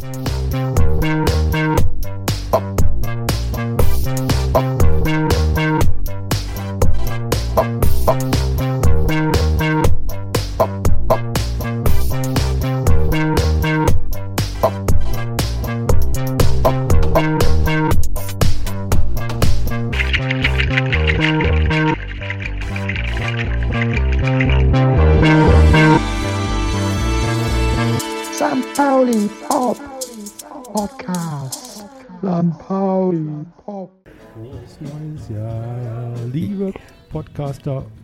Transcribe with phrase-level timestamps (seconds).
[0.00, 0.39] St.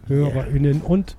[0.08, 1.16] HörerInnen und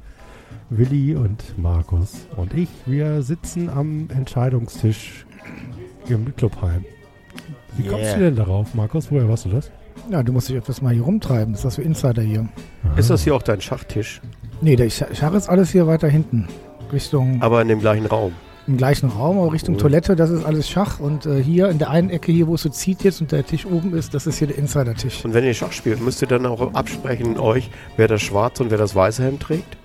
[0.69, 5.25] Willi und Markus und ich, wir sitzen am Entscheidungstisch
[6.09, 6.83] im Clubheim.
[7.77, 8.15] Wie kommst Yeah.
[8.15, 9.11] du denn darauf, Markus?
[9.11, 9.71] Woher weißt du das?
[10.09, 11.53] Ja, du musst dich etwas mal hier rumtreiben.
[11.53, 12.47] Das ist das für Insider hier.
[12.95, 14.21] Ist das hier auch dein Schachtisch?
[14.61, 16.47] Nee, der Sch- Schach ist alles hier weiter hinten.
[16.91, 18.31] Richtung, Aber in dem gleichen Raum.
[18.67, 19.81] Im gleichen Raum, aber Richtung Cool.
[19.81, 20.99] Toilette, das ist alles Schach.
[20.99, 23.45] Und äh, hier in der einen Ecke hier, wo es so zieht jetzt und der
[23.45, 25.23] Tisch oben ist, das ist hier der Insider-Tisch.
[25.23, 28.71] Und wenn ihr Schach spielt, müsst ihr dann auch absprechen euch, wer das schwarze und
[28.71, 29.77] wer das weiße Hemd trägt?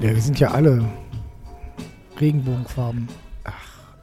[0.00, 0.84] Ja, wir sind ja alle
[2.20, 3.08] Regenbogenfarben.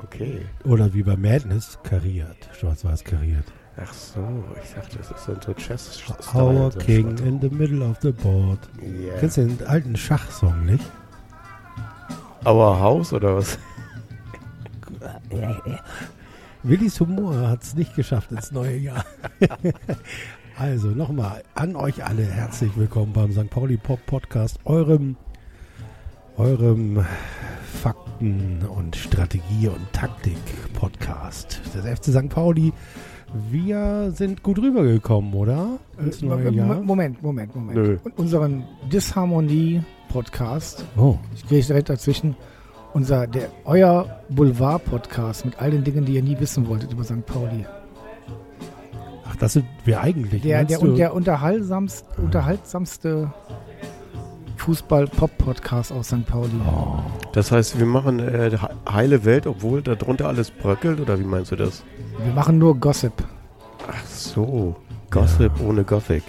[0.03, 0.39] Okay.
[0.63, 3.43] Oder wie bei Madness, kariert, schwarz-weiß kariert.
[3.81, 6.01] Ach so, ich dachte, das ist dann so chess
[6.33, 8.59] Our King in the middle of the board.
[8.81, 9.17] Yeah.
[9.19, 10.83] Kennst du den alten Schachsong nicht?
[12.45, 13.57] Our House oder was?
[16.63, 19.05] Willis Humor hat es nicht geschafft ins neue Jahr.
[20.57, 23.49] also nochmal an euch alle herzlich willkommen beim St.
[23.49, 25.15] Pauli Pop Podcast, eurem,
[26.37, 27.05] eurem
[27.81, 32.29] Fakten- und Strategie- und Taktik-Podcast des FC St.
[32.29, 32.73] Pauli.
[33.51, 35.77] Wir sind gut rübergekommen, oder?
[35.99, 36.81] Ins Äh, neue Jahr.
[36.81, 37.75] Moment, Moment, Moment.
[37.77, 37.97] Nö.
[38.03, 38.63] Und unseren
[40.13, 42.35] Disharmonie-Podcast, Oh, ich gehe direkt dazwischen,
[42.93, 47.25] unser, der, euer Boulevard-Podcast mit all den Dingen, die ihr nie wissen wolltet über St.
[47.25, 47.65] Pauli.
[49.29, 50.41] ach, das sind wir eigentlich.
[50.41, 53.31] Der, der, und der unterhaltsamst, unterhaltsamste
[54.57, 56.25] Fußball-Pop-Podcast aus St.
[56.25, 56.51] Pauli.
[56.67, 56.99] oh,
[57.33, 61.51] Das heißt, wir machen äh, he- heile Welt, obwohl darunter alles bröckelt, oder wie meinst
[61.51, 61.83] du das?
[62.23, 63.13] Wir machen nur Gossip.
[63.87, 64.75] Ach so,
[65.11, 66.23] Gossip ohne Gothic.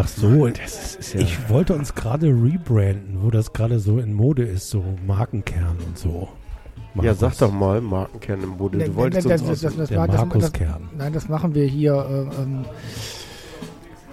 [0.00, 3.98] Ach so, das ist, ist ja Ich wollte uns gerade rebranden, wo das gerade so
[3.98, 6.28] in Mode ist, so Markenkern und so.
[6.96, 7.18] ja, Markus.
[7.20, 8.50] sag doch mal, Markenkern im.
[8.50, 10.88] Ne, Du ne, wolltest ne, uns das- aus das- das- das- Markuskern.
[10.96, 12.64] Nein, das machen wir hier äh, ähm,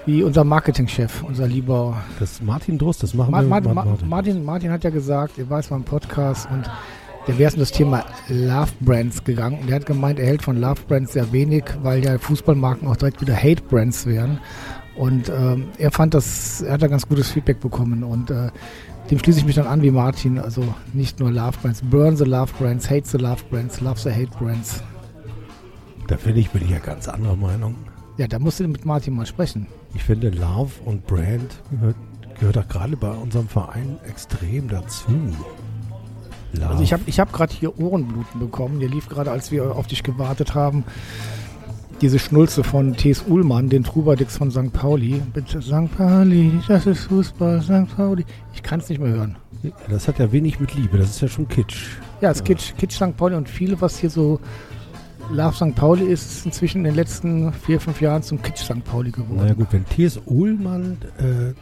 [0.06, 3.86] wie unser Marketingchef, unser lieber Das Martin Drost, das machen Ma wir Ma mit Ma
[4.06, 6.70] Martin, Martin hat ja gesagt, er war jetzt mal im Podcast und
[7.28, 9.60] der wäre es um das Thema Love Brands gegangen.
[9.62, 12.96] Und er hat gemeint, er hält von Love Brands sehr wenig, weil ja Fußballmarken auch
[12.96, 14.40] direkt wieder Hate Brands wären.
[14.98, 18.50] Und ähm, er fand das, er hat da ganz gutes Feedback bekommen und äh,
[19.12, 20.40] dem schließe ich mich dann an wie Martin.
[20.40, 20.64] Also
[20.94, 24.36] nicht nur Love Brands, burn the Love Brands, hate the Love Brands, love the Hate
[24.40, 24.82] Brands.
[26.08, 27.76] Da finde ich, bin ich ja ganz anderer Meinung.
[28.18, 29.68] Ja, da musst du mit Martin mal sprechen.
[29.94, 31.96] Ich finde, Love und Brand gehört,
[32.40, 35.12] gehört auch gerade bei unserem Verein extrem dazu.
[36.54, 36.68] Love.
[36.68, 38.80] Also ich habe ich hab gerade hier Ohrenbluten bekommen.
[38.80, 40.86] Der lief gerade, als wir auf dich gewartet haben,
[42.02, 43.26] diese Schnulze von T.S.
[43.28, 44.72] Uhlmann, den Trubadix von St.
[44.72, 45.22] Pauli.
[45.34, 45.96] Bitte St.
[45.98, 47.96] Pauli, das ist Fußball, St.
[47.96, 48.26] Pauli.
[48.54, 49.38] Ich kann es nicht mehr hören.
[49.90, 51.88] das hat ja wenig mit Liebe, das ist ja schon Kitsch.
[52.22, 53.16] Ja, es Kitsch, Kitsch St.
[53.18, 54.40] Pauli und viel, was hier so
[55.32, 55.76] Love St.
[55.76, 58.84] Pauli ist, ist inzwischen in den letzten vier, fünf Jahren zum Kitsch St.
[58.84, 59.38] Pauli geworden.
[59.38, 60.20] Naja gut, wenn T.S.
[60.26, 61.54] Uhlmann äh,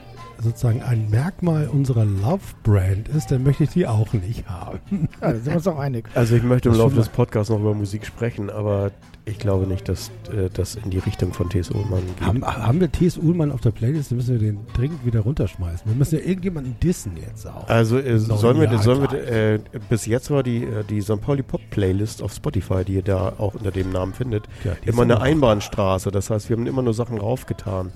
[0.42, 4.80] sozusagen ein Merkmal unserer Love-Brand ist, dann möchte ich die auch nicht haben.
[5.22, 6.10] Ja, da sind wir uns auch einig.
[6.14, 8.92] Also ich möchte im Laufe des Podcasts noch über Musik sprechen, aber
[9.26, 11.72] ich glaube nicht, dass äh, das in die Richtung von T.S.
[11.72, 12.26] Ullmann geht.
[12.26, 13.18] Haben, haben wir T.S.
[13.18, 15.88] Uhlmann auf der Playlist, dann müssen wir den dringend wieder runterschmeißen.
[15.88, 17.68] Wir müssen ja irgendjemanden dissen jetzt auch.
[17.68, 19.60] Also äh, sollen wir, sollen wir äh,
[19.90, 21.22] bis jetzt war die, äh, die St.
[21.22, 24.90] Pauli Pop Playlist auf Spotify, die ihr da auch unter dem Namen findet, Ja, die
[24.90, 26.12] immer eine Einbahnstraße.
[26.12, 27.92] Das heißt, wir haben immer nur Sachen raufgetan.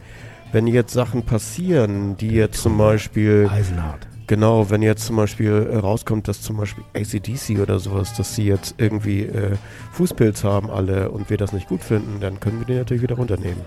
[0.51, 4.07] Wenn jetzt Sachen passieren, die jetzt zum Beispiel, Eisenhart.
[4.25, 8.45] genau, wenn jetzt zum Beispiel äh, rauskommt, dass zum Beispiel ACDC oder sowas, dass sie
[8.45, 9.57] jetzt irgendwie äh,
[9.91, 13.15] Fußpilz haben alle und wir das nicht gut finden, dann können wir den natürlich wieder
[13.15, 13.61] runternehmen.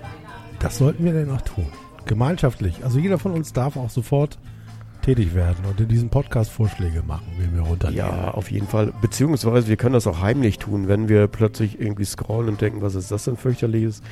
[0.58, 1.66] Das sollten wir denn auch tun.
[2.06, 2.84] Gemeinschaftlich.
[2.84, 4.38] Also jeder von uns darf auch sofort
[5.02, 7.98] tätig werden und in diesem Podcast Vorschläge machen, wie wir runternehmen.
[7.98, 8.92] Ja, auf jeden Fall.
[9.00, 12.94] Beziehungsweise wir können das auch heimlich tun, wenn wir plötzlich irgendwie scrollen und denken, was
[12.94, 14.02] ist das denn fürchterliches?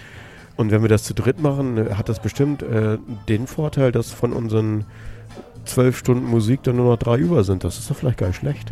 [0.60, 2.98] Und wenn wir das zu dritt machen, hat das bestimmt äh,
[3.30, 4.84] den Vorteil, dass von unseren
[5.64, 7.64] zwölf Stunden Musik dann nur noch drei über sind.
[7.64, 8.70] Das ist doch vielleicht gar nicht schlecht.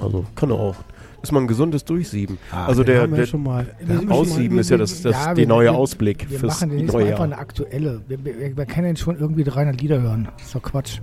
[0.00, 0.74] Also kann auch.
[1.22, 2.36] Ist mal ein gesundes Durchsieben.
[2.50, 3.66] Ah, also den der, der mal.
[3.80, 6.60] Wir- Aussieben wir- ist ja das, das ja, die wir- neue wir- Ausblick Wir fürs
[6.60, 7.32] machen demnächst neue mal einfach Jahr.
[7.32, 8.00] eine aktuelle.
[8.08, 10.28] Wir, wir, wir können schon irgendwie 300 Lieder hören.
[10.36, 10.98] Das ist doch Quatsch.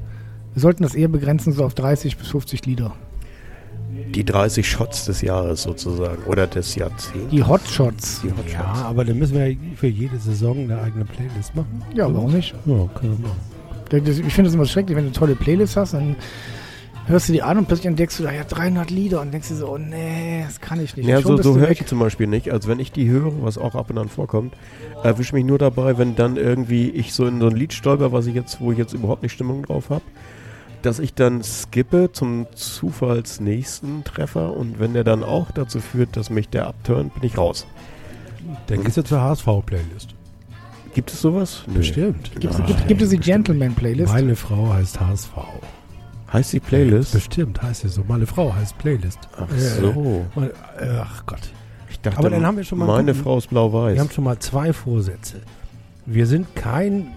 [0.53, 2.91] Wir sollten das eher begrenzen, so auf 30 bis 50 Lieder.
[4.13, 7.29] Die 30 Shots des Jahres sozusagen oder des Jahrzehnts.
[7.31, 8.21] Die Hotshots.
[8.21, 11.83] Die Hot Ja, aber dann müssen wir ja für jede Saison eine eigene Playlist machen.
[11.95, 12.53] Ja, warum nicht?
[12.65, 14.19] Ja, können wir machen.
[14.25, 16.15] Ich finde es immer schrecklich, wenn du eine tolle Playlist hast, dann
[17.07, 19.55] hörst du die an und plötzlich entdeckst du da ja 300 Lieder und denkst dir
[19.55, 21.07] so, oh nee, das kann ich nicht.
[21.07, 22.51] Ja, so, so höre ich zum Beispiel nicht.
[22.51, 24.53] Also wenn ich die höre, was auch ab und an vorkommt,
[25.03, 28.27] erwische mich nur dabei, wenn dann irgendwie ich so in so ein Lied stolper, was
[28.27, 30.03] ich jetzt, wo ich jetzt überhaupt nicht Stimmung drauf habe,
[30.81, 36.29] dass ich dann skippe zum zufallsnächsten Treffer und wenn der dann auch dazu führt, dass
[36.29, 37.65] mich der abturnt, bin ich raus.
[38.67, 40.15] Dann geht's jetzt zur HSV-Playlist.
[40.93, 41.63] Gibt es sowas?
[41.67, 41.75] Nö.
[41.79, 42.31] Bestimmt.
[42.39, 44.11] Gibt, es- gibt, gibt es die Gentleman-Playlist?
[44.11, 45.31] Meine Frau heißt HSV.
[46.33, 47.13] Heißt die Playlist?
[47.13, 48.03] Bestimmt heißt sie so.
[48.07, 49.19] Meine Frau heißt Playlist.
[49.37, 50.25] Ach Äh, so.
[50.35, 50.49] Meine-
[50.79, 51.41] äh, Ach Gott.
[51.89, 53.93] Ich dachte, Aber dann haben wir schon mal meine Frau ist blau-weiß.
[53.95, 55.41] Wir haben schon mal zwei Vorsätze.
[56.05, 57.07] Wir sind kein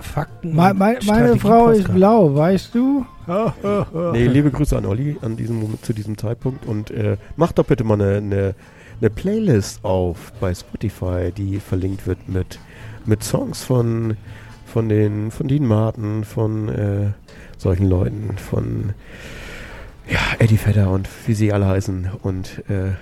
[0.00, 0.54] Fakten.
[0.54, 3.04] Me- me- meine Frau ist blau, weißt du?
[4.12, 7.66] Nee, liebe Grüße an Olli an diesem Moment, zu diesem Zeitpunkt und äh, mach doch
[7.66, 8.54] bitte mal eine, eine,
[9.00, 12.58] eine Playlist auf bei Spotify, die verlinkt wird mit,
[13.04, 14.16] mit Songs von,
[14.64, 17.10] von den von Dean Martin, von äh,
[17.58, 18.94] solchen Leuten, von
[20.10, 22.92] ja, Eddie Vedder und wie sie alle heißen und äh,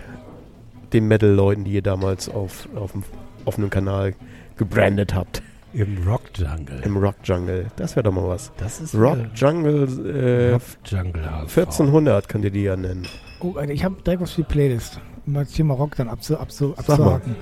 [0.93, 3.05] den Metal-Leuten, die ihr damals auf, auf dem
[3.45, 4.15] offenen Kanal
[4.57, 5.41] gebrandet habt
[5.77, 6.81] Im Rock Jungle.
[6.85, 7.67] im Rock Jungle.
[7.77, 8.51] Das wäre doch mal was.
[8.57, 11.59] das ist Rock Jungle äh, Rock Jungle HSV.
[11.59, 13.07] 1400 könnt ihr die ja nennen.
[13.41, 16.39] Oh, Alter, ich habe direkt was für die Playlist, um das Thema Rock dann abzu,
[16.39, 17.37] abzu, abzuhaken.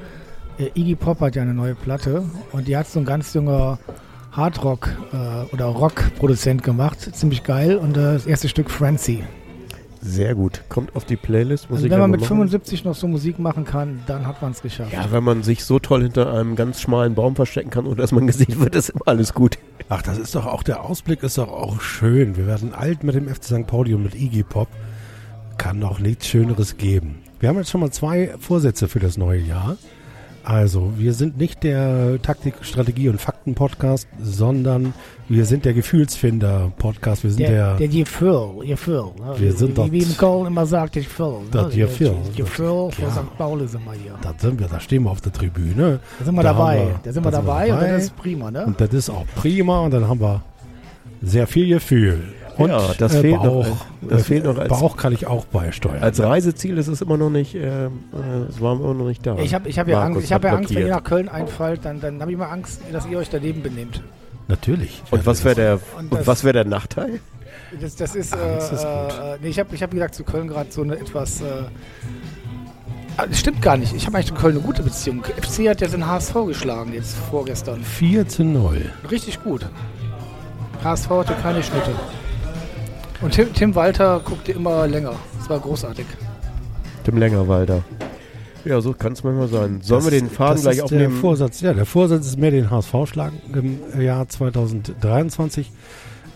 [0.58, 3.78] Äh, Iggy Pop hat ja eine neue Platte und die hat so ein ganz junger
[4.32, 6.98] Hardrock äh, oder Rock-Produzent gemacht.
[7.14, 7.76] Ziemlich geil.
[7.76, 9.22] Und äh, das erste Stück Francie.
[10.06, 10.60] Sehr gut.
[10.68, 11.70] Kommt auf die Playlist.
[11.70, 12.28] Muss Also wenn man mit machen.
[12.28, 14.92] 75 noch so Musik machen kann, dann hat man es geschafft.
[14.92, 18.12] Ja, wenn man sich so toll hinter einem ganz schmalen Baum verstecken kann, ohne dass
[18.12, 19.58] man gesehen wird, ist immer alles gut.
[19.88, 22.36] Ach, das ist doch auch, der Ausblick ist doch auch schön.
[22.36, 23.66] Wir werden alt mit dem FC St.
[23.66, 24.68] Pauli und mit Iggy Pop.
[25.56, 27.20] Kann doch nichts Schöneres geben.
[27.40, 29.78] Wir haben jetzt schon mal zwei Vorsätze für das neue Jahr.
[30.44, 34.92] Also, wir sind nicht der Taktik, Strategie und Fakten-Podcast, sondern
[35.26, 37.24] wir sind der Gefühlsfinder-Podcast.
[37.24, 39.04] Wir sind Der, der, der Gefühl, Gefühl.
[39.18, 39.34] Ne?
[39.38, 41.36] Wir sind wie, das- wie im Köln immer sagt, Gefühl.
[41.50, 41.82] Das ne?
[41.86, 42.14] Gefühl.
[42.36, 43.10] Gefühl von Ja.
[43.10, 43.38] St.
[43.38, 44.14] Pauli sind wir hier.
[44.20, 46.00] da sind wir, da stehen wir auf der Tribüne.
[46.18, 46.78] Da sind wir Da dabei.
[46.78, 48.66] wir- da sind wir dabei und das ist prima, ne?
[48.66, 50.42] Und das ist auch prima und dann haben wir
[51.22, 52.20] sehr viel Gefühl.
[52.56, 53.76] Und Ja, das äh, fehlt noch Bauch, als-
[54.10, 56.02] das äh, fehlt noch als- Bauch kann ich auch beisteuern.
[56.02, 57.88] Als Reiseziel ist es immer noch nicht, äh, äh,
[58.48, 59.36] es war immer noch nicht da.
[59.38, 61.28] Ich habe ich hab ja Markus Angst, ich hab ja Angst wenn ihr nach Köln
[61.28, 64.02] einfallt, dann, dann habe ich immer Angst, dass ihr euch daneben benehmt.
[64.48, 65.02] Natürlich.
[65.10, 67.20] Und was wäre der, Und und das- was wäre der Nachteil?
[67.80, 68.88] Das, das ist, äh, Angst ist gut.
[68.88, 71.40] äh, nee, ich habe, ich hab, gesagt, zu Köln gerade so eine etwas.
[71.40, 71.44] Äh,
[73.16, 73.94] ah, das stimmt gar nicht.
[73.94, 75.24] Ich habe eigentlich zu Köln eine gute Beziehung.
[75.24, 77.82] FC hat ja den HSV geschlagen jetzt vorgestern.
[77.82, 78.90] 4 zu 0.
[79.10, 79.66] Richtig gut.
[80.84, 81.90] HSV hatte keine Schnitte.
[83.24, 85.14] Und Tim, Tim Walter guckte immer länger.
[85.38, 86.04] Das war großartig.
[87.04, 87.82] Tim Längerwalder.
[88.66, 89.80] Ja, so kann es manchmal sein.
[89.82, 91.12] Sollen wir den Faden das gleich ist aufnehmen?
[91.14, 93.40] Der Vorsatz, ja, der Vorsatz ist mehr den HSV schlagen
[93.94, 95.72] im Jahr 2023.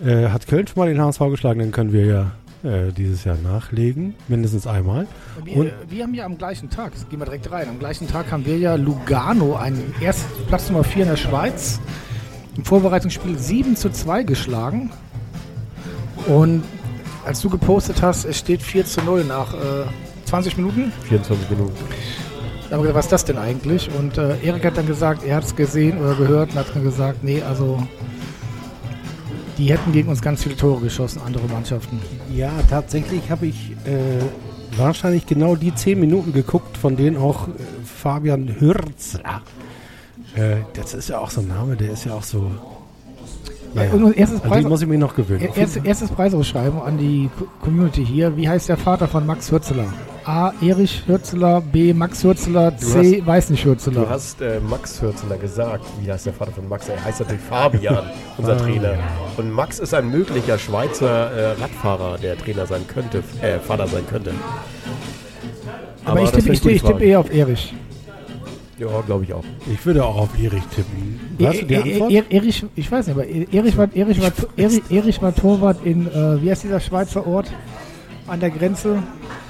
[0.02, 2.30] Äh, hat Köln schon mal den HSV geschlagen, dann können wir ja
[2.70, 4.14] äh, dieses Jahr nachlegen.
[4.26, 5.06] Mindestens einmal.
[5.44, 8.08] Wir, Und- wir haben ja am gleichen Tag, das gehen wir direkt rein, am gleichen
[8.08, 11.80] Tag haben wir ja Lugano, einen erst Platz Nummer 4 in der Schweiz,
[12.56, 14.90] im Vorbereitungsspiel 7 zu 2 geschlagen.
[16.26, 16.62] Und
[17.28, 19.84] als du gepostet hast, es steht 4 zu 0 nach äh,
[20.24, 20.92] 20 Minuten.
[21.08, 21.76] 24 Minuten.
[22.68, 23.90] Da haben wir gesagt, was ist das denn eigentlich?
[23.98, 26.82] Und äh, Erik hat dann gesagt, er hat es gesehen oder gehört und hat dann
[26.82, 27.86] gesagt, nee, also
[29.58, 32.00] die hätten gegen uns ganz viele Tore geschossen, andere Mannschaften.
[32.34, 34.22] Ja, tatsächlich habe ich äh,
[34.78, 37.50] wahrscheinlich genau die 10 Minuten geguckt, von denen auch äh,
[37.84, 39.42] Fabian Hürzler.
[40.34, 42.50] Äh, das ist ja auch so ein Name, der ist ja auch so.
[43.74, 45.42] Naja, Und erstes Preis, muss ich mich noch gewöhnen.
[45.42, 48.36] Er- Erst, erstes Preisausschreiben an die Co- Community hier.
[48.36, 49.84] Wie heißt der Vater von Max Hürzeler?
[50.24, 50.52] A.
[50.60, 51.92] Erich Hürzeler, B.
[51.94, 53.22] Max Hürzeler, C.
[53.24, 54.06] Weiß nicht Du Hürzeler.
[54.08, 55.84] hast äh, Max Hürzeler gesagt.
[56.02, 56.88] Wie heißt der Vater von Max?
[56.88, 58.04] Er heißt natürlich Fabian,
[58.38, 58.92] unser Ah, Trainer.
[58.92, 58.98] ja.
[59.38, 64.02] Und Max ist ein möglicher Schweizer äh, Radfahrer, der Trainer sein könnte, äh, Vater sein
[64.08, 64.32] könnte.
[66.04, 67.74] Aber, ich tippe wär ich, eine ich gute tippe eher auf Erich.
[68.78, 69.44] Ja, glaube ich auch.
[69.72, 71.18] Ich würde auch auf Erich tippen.
[71.38, 72.10] Weißt du die Antwort?
[72.12, 76.06] E- Erich, ich weiß nicht, aber Erich war, Erich war, Erich, Erich war Torwart in,
[76.06, 77.52] äh, wie heißt dieser Schweizer Ort
[78.28, 79.02] an der Grenze?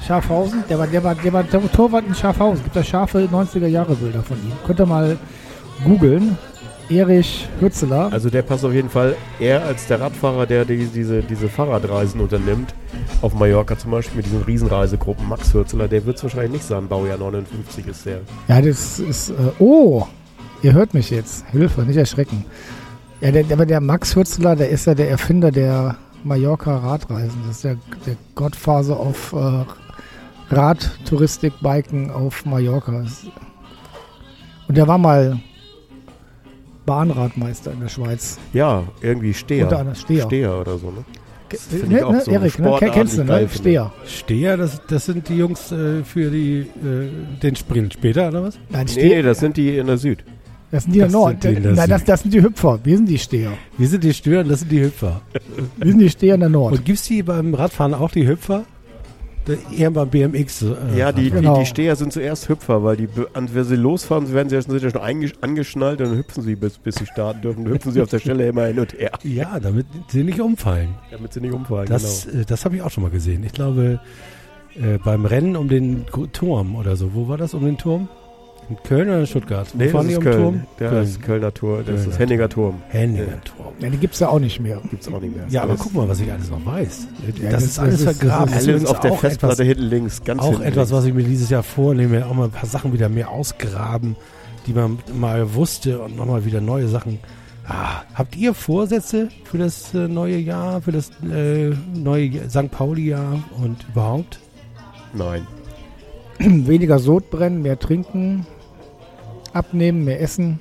[0.07, 0.65] Schafhausen?
[0.71, 2.65] Der war, der war, der war Torwart in Schafhausen.
[2.65, 4.53] Gibt da scharfe 90er Jahre Bilder von ihm.
[4.67, 5.19] Könnt ihr mal
[5.85, 6.39] googeln.
[6.91, 8.11] Erich Hürzeler.
[8.13, 12.21] Also der passt auf jeden Fall eher als der Radfahrer, der die, diese, diese Fahrradreisen
[12.21, 12.75] unternimmt.
[13.21, 15.29] Auf Mallorca zum Beispiel mit diesen Riesenreisegruppen.
[15.29, 16.89] Max Hürzeler, der wird es wahrscheinlich nicht sein.
[16.89, 18.21] Baujahr 59 ist der.
[18.49, 19.31] Ja, das ist.
[19.31, 20.07] Äh, oh!
[20.63, 21.45] Ihr hört mich jetzt.
[21.51, 22.45] Hilfe, nicht erschrecken.
[23.21, 27.43] Ja, der, aber der Max Hürzeler, der ist ja der Erfinder der Mallorca Radreisen.
[27.47, 27.77] Das ist der,
[28.07, 33.05] der Godfather of äh, Radtouristik, Biken auf Mallorca.
[34.69, 35.39] Und der war mal
[36.89, 38.39] Bahnradmeister in der Schweiz.
[38.53, 39.65] Ja, irgendwie Steher.
[39.65, 40.25] Unter anderem Steher.
[40.27, 41.05] Steher oder so, ne?
[41.89, 42.77] Ne, ne, so Erik, ne?
[42.93, 43.49] Kennst du, ne?
[43.51, 43.93] Steher.
[44.07, 47.09] Steher, das, das sind die Jungs äh, für die, äh,
[47.43, 48.59] den Sprint später, oder was?
[48.69, 49.23] Nein, Nee, Steher.
[49.23, 50.25] das sind die in der Süd.
[50.71, 51.43] das sind die in der das Nord.
[51.43, 52.09] sind die in der Nein, das, Süd.
[52.11, 52.79] das sind die Hüpfer.
[52.85, 53.53] Wir sind die Steher.
[53.79, 55.23] Wir sind die Störer, das sind die Hüpfer.
[55.79, 56.73] Wir sind die Steher in der Nord.
[56.75, 58.65] Und gibt's die beim Radfahren auch die Hüpfer?
[59.77, 60.63] Eher beim BMX.
[60.63, 61.55] Äh, Ja, die, Genau.
[61.55, 64.85] die, die Steher sind zuerst Hüpfer, weil die, wenn sie losfahren, werden sie sind sie
[64.87, 67.65] ja schon angeschnallt und dann hüpfen sie, bis, bis sie starten dürfen.
[67.65, 70.91] Dann hüpfen sie auf der Stelle immer hin und her, Ja, damit sie nicht umfallen.
[71.11, 71.89] damit sie nicht umfallen.
[71.89, 73.43] Das, äh, das habe ich auch schon mal gesehen.
[73.45, 74.01] Ich glaube,
[74.81, 77.15] äh, beim Rennen um den Turm oder so.
[77.15, 78.09] Wo war das um den Turm?
[78.71, 79.67] In Köln oder in Stuttgart?
[79.73, 79.79] Wo.
[79.79, 80.37] Nee, fahren das ist Köln.
[80.43, 80.63] Turm?
[80.79, 81.03] Der Köln.
[81.05, 82.75] ist Kölner Tor, das Kölner ist Henninger Turm.
[82.89, 83.73] Henninger Turm.
[83.81, 84.81] Ja, die gibt es ja auch nicht mehr.
[84.91, 85.47] Gibt's auch nicht mehr.
[85.49, 87.07] Ja, aber Alles- guck mal, was ich alles noch weiß.
[87.41, 88.45] Ja, das, das- ist alles ist- vergraben.
[88.47, 90.77] das Alles ist übrigens auf der auch Festplatte etwas, hinten links, ganz auch hinten etwas,
[90.91, 90.93] links.
[90.93, 94.17] was ich mir dieses Jahr vornehme, auch mal ein paar Sachen wieder mehr ausgraben,
[94.67, 97.19] die man mal wusste und nochmal wieder neue Sachen.
[97.67, 102.71] Ah, habt ihr Vorsätze für das äh, neue Jahr, für das äh, neue St.
[102.71, 104.41] Pauli-Jahr und überhaupt?
[105.15, 105.47] Nein.
[106.39, 108.47] Weniger Sodbrennen, mehr trinken,
[109.53, 110.61] abnehmen, mehr essen,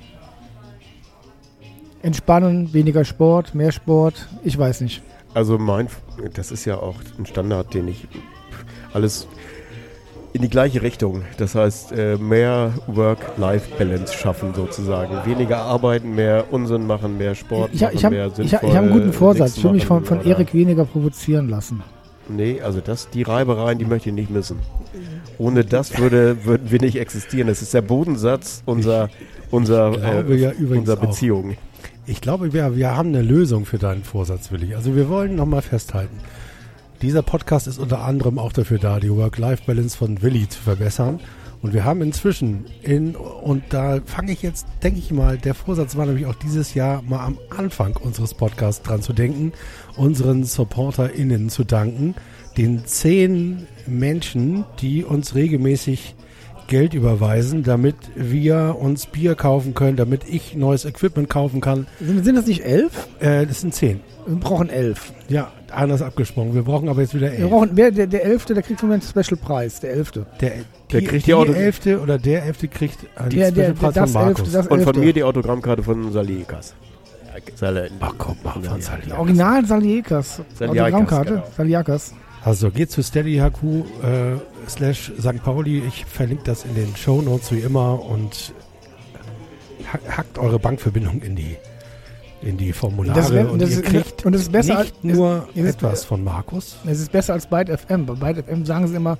[2.02, 4.28] entspannen, weniger Sport, mehr Sport.
[4.44, 5.02] Ich weiß nicht.
[5.34, 5.88] Also mein,
[6.34, 8.06] das ist ja auch ein Standard, den ich
[8.92, 9.26] alles
[10.32, 11.22] in die gleiche Richtung.
[11.38, 15.14] Das heißt, äh, mehr Work-Life-Balance schaffen sozusagen.
[15.24, 18.54] Weniger arbeiten, mehr Unsinn machen, mehr Sport Ich, machen, ich habe mehr ich, hab- ich
[18.54, 19.56] hab einen sinnvoll guten Vorsatz.
[19.56, 21.82] Ich will mich von, von Erik weniger provozieren lassen.
[22.28, 24.58] Nee, also das, die Reibereien, die möchte ich nicht missen.
[25.38, 27.48] Ohne das würde, würden wir nicht existieren.
[27.48, 29.08] Das ist der Bodensatz unserer,
[29.50, 31.06] unserer, glaube äh, ja unserer auch.
[31.06, 31.56] Beziehung.
[32.06, 34.74] Ich glaube, wir, wir haben eine Lösung für deinen Vorsatz, Willi.
[34.74, 36.18] Also wir wollen nochmal festhalten.
[37.02, 41.20] Dieser Podcast ist unter anderem auch dafür da, die Work-Life-Balance von Willi zu verbessern.
[41.60, 45.96] Und wir haben inzwischen in, und da fange ich jetzt, denke ich mal, der Vorsatz
[45.96, 49.52] war nämlich auch dieses Jahr mal am Anfang unseres Podcasts dran zu denken,
[49.96, 52.14] unseren SupporterInnen zu danken,
[52.56, 56.14] den zehn Menschen, die uns regelmäßig
[56.68, 61.86] Geld überweisen, damit wir uns Bier kaufen können, damit ich neues Equipment kaufen kann.
[61.98, 63.08] Sind, das nicht elf?
[63.20, 64.00] Äh, das sind zehn.
[64.26, 65.12] Wir brauchen elf.
[65.28, 66.54] Ja, einer ist abgesprungen.
[66.54, 67.50] Wir brauchen aber jetzt wieder Wir elf.
[67.50, 69.80] brauchen, wer, der, der elfte, der kriegt von mir einen Special-Preis.
[69.80, 70.26] Der elfte.
[70.40, 70.50] Der,
[70.92, 74.38] Der die, kriegt die die Elfte oder der Elfte kriegt einen Der, Special-Preis von Markus.
[74.40, 75.00] elfte, das Und von elfte.
[75.00, 76.74] mir die Autogrammkarte von Salikas.
[77.54, 79.12] Sal Ach komm, mach von Sally.
[79.16, 80.42] Original Saliekas.
[80.58, 81.30] Saliakas, Autogrammkarte.
[81.34, 81.46] genau.
[81.56, 82.14] Saliakas.
[82.44, 85.42] Also geht zu SteadyHQ äh, slash St.
[85.44, 85.82] Pauli.
[85.86, 88.52] Ich verlinke das in den Show Notes wie immer und
[89.92, 91.56] ha- hackt eure Bankverbindung in die
[92.42, 94.94] in die Formulare Das wär- und das ihr ist- kriegt und das ist besser nicht
[95.04, 96.76] als- nur ist- etwas von Markus.
[96.86, 98.06] Es ist besser als Byte FM.
[98.06, 99.18] Bei Byte FM sagen sie immer,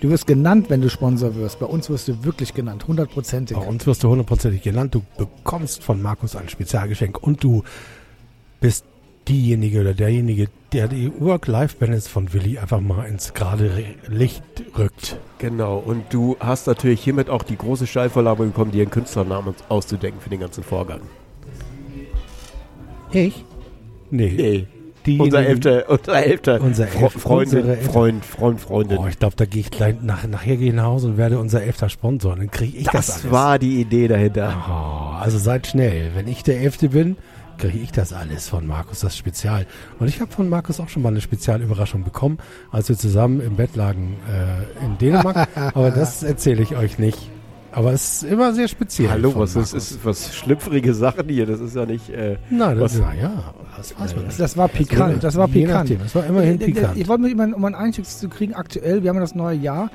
[0.00, 1.58] du wirst genannt, wenn du Sponsor wirst.
[1.58, 3.56] Bei uns wirst du wirklich genannt, hundertprozentig.
[3.56, 4.94] Bei uns wirst du hundertprozentig genannt.
[4.94, 7.62] Du bekommst von Markus ein Spezialgeschenk und du
[8.60, 8.84] bist
[9.28, 13.70] diejenige oder derjenige, der die Work-Life-Balance von Willi einfach mal ins gerade
[14.08, 14.42] Licht
[14.78, 15.18] rückt.
[15.38, 20.20] Genau, und du hast natürlich hiermit auch die große Steilvorlage bekommen, dir einen Künstlernamen auszudenken
[20.20, 21.00] für den ganzen Vorgang.
[23.12, 23.44] Ich?
[24.10, 24.32] Nee.
[24.36, 24.66] Nee,
[25.06, 28.98] diejenigen- unser elfter, unser elfter Unser elf- elfte- Freund, Freund, Freundin.
[28.98, 31.38] Oh, ich glaube, da gehe ich gleich nach, nachher gehe ich nach Hause und werde
[31.38, 32.36] unser elfter Sponsor.
[32.36, 33.32] Dann kriege ich das, das alles.
[33.32, 34.54] war die Idee dahinter.
[34.68, 36.10] Oh, also seid schnell.
[36.14, 37.16] Wenn ich der Elfte bin,
[37.58, 39.66] kriege ich das alles von Markus, das Spezial.
[39.98, 42.38] Und ich habe von Markus auch schon mal eine Spezialüberraschung bekommen,
[42.70, 45.48] als wir zusammen im Bett lagen äh, in Dänemark.
[45.74, 47.18] Aber das erzähle ich euch nicht.
[47.72, 49.10] Aber es ist immer sehr speziell.
[49.10, 49.74] Hallo, was ist, Markus.
[49.92, 51.46] ist was schlüpfrige Sachen hier?
[51.46, 52.10] Das ist ja nicht.
[52.10, 54.40] Äh, Nein, das was- ist, ja, das weiß man Das, nicht.
[54.40, 55.22] das war pikant.
[55.22, 55.72] Das war pikant.
[55.90, 56.96] nachdem, Das war immerhin Äh, äh, pikant.
[56.96, 59.56] Ich wollte mit jemandem, um einen Einstieg zu kriegen, aktuell, wir haben ja das neue
[59.56, 59.90] Jahr.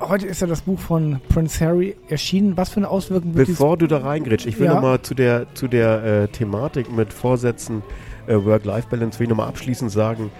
[0.00, 2.56] Heute ist ja das Buch von Prince Harry erschienen.
[2.56, 4.74] Was für eine Auswirkung wird bevor du da reingrätsch, ich will Ja.
[4.74, 7.82] noch mal zu der, zu der äh, Thematik mit Vorsätzen
[8.26, 10.30] äh, Work-Life-Balance, will ich nochmal abschließend sagen,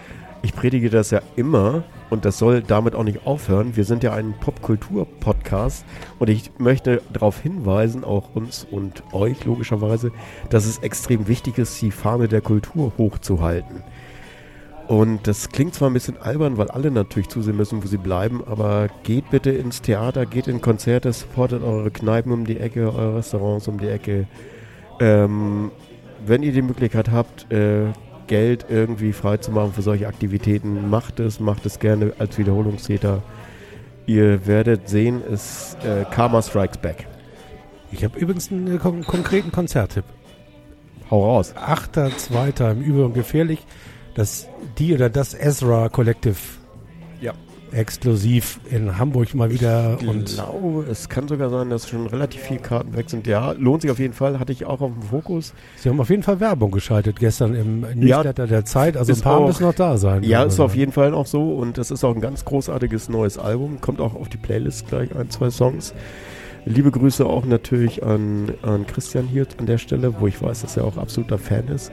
[0.45, 3.75] ich predige das ja immer und das soll damit auch nicht aufhören.
[3.75, 5.83] Wir sind ja ein Popkultur-Podcast
[6.19, 10.11] und ich möchte darauf hinweisen, auch uns und euch logischerweise,
[10.51, 13.83] dass es extrem wichtig ist, die Fahne der Kultur hochzuhalten.
[14.87, 18.43] Und das klingt zwar ein bisschen albern, weil alle natürlich zusehen müssen, wo sie bleiben,
[18.45, 23.17] aber geht bitte ins Theater, geht in Konzerte, supportet eure Kneipen um die Ecke, eure
[23.17, 24.27] Restaurants um die Ecke.
[24.99, 25.71] Ähm,
[26.23, 27.87] wenn ihr die Möglichkeit habt, äh,
[28.27, 33.21] Geld irgendwie freizumachen für solche Aktivitäten, macht es, macht es gerne als Wiederholungstäter.
[34.05, 37.07] Ihr werdet sehen, es äh, Karma Strikes Back.
[37.91, 40.05] Ich habe übrigens einen äh, kon konkreten Konzerttipp.
[41.09, 41.53] Hau raus.
[41.55, 42.71] 8.2.
[42.71, 43.65] im und Gefährlich.
[44.15, 46.35] Das, die oder das Ezra Collective.
[47.71, 47.79] Ja.
[47.79, 49.97] exklusiv in Hamburg mal wieder.
[50.01, 53.27] Ich Und glaube, es kann sogar sein, dass schon relativ viele Karten weg sind.
[53.27, 54.39] Ja, lohnt sich auf jeden Fall.
[54.39, 55.53] Hatte ich auch auf dem Fokus.
[55.77, 58.97] Sie haben auf jeden Fall Werbung geschaltet gestern im Newsletter der Zeit.
[58.97, 60.23] Also ein paar auch- müssen noch da sein.
[60.23, 61.53] Ja, ist auf jeden Fall auch so.
[61.55, 63.81] Und das ist auch ein ganz großartiges neues Album.
[63.81, 65.93] Kommt auch auf die Playlist gleich ein, zwei Songs.
[66.67, 70.77] Liebe Grüße auch natürlich an, an Christian hier an der Stelle, wo ich weiß, dass
[70.77, 71.91] er auch absoluter Fan ist.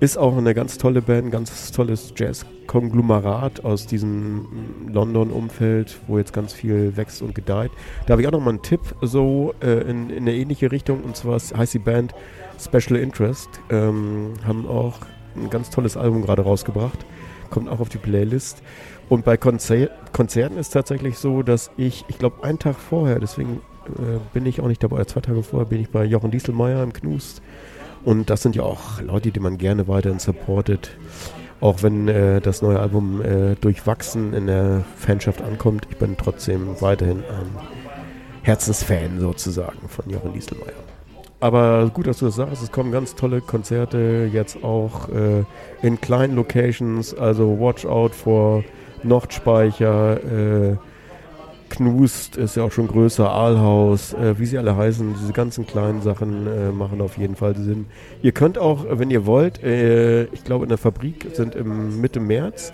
[0.00, 4.48] Ist auch eine ganz tolle Band, ganz tolles Jazz-Konglomerat aus diesem
[4.90, 7.70] London-Umfeld, wo jetzt ganz viel wächst und gedeiht.
[8.06, 11.04] Da habe ich auch noch mal einen Tipp so äh, in, in eine ähnliche Richtung
[11.04, 12.14] und zwar heißt die Band
[12.58, 13.50] Special Interest.
[13.68, 15.00] Ähm, haben auch
[15.36, 17.04] ein ganz tolles Album gerade rausgebracht.
[17.50, 18.62] Kommt auch auf die Playlist.
[19.10, 23.60] Und bei Konzer Konzerten ist tatsächlich so, dass ich, ich glaube, einen Tag vorher, deswegen
[23.86, 26.94] äh, bin ich auch nicht dabei, zwei Tage vorher bin ich bei Jochen Dieselmeier im
[26.94, 27.42] Knust.
[28.04, 30.90] Und das sind ja auch Leute, die man gerne weiterhin supportet.
[31.60, 36.80] Auch wenn äh, das neue Album äh, durchwachsen in der Fanschaft ankommt, ich bin trotzdem
[36.80, 37.50] weiterhin ein
[38.42, 40.72] Herzensfan sozusagen von Jochen Dieselmeier.
[41.40, 45.44] Aber gut, dass du das sagst, es kommen ganz tolle Konzerte jetzt auch äh,
[45.82, 48.62] in kleinen Locations, also Watch Out vor
[49.02, 50.76] Nordspeicher, äh,
[51.70, 56.02] Knust ist ja auch schon größer, Aalhaus, äh, wie sie alle heißen, diese ganzen kleinen
[56.02, 57.86] Sachen äh, machen auf jeden Fall Sinn.
[58.22, 62.20] Ihr könnt auch, wenn ihr wollt, äh, ich glaube in der Fabrik sind im Mitte
[62.20, 62.72] März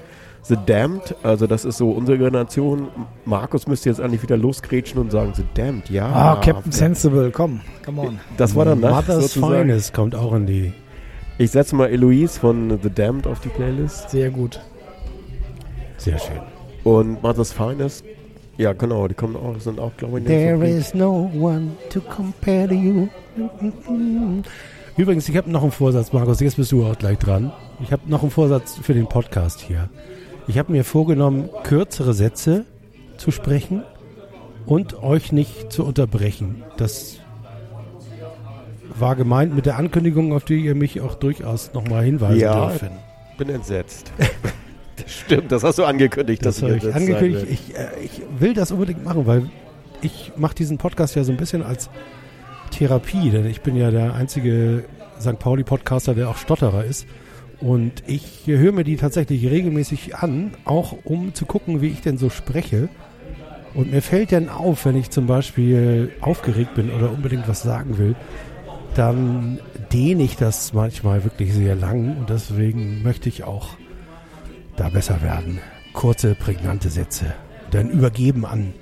[0.48, 2.88] The Damned, also das ist so unsere Generation.
[3.24, 6.06] Markus müsste jetzt eigentlich wieder losgrätschen und sagen The Damned, ja.
[6.06, 8.20] Ah, Captain Sensible, komm, come on.
[8.36, 9.68] Das war dann das Mother's sozusagen.
[9.68, 10.72] Finest kommt auch in die.
[11.38, 14.60] Ich setze mal Eloise von The Damned auf die Playlist Sehr gut.
[15.96, 16.38] Sehr schön.
[16.84, 18.04] und Mother's Finest.
[18.58, 20.74] Ja, genau, die kommen auch, sind auch, glaube ich, in There Fabrik.
[20.76, 23.08] is no one to compare to you.
[24.96, 27.52] Übrigens, ich habe noch einen Vorsatz, Markus, jetzt bist du auch gleich dran.
[27.82, 29.90] Ich habe noch einen Vorsatz für den Podcast hier.
[30.48, 32.64] Ich habe mir vorgenommen, kürzere Sätze
[33.18, 33.82] zu sprechen
[34.64, 36.62] und euch nicht zu unterbrechen.
[36.78, 37.18] Das
[38.98, 42.88] war gemeint mit der Ankündigung, auf die ihr mich auch durchaus nochmal hinweisen Ja, dürfen.
[43.36, 44.12] bin entsetzt.
[44.96, 46.44] das stimmt, das hast du angekündigt.
[46.44, 47.46] Das habe ich angekündigt.
[47.48, 49.48] Ich, äh, ich will das unbedingt machen, weil
[50.02, 51.90] ich mache diesen Podcast ja so ein bisschen als
[52.70, 54.84] Therapie, denn ich bin ja der einzige
[55.20, 55.38] St.
[55.38, 57.06] Pauli-Podcaster, der auch Stotterer ist.
[57.60, 62.18] Und ich höre mir die tatsächlich regelmäßig an, auch um zu gucken, wie ich denn
[62.18, 62.88] so spreche.
[63.72, 67.98] Und mir fällt dann auf, wenn ich zum Beispiel aufgeregt bin oder unbedingt was sagen
[67.98, 68.14] will,
[68.94, 69.58] dann
[69.92, 73.68] dehne ich das manchmal wirklich sehr lang und deswegen möchte ich auch
[74.76, 75.58] da besser werden.
[75.92, 77.26] Kurze, prägnante Sätze.
[77.70, 78.72] Dann übergeben an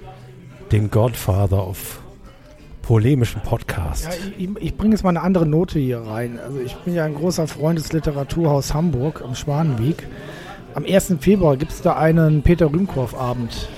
[0.72, 2.00] den Godfather of
[2.82, 4.04] polemischen Podcast.
[4.04, 6.38] Ja, ich, ich bringe jetzt mal eine andere Note hier rein.
[6.44, 10.06] Also ich bin ja ein großer Freund des Literaturhaus Hamburg am Schwanenweg.
[10.74, 11.16] Am 1.
[11.20, 13.68] Februar gibt es da einen Peter Rühmkorff-Abend.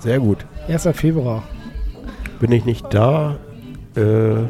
[0.00, 0.46] Sehr gut.
[0.68, 0.88] 1.
[0.92, 1.42] Februar.
[2.40, 3.36] Bin ich nicht da?
[3.96, 4.46] Äh,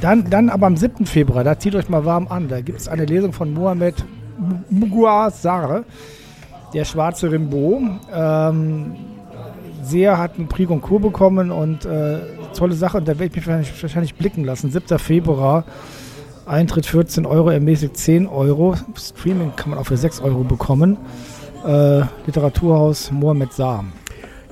[0.00, 1.06] Dann, dann aber am 7.
[1.06, 2.48] Februar, da zieht euch mal warm an.
[2.48, 4.04] Da gibt es eine Lesung von Mohamed
[4.70, 5.84] Muguazar,
[6.74, 7.82] der schwarze Rimbaud.
[8.12, 8.94] Ähm,
[9.82, 12.18] sehr hat einen Prix Goncourt bekommen und äh,
[12.56, 12.98] tolle Sache.
[12.98, 14.70] Und da werde ich mich wahrscheinlich, wahrscheinlich blicken lassen.
[14.70, 14.98] 7.
[14.98, 15.64] Februar,
[16.46, 18.74] Eintritt 14 Euro, ermäßigt 10 Euro.
[18.96, 20.96] Streaming kann man auch für 6 Euro bekommen.
[21.66, 23.84] Äh, Literaturhaus Mohamed Saar.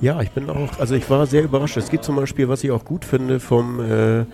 [0.01, 1.77] ja, ich bin auch, also ich war sehr überrascht.
[1.77, 4.25] Es gibt zum Beispiel, was ich auch gut finde, vom, äh,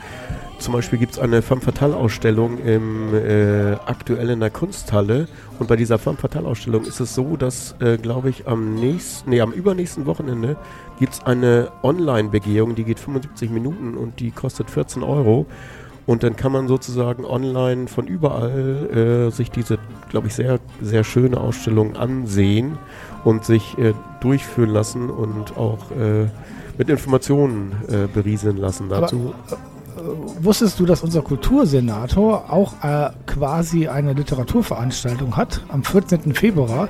[0.59, 5.27] zum Beispiel gibt es eine Femme Fatale Ausstellung im, äh, aktuell in der Kunsthalle.
[5.59, 9.29] Und bei dieser Femme Fatale Ausstellung ist es so, dass, äh, glaube ich, am nächsten,
[9.29, 10.57] nee, am übernächsten Wochenende
[10.99, 15.45] gibt es eine Online-Begehung, die geht 75 Minuten und die kostet 14 Euro.
[16.07, 19.77] Und dann kann man sozusagen online von überall äh, sich diese,
[20.09, 22.77] glaube ich, sehr, sehr schöne Ausstellung ansehen
[23.25, 26.27] und sich äh, durchführen lassen und auch äh,
[26.77, 29.33] mit Informationen äh, berieseln lassen dazu.
[30.41, 35.61] Wusstest du, dass unser Kultursenator auch äh, quasi eine Literaturveranstaltung hat?
[35.69, 36.33] Am 14.
[36.33, 36.87] Februar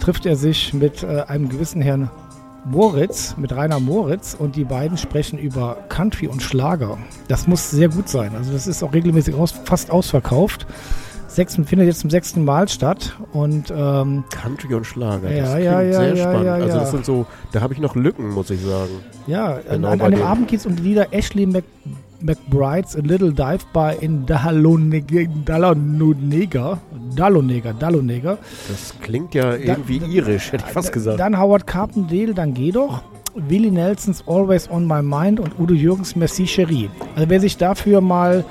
[0.00, 2.10] trifft er sich mit äh, einem gewissen Herrn
[2.64, 6.98] Moritz, mit Rainer Moritz und die beiden sprechen über Country und Schlager.
[7.28, 8.34] Das muss sehr gut sein.
[8.36, 10.66] Also das ist auch regelmäßig aus, fast ausverkauft.
[11.26, 15.78] Sechs, findet jetzt zum sechsten Mal statt und ähm, Country und Schlager, Ja, das ja,
[15.78, 16.44] klingt ja, sehr ja, spannend.
[16.46, 16.74] ja, also ja.
[16.74, 18.90] das sind so, da habe ich noch Lücken, muss ich sagen.
[19.28, 20.22] ja, Genau an, an dem.
[20.22, 21.62] Abend geht es um die Lieder Ashley Mc,
[22.22, 25.26] McBride's A Little Dive Bar in Dahlonega,
[27.16, 28.38] Dahlonega, Dahlonega.
[28.68, 31.18] Das klingt ja irgendwie irisch, hätte ich fast gesagt.
[31.18, 33.02] Dann Howard Carpendale, dann geh doch.
[33.34, 36.90] Willie Nelsons Always on My Mind und Udo Jürgens Merci Cherie.
[37.14, 38.44] Also wer sich dafür mal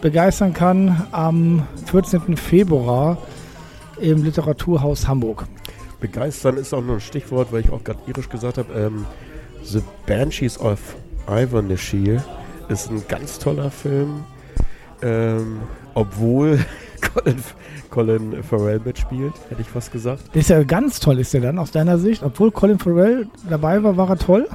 [0.00, 2.36] begeistern kann, am 14.
[2.36, 3.18] Februar
[4.00, 5.46] im Literaturhaus Hamburg.
[6.00, 8.72] begeistern ist auch nur ein Stichwort, weil ich auch gerade irisch gesagt habe.
[8.74, 9.06] Ähm,
[9.64, 10.78] The Banshees of
[11.28, 12.22] Ivanishir
[12.68, 14.24] ist ein ganz toller Film.
[15.02, 15.60] Ähm,
[15.94, 16.58] obwohl
[17.14, 17.42] Colin,
[17.90, 20.34] Colin Farrell mitspielt, hätte ich fast gesagt.
[20.34, 22.22] Der ist ja ganz toll, ist der dann aus deiner Sicht.
[22.22, 24.48] Obwohl Colin Farrell dabei war, war er toll.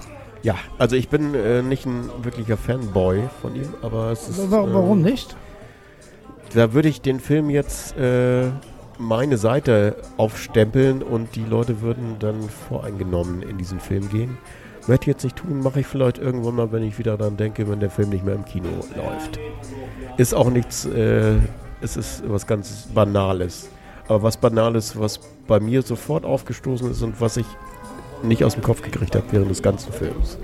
[0.44, 4.50] Ja, also ich bin äh, nicht ein wirklicher Fanboy von ihm, aber es ist.
[4.52, 5.36] Wa- Warum ähm, nicht?
[6.56, 8.48] Da würde ich den Film jetzt äh,
[8.98, 14.38] meine Seite aufstempeln und die Leute würden dann voreingenommen in diesen Film gehen.
[14.88, 17.70] Möchte ich jetzt nicht tun, mache ich vielleicht irgendwann mal, wenn ich wieder daran denke,
[17.70, 19.40] wenn der Film nicht mehr im Kino läuft.
[20.18, 21.36] Ist auch nichts, äh,
[21.82, 23.70] es ist was ganz Banales.
[24.08, 27.46] Aber was Banales, was bei mir sofort aufgestoßen ist und was ich
[28.24, 30.38] nicht aus dem Kopf gekriegt habe während des ganzen Films.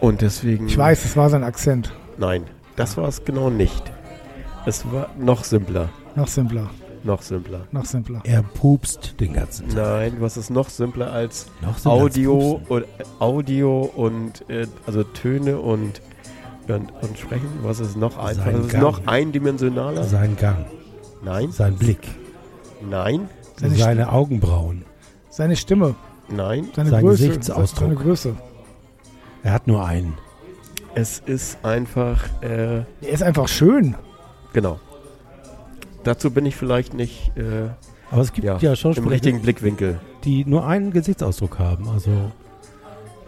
[0.00, 0.66] Und deswegen.
[0.66, 1.92] Ich weiß, es war sein Akzent.
[2.18, 2.44] Nein,
[2.76, 3.92] das war es genau nicht.
[4.66, 5.90] Es war noch simpler.
[6.14, 6.70] Noch simpler,
[7.04, 7.62] Noch simpler.
[7.72, 8.20] noch simpler.
[8.24, 9.76] Er pupst den ganzen Tag.
[9.76, 12.66] Nein, was ist noch simpler als Noch simpler als Audio Pupsen.
[12.68, 12.84] und
[13.20, 16.00] Audio und äh, also Töne und,
[16.68, 17.48] und, und Sprechen?
[17.62, 18.52] Was ist noch einfacher?
[18.52, 18.82] Das ist Gang.
[18.82, 20.04] noch eindimensionaler?
[20.04, 20.66] Sein Gang,
[21.24, 22.06] Nein, sein Blick,
[22.88, 24.84] nein, Seine seine Augenbrauen.
[25.28, 25.94] Seine Stimme,
[26.28, 26.68] nein.
[26.74, 27.26] seine Sein Größe.
[27.28, 27.88] Gesichtsausdruck.
[27.88, 28.36] Seine Größe.
[29.42, 30.14] Er hat nur einen.
[30.94, 33.96] Es ist einfach, äh, Er ist einfach schön.
[34.52, 34.78] genau.
[36.04, 37.68] Dazu bin ich vielleicht nicht äh,
[38.10, 40.00] Aber es gibt ja, ja, im Schauspieler, richtigen Blickwinkel.
[40.24, 41.88] die nur einen Gesichtsausdruck haben.
[41.88, 42.10] Also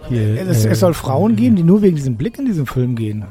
[0.09, 0.41] hier.
[0.49, 3.25] Es, äh, es soll Frauen geben, die nur wegen diesem Blick in diesem Film gehen.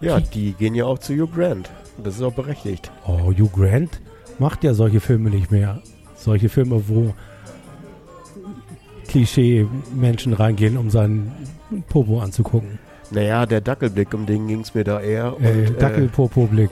[0.00, 1.70] Ja, die gehen ja auch zu Hugh Grant.
[2.02, 2.90] Das ist auch berechtigt.
[3.06, 4.00] Oh, Hugh Grant
[4.38, 5.80] macht ja solche Filme nicht mehr.
[6.16, 7.14] Solche Filme, wo
[9.08, 11.32] Klischee-Menschen reingehen, um seinen
[11.88, 12.78] Popo anzugucken.
[13.10, 15.36] Naja, der Dackelblick, um den ging es mir da eher.
[15.40, 16.70] Äh, äh, Dackel-Popo-Blick.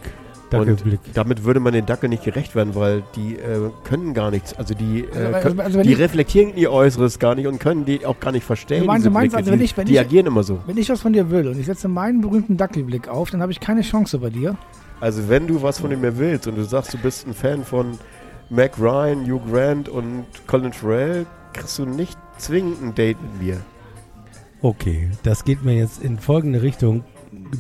[0.53, 1.01] Dackelblick.
[1.15, 4.55] Damit würde man den Dackel nicht gerecht werden, weil die äh, können gar nichts.
[4.55, 7.85] Also die, äh, Also, können, also wenn die reflektieren ihr Äußeres gar nicht und können
[7.85, 8.81] die auch gar nicht verstehen.
[8.81, 10.59] Du meinst- du meinst also, wenn die, ich- wenn die ich- agieren immer so.
[10.67, 13.53] Wenn ich was von dir will und ich setze meinen berühmten Dackelblick auf, dann habe
[13.53, 14.57] ich keine Chance bei dir.
[15.01, 17.99] Also wenn du was von mir willst und du sagst, du bist ein Fan von
[18.51, 23.57] Mac Ryan, Hugh Grant und Colin Farrell, kriegst du nicht zwingend ein Date mit mir.
[24.61, 27.03] Okay, das geht mir jetzt in folgende Richtung.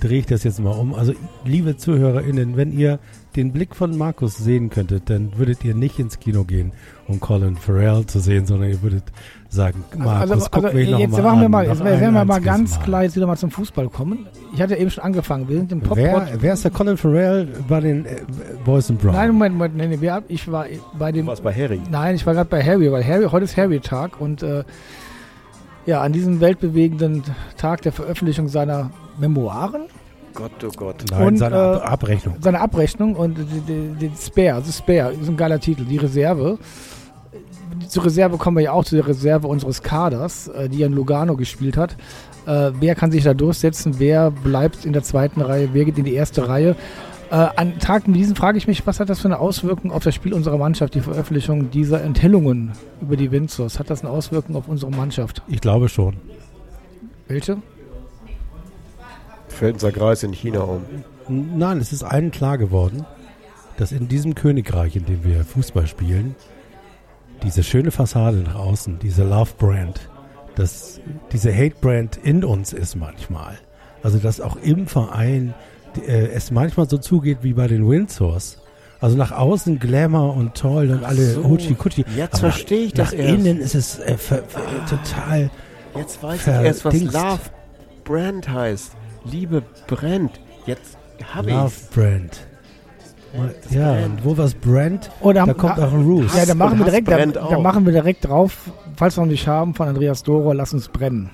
[0.00, 0.94] Drehe ich das jetzt mal um.
[0.94, 2.98] Also, liebe ZuhörerInnen, wenn ihr
[3.36, 6.72] den Blick von Markus sehen könntet, dann würdet ihr nicht ins Kino gehen,
[7.08, 9.04] um Colin Farrell zu sehen, sondern ihr würdet
[9.48, 11.84] sagen, Markus, also, guck also mich noch jetzt mal machen wir an, mal, noch jetzt
[11.84, 12.84] werden wir mal ganz Mal.
[12.84, 14.26] klar jetzt wieder mal zum Fußball kommen.
[14.54, 15.48] Ich hatte eben schon angefangen.
[15.48, 18.16] Wir sind im pop Wer, wer ist der Colin Farrell bei den äh,
[18.64, 19.14] Boys and Brown?
[19.14, 20.66] Nein, Moment, Moment, nee, nee, ich war
[20.98, 21.26] bei Du dem.
[21.26, 21.80] warst bei Harry.
[21.90, 24.64] Nein, ich war gerade bei Harry, weil Harry, heute ist Harry-Tag und äh,
[25.86, 27.22] ja, an diesem weltbewegenden
[27.56, 29.82] Tag der Veröffentlichung seiner Memoiren,
[30.34, 31.04] Gott, oh Gott.
[31.10, 32.36] Nein, und, seine äh, Ab Abrechnung.
[32.40, 33.36] seine Abrechnung und
[33.68, 36.58] die Spare, also Spare, ist ein geiler Titel, die Reserve.
[37.88, 40.92] Zur Reserve kommen wir ja auch zu der Reserve unseres Kaders, äh, die ja in
[40.92, 41.96] Lugano gespielt hat.
[42.46, 43.94] Äh, wer kann sich da durchsetzen?
[43.98, 45.70] Wer bleibt in der zweiten Reihe?
[45.72, 46.76] Wer geht in die erste Reihe?
[47.32, 50.04] Äh, an Tagen wie diesen frage ich mich, was hat das für eine Auswirkung auf
[50.04, 53.78] das Spiel unserer Mannschaft, die Veröffentlichung dieser Enthüllungen über die Winzers?
[53.78, 55.40] Hat das eine Auswirkung auf unsere Mannschaft?
[55.48, 56.18] Ich glaube schon.
[57.28, 57.56] Welche?
[59.48, 60.82] Fällt unser Kreis in China um.
[61.26, 63.06] Nein, es ist allen klar geworden,
[63.78, 66.34] dass in diesem Königreich, in dem wir Fußball spielen,
[67.42, 70.10] diese schöne Fassade nach außen, diese Love Brand,
[70.54, 71.00] dass
[71.32, 73.58] diese Hate Brand in uns ist manchmal.
[74.02, 75.54] Also dass auch im Verein
[75.98, 78.58] äh, es manchmal so zugeht wie bei den Windsors.
[79.00, 82.04] Also nach außen Glamour und toll und alle so, Hutschi Kutschi.
[82.16, 83.34] jetzt Aber verstehe ich das Nach erst.
[83.34, 85.50] innen ist es äh, ver, ver, total.
[85.96, 87.40] Jetzt weiß ich erst, was Love
[88.04, 88.92] Brand heißt.
[89.24, 90.40] Liebe brennt.
[90.66, 90.96] Jetzt
[91.34, 91.88] habe Love ich's.
[91.88, 92.46] Brand.
[93.70, 94.04] Ja, Brand.
[94.04, 96.36] und wo was Brand, Oder da kommt auch ein Roost.
[96.36, 99.48] Ja, da machen, wir direkt, da, da machen wir direkt drauf, falls wir noch nicht
[99.48, 101.30] haben, von Andreas Doro, lass uns brennen.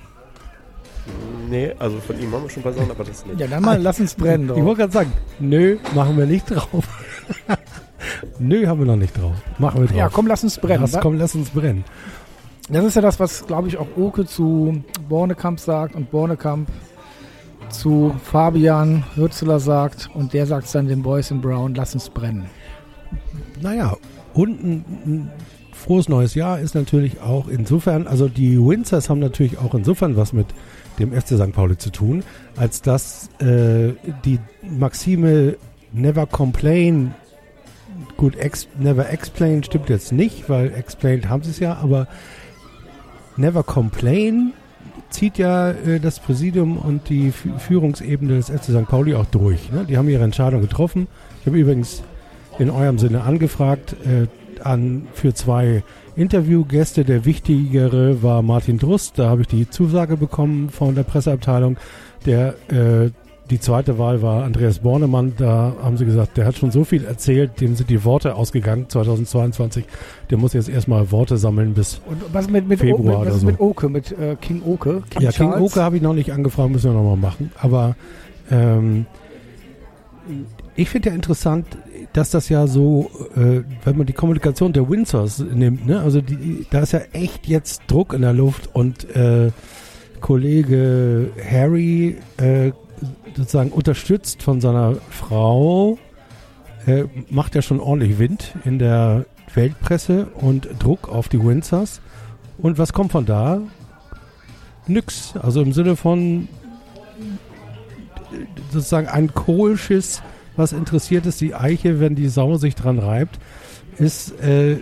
[1.49, 3.39] Nee, also von ihm haben wir schon ein paar Sachen, aber das nicht.
[3.39, 4.49] Ja, dann mal, lass uns brennen.
[4.49, 4.65] Ich Drauf.
[4.65, 6.85] wollte gerade sagen, nö, machen wir nicht drauf.
[8.39, 9.33] nö, haben wir noch nicht drauf.
[9.57, 9.97] Machen wir drauf.
[9.97, 10.81] Ja, komm, lass uns brennen.
[10.81, 11.83] Lass, komm, lass uns brennen.
[12.69, 16.69] Das ist ja das, was, glaube ich, auch Oke zu Bornekamp sagt und Bornekamp
[17.69, 22.45] zu Fabian Hürzeler sagt und der sagt dann den Boys in Brown, lass uns brennen.
[23.61, 23.97] Naja,
[24.33, 25.31] und ein, ein
[25.73, 30.33] frohes neues Jahr ist natürlich auch insofern, also die Windsors haben natürlich auch insofern was
[30.33, 30.47] mit
[30.99, 31.51] dem FC St.
[31.53, 32.23] Pauli zu tun,
[32.55, 33.93] als dass äh,
[34.25, 35.55] die Maxime
[35.91, 37.13] Never Complain,
[38.17, 42.07] gut, ex, Never Explain stimmt jetzt nicht, weil Explained haben sie es ja, aber
[43.37, 44.53] Never Complain
[45.09, 48.87] zieht ja äh, das Präsidium und die Fü- Führungsebene des FC St.
[48.87, 49.71] Pauli auch durch.
[49.71, 49.85] Ne?
[49.89, 51.07] Die haben ihre Entscheidung getroffen.
[51.41, 52.03] Ich habe übrigens
[52.59, 54.27] in eurem Sinne angefragt, äh,
[54.65, 55.83] an für zwei
[56.15, 57.05] Interviewgäste.
[57.05, 59.19] Der wichtigere war Martin Drust.
[59.19, 61.77] Da habe ich die Zusage bekommen von der Presseabteilung.
[62.25, 63.11] Der äh,
[63.49, 65.33] die zweite Wahl war Andreas Bornemann.
[65.37, 68.87] Da haben sie gesagt, der hat schon so viel erzählt, dem sind die Worte ausgegangen
[68.87, 69.85] 2022.
[70.29, 73.35] Der muss jetzt erstmal Worte sammeln bis Und was mit, mit, Februar o, mit, was
[73.35, 73.47] ist so.
[73.47, 75.01] mit Oke, mit äh, King Oke?
[75.09, 75.71] King Ja, King Charles?
[75.71, 77.51] Oke habe ich noch nicht angefragt, müssen wir nochmal machen.
[77.59, 77.95] Aber
[78.51, 79.07] ähm,
[80.75, 81.65] ich finde ja interessant,
[82.13, 86.65] dass das ja so, äh, wenn man die Kommunikation der Windsors nimmt, ne, also die,
[86.69, 89.51] da ist ja echt jetzt Druck in der Luft und äh,
[90.21, 92.71] Kollege Harry äh,
[93.35, 95.97] sozusagen unterstützt von seiner Frau
[96.85, 102.01] äh, macht ja schon ordentlich Wind in der Weltpresse und Druck auf die Windsors.
[102.57, 103.61] Und was kommt von da?
[104.87, 105.33] Nix.
[105.37, 106.47] Also im Sinne von
[108.31, 110.21] äh, sozusagen ein Kohlschiss,
[110.55, 113.39] was interessiert ist, die Eiche, wenn die Sau sich dran reibt,
[113.97, 114.77] ist äh,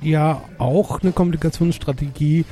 [0.00, 2.44] ja auch eine Kommunikationsstrategie,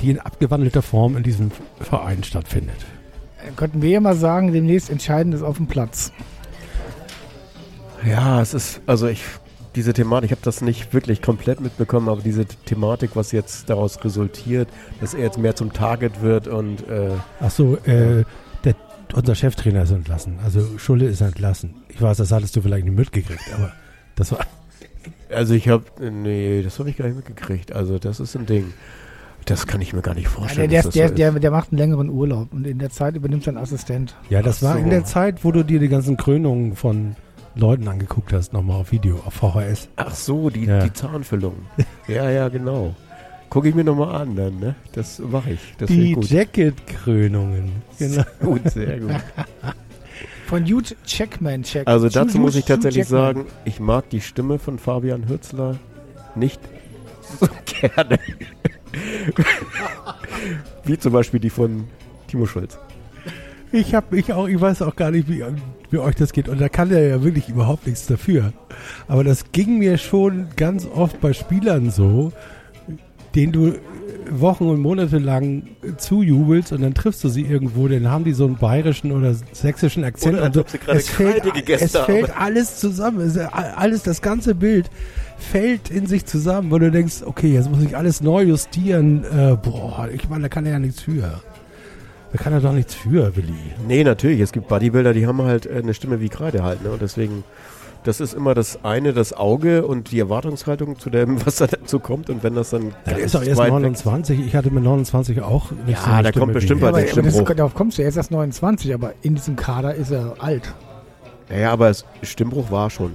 [0.00, 2.76] die in abgewandelter Form in diesem Verein stattfindet.
[3.46, 6.12] Äh, Könnten wir ja mal sagen, demnächst Entscheidendes auf dem Platz.
[8.06, 9.22] Ja, es ist, also ich,
[9.74, 14.02] diese Thematik, ich habe das nicht wirklich komplett mitbekommen, aber diese Thematik, was jetzt daraus
[14.04, 14.68] resultiert,
[15.00, 17.10] dass er jetzt mehr zum Target wird und äh,
[17.40, 18.24] Ach so, äh,
[19.12, 20.38] unser Cheftrainer ist entlassen.
[20.42, 21.74] Also Schulle ist entlassen.
[21.88, 23.72] Ich weiß, das hattest du vielleicht nicht mitgekriegt, aber
[24.16, 24.40] das war.
[25.30, 27.72] also ich habe, nee, das habe ich gar nicht mitgekriegt.
[27.72, 28.72] Also das ist ein Ding.
[29.46, 30.70] Das kann ich mir gar nicht Ja, vorstellen.
[30.70, 33.58] der, der, der, der, der macht einen längeren Urlaub und in der Zeit übernimmt sein
[33.58, 34.14] Assistent.
[34.30, 34.90] Ja, das Ach war in so.
[34.90, 37.14] der Zeit, wo du dir die ganzen Krönungen von
[37.54, 39.88] Leuten angeguckt hast, nochmal auf Video, auf VHS.
[39.96, 40.82] Ach so, die, Ja.
[40.82, 41.54] die Zahnfüllung.
[42.08, 42.94] ja, ja, genau.
[43.54, 44.74] Gucke ich mir nochmal an dann, ne?
[44.94, 45.60] Das mache ich.
[45.78, 46.28] Das Die ich gut.
[46.28, 47.70] Jacket-Krönungen.
[48.00, 48.24] Genau.
[48.40, 49.14] gut, sehr gut.
[50.48, 51.62] Von Hugh Checkman.
[51.62, 51.86] Check.
[51.86, 55.78] Also dazu muss ich tatsächlich sagen, ich mag die Stimme von Fabian Hürzler
[56.34, 56.60] nicht
[57.38, 57.46] so
[57.80, 58.18] gerne.
[60.84, 61.84] Wie zum Beispiel die von
[62.26, 62.76] Timo Schulz.
[63.70, 65.44] Ich habe mich auch, ich weiß auch gar nicht, wie,
[65.90, 66.48] wie euch das geht.
[66.48, 68.52] Und da kann er ja wirklich überhaupt nichts dafür.
[69.06, 72.32] Aber das ging mir schon ganz oft bei Spielern so,
[73.34, 73.74] denen du
[74.30, 75.64] Wochen und Monate lang
[75.96, 80.04] zujubelst und dann triffst du sie irgendwo, dann haben die so einen bayerischen oder sächsischen
[80.04, 80.34] Akzent.
[80.34, 82.04] Oder als und ob sie gerade es fällt, es haben.
[82.06, 83.20] fällt alles zusammen.
[83.20, 84.90] Es, alles, das ganze Bild
[85.38, 89.24] fällt in sich zusammen, wo du denkst, okay, jetzt muss ich alles neu justieren.
[89.24, 91.42] Äh, boah, ich meine, da kann er ja nichts für.
[92.32, 93.54] Da kann er doch nichts für, Willi.
[93.86, 94.40] Nee, natürlich.
[94.40, 96.82] Es gibt Bodybuilder, die haben halt äh, eine Stimme wie Kreide halt.
[96.82, 96.90] Ne?
[96.90, 97.44] Und deswegen,
[98.04, 101.98] das ist immer das eine, das Auge und die Erwartungshaltung zu dem, was da dazu
[101.98, 102.30] kommt.
[102.30, 104.46] Und wenn das dann Der ist doch erst weit weg- 29.
[104.46, 107.50] Ich hatte mit 29 auch nicht Ja, so Stimme kommt bestimmt bei den Stimmbruch.
[107.54, 110.72] darauf kommst du er ist erst 29, aber in diesem Kader ist er alt.
[111.54, 113.12] Ja, aber es, Stimmbruch war schon.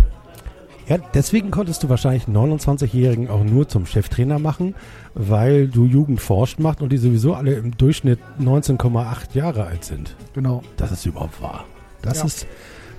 [0.87, 4.73] Ja, deswegen konntest du wahrscheinlich einen 29-Jährigen auch nur zum Cheftrainer machen,
[5.13, 10.15] weil du Jugend forscht macht und die sowieso alle im Durchschnitt 19,8 Jahre alt sind.
[10.33, 10.63] Genau.
[10.77, 11.65] Das ist überhaupt wahr.
[12.01, 12.25] Das Ja.
[12.25, 12.47] ist,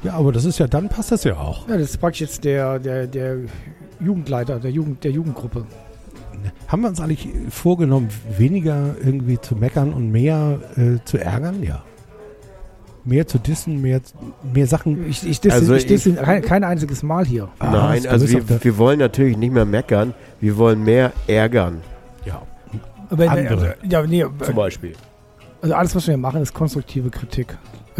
[0.03, 1.69] ja, aber das ist ja, dann passt das ja auch.
[1.69, 3.37] Ja, das ist praktisch jetzt der, der, der
[4.01, 5.67] Jugendleiter der, Jugend, der Jugendgruppe.
[6.69, 8.09] Haben wir uns eigentlich vorgenommen,
[8.39, 11.63] weniger irgendwie zu meckern und mehr äh, zu ärgern?
[11.63, 11.83] Ja.
[13.05, 14.01] Mehr zu dissen, mehr,
[14.55, 15.09] mehr Sachen.
[15.09, 17.49] Ich, ich disse, Also ich disse ich- kein, kein einziges Mal hier.
[17.59, 21.81] Ah, Nein, also wir, wir wollen natürlich nicht mehr meckern, wir wollen mehr ärgern,
[22.25, 22.43] Ja.
[23.11, 23.49] Aber, Andere.
[23.49, 24.93] Also, ja, nee, zum Beispiel.
[25.63, 27.59] also alles, was wir machen, ist konstruktive Kritik.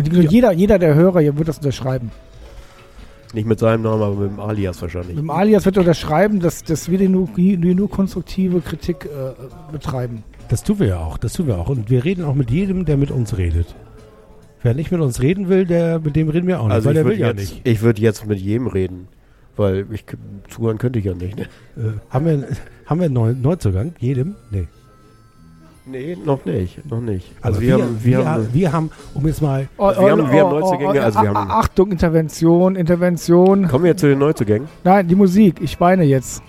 [0.09, 2.11] Und die, jeder, jeder der Hörer hier wird das unterschreiben.
[3.33, 5.15] Nicht mit seinem Namen, aber mit dem Alias wahrscheinlich.
[5.15, 9.33] Mit dem Alias wird unterschreiben, dass, dass wir die nur, die nur konstruktive Kritik äh,
[9.73, 10.25] betreiben.
[10.49, 11.69] Das tun wir ja auch, das tun wir auch.
[11.69, 13.75] Und wir reden auch mit jedem, der mit uns redet.
[14.63, 16.97] Wer nicht mit uns reden will, der, mit dem reden wir auch nicht, Also weil
[16.97, 17.61] ich der will würde ja jetzt, nicht.
[17.65, 19.09] ich würde jetzt mit jedem reden,
[19.57, 20.05] weil ich
[20.49, 21.39] zuhören könnte ich ja nicht.
[21.39, 21.45] Ne?
[21.77, 22.49] Äh, haben wir,
[22.87, 23.95] haben wir einen Neu Neuzugang?
[24.01, 24.35] Jedem?
[24.51, 24.67] Nee.
[25.87, 27.33] Nee, noch nicht, noch nicht.
[27.41, 30.31] Also Also wir, haben, wir, haben, wir haben, um jetzt mal, Oh, Also wir haben-
[30.33, 33.67] wir haben Neuzugänge, also wir A- haben- Achtung, Intervention, Intervention.
[33.69, 34.69] kommen wir jetzt zu den Neuzugängen?
[34.85, 36.43] Nein, die Musik, ich weine jetzt.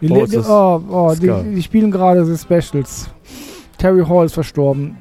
[0.00, 3.08] Die, Oh, die, oh, oh, die, die spielen gerade die Specials.
[3.78, 4.96] Terry Hall ist verstorben.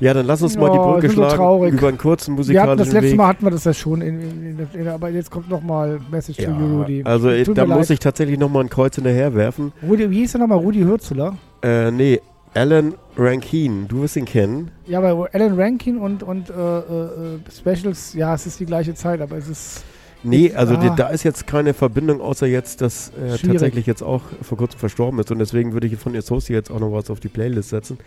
[0.00, 1.74] Ja, dann lass uns mal Oh, die Brücke so schlagen traurig.
[1.74, 3.16] über einen kurzen Wir hatten das musikalischen letzte Weg.
[3.16, 6.36] Mal hatten wir das ja schon, in, in, in, in, aber jetzt kommt nochmal Message
[6.38, 7.02] to you, Rudi.
[7.04, 7.90] also Tut da muss leid.
[7.90, 9.72] ich tatsächlich nochmal ein Kreuz hinterher werfen.
[9.82, 10.58] Rudi, wie hieß der nochmal?
[10.58, 11.34] Rudi Hürzeler?
[11.62, 12.20] Äh, nee,
[12.54, 14.70] Alan Rankin, du wirst ihn kennen.
[14.86, 18.94] Ja, aber Alan Rankin und, und äh, äh, äh, Specials, ja, es ist die gleiche
[18.94, 19.84] Zeit, aber es ist
[20.24, 20.78] Nee, also Ah.
[20.78, 23.42] die- da ist jetzt keine Verbindung, außer jetzt, dass äh, Schwierig.
[23.52, 25.30] tatsächlich jetzt auch vor kurzem verstorben ist.
[25.30, 27.98] Und deswegen würde ich von Associates auch noch was auf die Playlist setzen.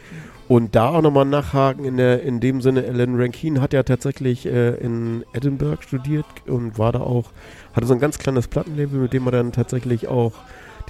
[0.50, 4.46] Und da auch nochmal nachhaken, in, der, in dem Sinne, Alan Rankin hat ja tatsächlich
[4.46, 7.32] äh, in Edinburgh studiert und war da auch,
[7.74, 10.34] hatte so ein ganz kleines Plattenlabel, mit dem er dann tatsächlich auch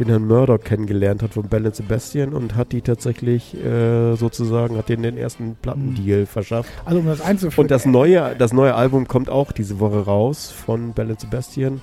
[0.02, 4.90] den Herrn Murdoch kennengelernt hat von Bell Sebastian und hat die tatsächlich äh, sozusagen, hat
[4.90, 6.70] denen den ersten Plattendeal verschafft.
[6.86, 7.66] Also um das einzuführen.
[7.66, 11.82] Und das neue, das neue Album kommt auch diese Woche raus von Bell Sebastian.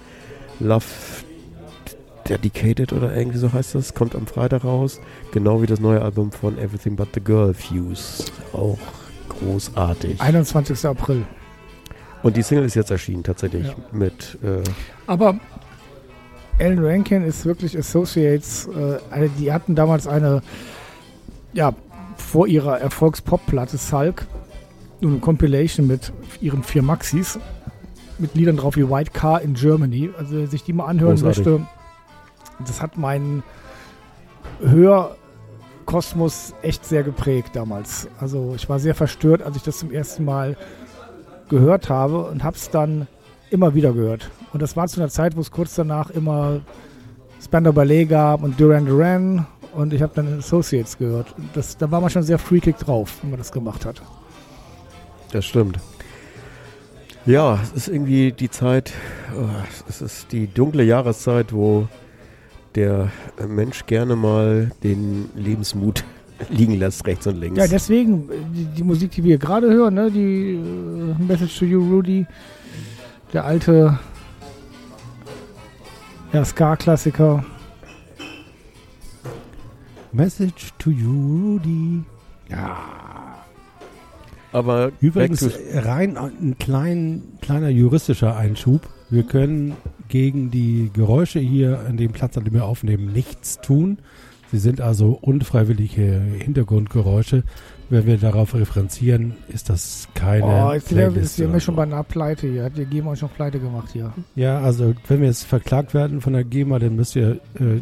[0.60, 0.84] Love
[2.28, 3.94] Dedicated oder irgendwie so heißt das.
[3.94, 5.00] Kommt am Freitag raus.
[5.32, 8.24] Genau wie das neue Album von Everything But the Girl Fuse.
[8.52, 8.78] Auch
[9.28, 10.20] großartig.
[10.20, 10.84] 21.
[10.84, 11.22] April.
[12.22, 13.74] Und die Single ist jetzt erschienen tatsächlich Ja.
[13.92, 14.62] mit äh,
[15.06, 15.38] Aber
[16.58, 18.68] Alan Rankin ist wirklich Associates.
[18.68, 20.42] Äh, eine, die hatten damals eine,
[21.52, 21.72] ja,
[22.16, 24.26] vor ihrer Erfolgs-Pop-Platte Sulk,
[25.00, 27.38] nur eine Compilation mit ihren vier Maxis,
[28.18, 30.10] mit Liedern drauf wie White Car in Germany.
[30.18, 31.46] Also wer sich die mal anhören Großartig.
[31.46, 31.66] möchte,
[32.66, 33.44] das hat meinen
[34.60, 38.08] Hörkosmos echt sehr geprägt damals.
[38.20, 40.56] Also ich war sehr verstört, als ich das zum ersten Mal
[41.48, 43.06] gehört habe und habe es dann
[43.50, 44.30] immer wieder gehört.
[44.52, 46.60] Und das war zu einer Zeit, wo es kurz danach immer
[47.42, 51.34] Spandau Ballet gab und Duran Duran und ich habe dann Associates gehört.
[51.54, 54.02] Das, da war man schon sehr freakig drauf, wenn man das gemacht hat.
[55.32, 55.78] Das stimmt.
[57.26, 58.92] Ja, es ist irgendwie die Zeit,
[59.36, 59.48] oh,
[59.88, 61.86] es ist die dunkle Jahreszeit, wo
[62.74, 63.10] der
[63.46, 66.04] Mensch gerne mal den Lebensmut
[66.50, 67.58] liegen lässt, rechts und links.
[67.58, 71.80] Ja, deswegen, die, die Musik, die wir gerade hören, ne, die äh, Message to You,
[71.80, 72.26] Rudy,
[73.32, 73.98] der alte
[76.32, 77.44] ja, Ska-Klassiker.
[80.12, 82.02] Message to you, Rudy.
[82.48, 82.76] Ja.
[84.52, 88.88] Aber Übrigens, rein ein klein, kleiner juristischer Einschub.
[89.10, 89.76] Wir können
[90.08, 93.98] gegen die Geräusche hier an dem Platz, an dem wir aufnehmen, nichts tun.
[94.50, 97.42] Sie sind also unfreiwillige Hintergrundgeräusche.
[97.90, 100.44] Wenn wir darauf referenzieren, ist das keine.
[100.44, 102.64] Oh, jetzt sind wir, sind wir schon bei einer Pleite hier.
[102.64, 104.12] Hat die GEMA schon Pleite gemacht hier.
[104.34, 107.80] Ja, also wenn wir jetzt verklagt werden von der GEMA, dann müsst ihr, äh,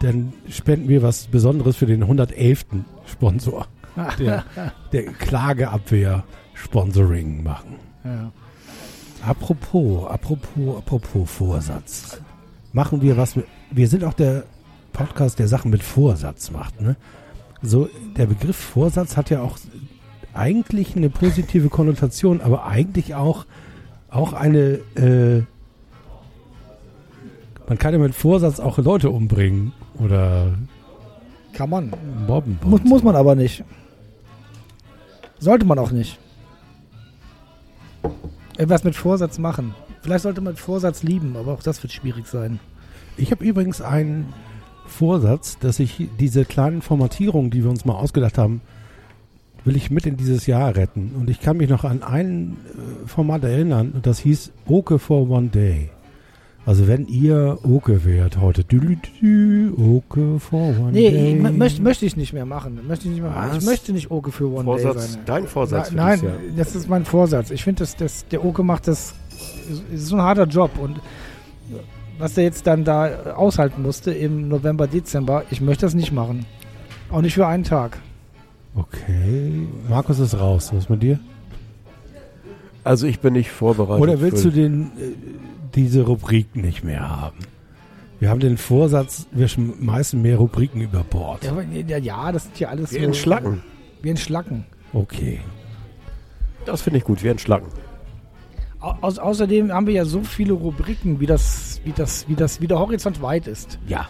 [0.00, 2.66] dann spenden wir was Besonderes für den 111.
[3.06, 3.66] Sponsor,
[4.18, 4.44] der,
[4.92, 7.76] der Klageabwehr Sponsoring machen.
[8.04, 8.30] Ja.
[9.26, 12.20] Apropos, apropos, apropos Vorsatz.
[12.72, 14.44] Machen wir was mit, wir sind auch der
[14.92, 16.96] Podcast, der Sachen mit Vorsatz macht, ne?
[17.66, 19.56] So, der Begriff Vorsatz hat ja auch
[20.34, 23.46] eigentlich eine positive Konnotation, aber eigentlich auch,
[24.10, 25.42] auch eine, äh,
[27.66, 30.52] man kann ja mit Vorsatz auch Leute umbringen oder
[31.54, 31.94] Kann man.
[32.26, 32.58] mobben.
[32.64, 33.64] Muss, muss man aber nicht.
[35.38, 36.18] Sollte man auch nicht.
[38.58, 39.74] Etwas mit Vorsatz machen.
[40.02, 42.60] Vielleicht sollte man Vorsatz lieben, aber auch das wird schwierig sein.
[43.16, 44.34] Ich habe übrigens einen
[44.86, 48.60] Vorsatz, dass ich diese kleinen Formatierungen, die wir uns mal ausgedacht haben,
[49.64, 51.12] will ich mit in dieses Jahr retten.
[51.18, 55.28] Und ich kann mich noch an ein äh, Format erinnern, und das hieß Oke for
[55.30, 55.88] One Day.
[56.66, 61.34] Also wenn ihr Oke wärt heute, dü, dü, dü, Oke for One Nee, Day.
[61.40, 62.80] mö- möchte, möchte ich nicht mehr machen.
[62.88, 63.58] Möchte ich nicht mehr machen.
[63.58, 65.20] Ich möchte nicht Oke für One Vorsatz, Day sein.
[65.26, 66.40] dein Vorsatz für Nein, dieses Jahr.
[66.56, 67.50] das ist mein Vorsatz.
[67.50, 69.14] Ich finde, dass das, der Oke macht das,
[69.70, 71.00] es ist so ein harter Job und
[72.18, 76.46] was er jetzt dann da aushalten musste im November, Dezember, ich möchte das nicht machen.
[77.10, 77.98] Auch nicht für einen Tag.
[78.74, 80.70] Okay, Markus ist raus.
[80.72, 81.18] Was ist mit dir?
[82.82, 84.02] Also ich bin nicht vorbereitet.
[84.02, 85.12] Oder willst du den, äh,
[85.74, 87.38] diese Rubrik nicht mehr haben?
[88.20, 91.44] Wir haben den Vorsatz, wir schmeißen mehr Rubriken über Bord.
[91.44, 93.06] Ja, aber- ja, das sind ja alles Wir so.
[93.06, 93.62] entschlacken.
[94.02, 94.64] Wir entschlacken.
[94.92, 95.40] Okay.
[96.64, 97.68] Das finde ich gut, wir entschlacken.
[98.80, 102.60] Au au außerdem haben wir ja so viele Rubriken, wie das, wie das, wie das,
[102.60, 103.78] wie der Horizont weit ist.
[103.86, 104.08] Ja.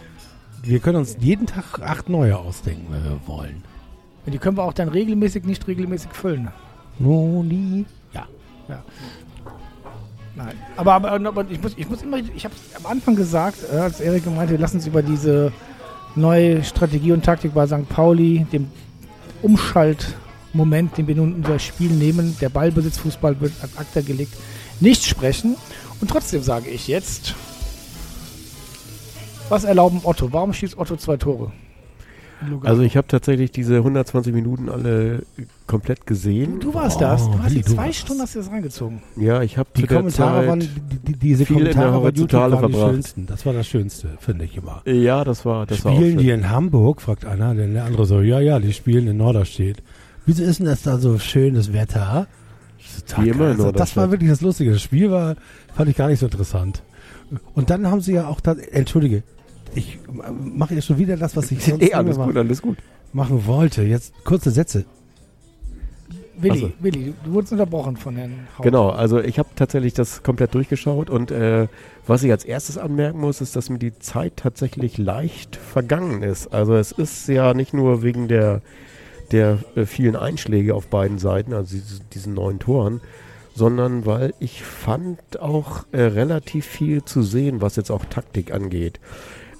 [0.63, 3.63] Wir können uns jeden Tag acht neue ausdenken, wenn wir wollen.
[4.25, 6.49] Und die können wir auch dann regelmäßig, nicht regelmäßig füllen.
[6.97, 7.85] Noni.
[8.67, 8.83] Ja.
[10.35, 10.55] Nein.
[10.75, 14.01] Aber, aber, aber ich, muss, ich muss immer, ich habe am Anfang gesagt, äh, als
[14.01, 15.53] Erik meinte, lass uns über diese
[16.15, 17.87] neue Strategie und Taktik bei St.
[17.87, 18.69] Pauli, dem
[19.41, 24.33] Umschaltmoment, den wir nun in unser Spiel nehmen, der Ballbesitzfußball wird ad acta gelegt,
[24.79, 25.55] nicht sprechen.
[26.01, 27.35] Und trotzdem sage ich jetzt,
[29.49, 30.31] was erlauben Otto?
[30.33, 31.51] Warum schießt Otto zwei Tore?
[32.63, 35.23] Also ich habe tatsächlich diese 120 Minuten alle
[35.67, 36.59] komplett gesehen.
[36.59, 37.23] du warst das.
[37.23, 39.01] Du Oh, hast die du zwei warst Stunden hast du das reingezogen.
[39.15, 40.67] Ja, ich habe Die zu der Kommentare Zeit, waren, die,
[40.99, 42.91] die, diese viel in der Kommentare bei YouTube Horizontale waren die verbracht.
[42.93, 43.25] schönsten.
[43.25, 44.81] Das war das Schönste, finde ich immer.
[44.85, 46.19] Ja, das war das war auch spielen schön.
[46.19, 49.81] die in Hamburg, fragt einer, denn der andere so, ja, ja, die spielen in Norderstedt.
[50.25, 52.27] Wieso ist denn das da so schönes Wetter?
[53.17, 54.71] Wie immer in also, das war wirklich das Lustige.
[54.73, 55.35] Das Spiel war,
[55.73, 56.83] fand ich gar nicht so interessant.
[57.53, 59.23] Und dann haben sie ja auch, da, entschuldige,
[59.75, 62.77] ich äh, mache jetzt schon wieder das, was ich sonst immer alles gut, alles gut.
[63.13, 63.83] machen wollte.
[63.83, 64.85] Jetzt kurze Sätze.
[66.37, 66.71] Willi, so.
[66.79, 68.63] Willi, du wurdest unterbrochen von Herrn Haupt.
[68.63, 71.67] Genau, also ich habe tatsächlich das komplett durchgeschaut und äh,
[72.07, 76.53] was ich als erstes anmerken muss, ist, dass mir die Zeit tatsächlich leicht vergangen ist.
[76.53, 78.61] Also es ist ja nicht nur wegen der,
[79.31, 82.99] der äh, vielen Einschläge auf beiden Seiten, also diese, diesen neun Toren,
[83.55, 88.99] sondern weil ich fand auch äh, relativ viel zu sehen, was jetzt auch Taktik angeht.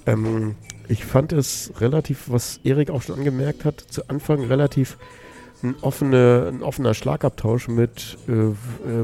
[0.06, 0.54] Ähm,
[0.88, 4.96] ich fand es relativ, was Erik auch schon angemerkt hat, zu Anfang relativ
[5.62, 8.54] ein, offene, ein offener Schlagabtausch mit, äh, äh,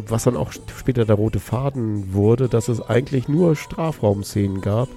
[0.06, 4.88] was dann auch später der rote Faden wurde, dass es eigentlich nur Strafraumszenen gab,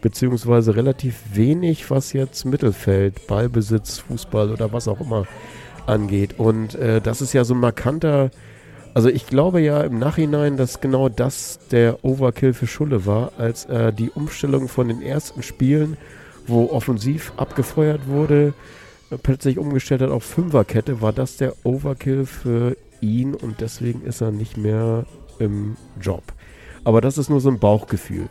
[0.00, 5.26] beziehungsweise relativ wenig, was jetzt Mittelfeld, Ballbesitz, Fußball oder was auch immer
[5.86, 6.38] angeht.
[6.38, 8.30] Und äh, das ist ja so ein markanter,
[8.94, 13.64] also ich glaube ja im Nachhinein, dass genau das der Overkill für Schulle war, als
[13.64, 15.96] er die Umstellung von den ersten Spielen,
[16.46, 18.52] wo offensiv abgefeuert wurde,
[19.10, 24.20] äh, plötzlich umgestellt hat auf Fünferkette, war das der Overkill für ihn und deswegen ist
[24.20, 25.06] er nicht mehr
[25.38, 26.22] im Job.
[26.84, 28.28] Aber das ist nur so ein Bauchgefühl.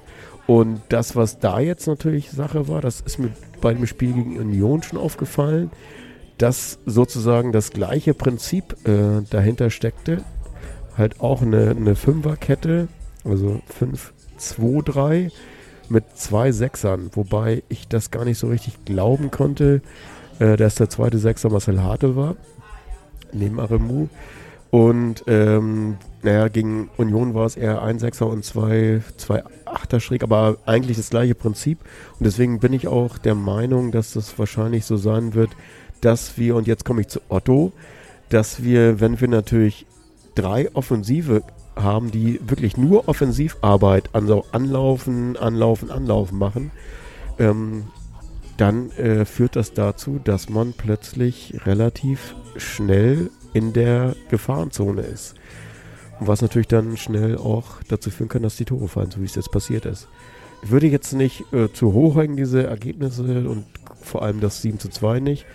[0.48, 3.30] Und das, was da jetzt natürlich Sache war, das ist mir
[3.62, 5.70] bei dem Spiel gegen Union schon aufgefallen,
[6.40, 10.24] dass sozusagen das gleiche Prinzip äh, dahinter steckte.
[11.00, 12.90] Halt auch eine, eine Fünferkette,
[13.24, 13.62] also
[14.38, 15.32] 5-2-3
[15.90, 19.82] mit zwei Sechsern, wobei ich das gar nicht so richtig glauben konnte,
[20.40, 22.36] äh, dass der zweite Sechser Marcel Hartl war,
[23.32, 24.08] neben Aremu.
[24.72, 30.22] Und ähm, naja, gegen Union war es eher ein Sechser und zwei, zwei Achter schräg,
[30.22, 31.80] aber eigentlich das gleiche Prinzip.
[32.20, 35.52] Und deswegen bin ich auch der Meinung, dass das wahrscheinlich so sein wird,
[36.02, 37.72] dass wir, und jetzt komme ich zu Otto,
[38.30, 39.88] dass wir, wenn wir natürlich
[40.36, 41.44] drei Offensive
[41.76, 46.72] haben, die wirklich nur Offensivarbeit, anlaufen, anlaufen, anlaufen machen,
[47.38, 47.86] ähm,
[48.58, 55.36] dann äh, führt das dazu, dass man plötzlich relativ schnell in der Gefahrenzone ist.
[56.20, 59.26] Und was natürlich dann schnell auch dazu führen kann, dass die Tore fallen, so wie
[59.26, 60.08] es jetzt passiert ist.
[60.62, 63.66] Ich würde jetzt nicht äh, zu hoch hängen, diese Ergebnisse und
[64.02, 65.46] vor allem das 7 zu 2 nicht.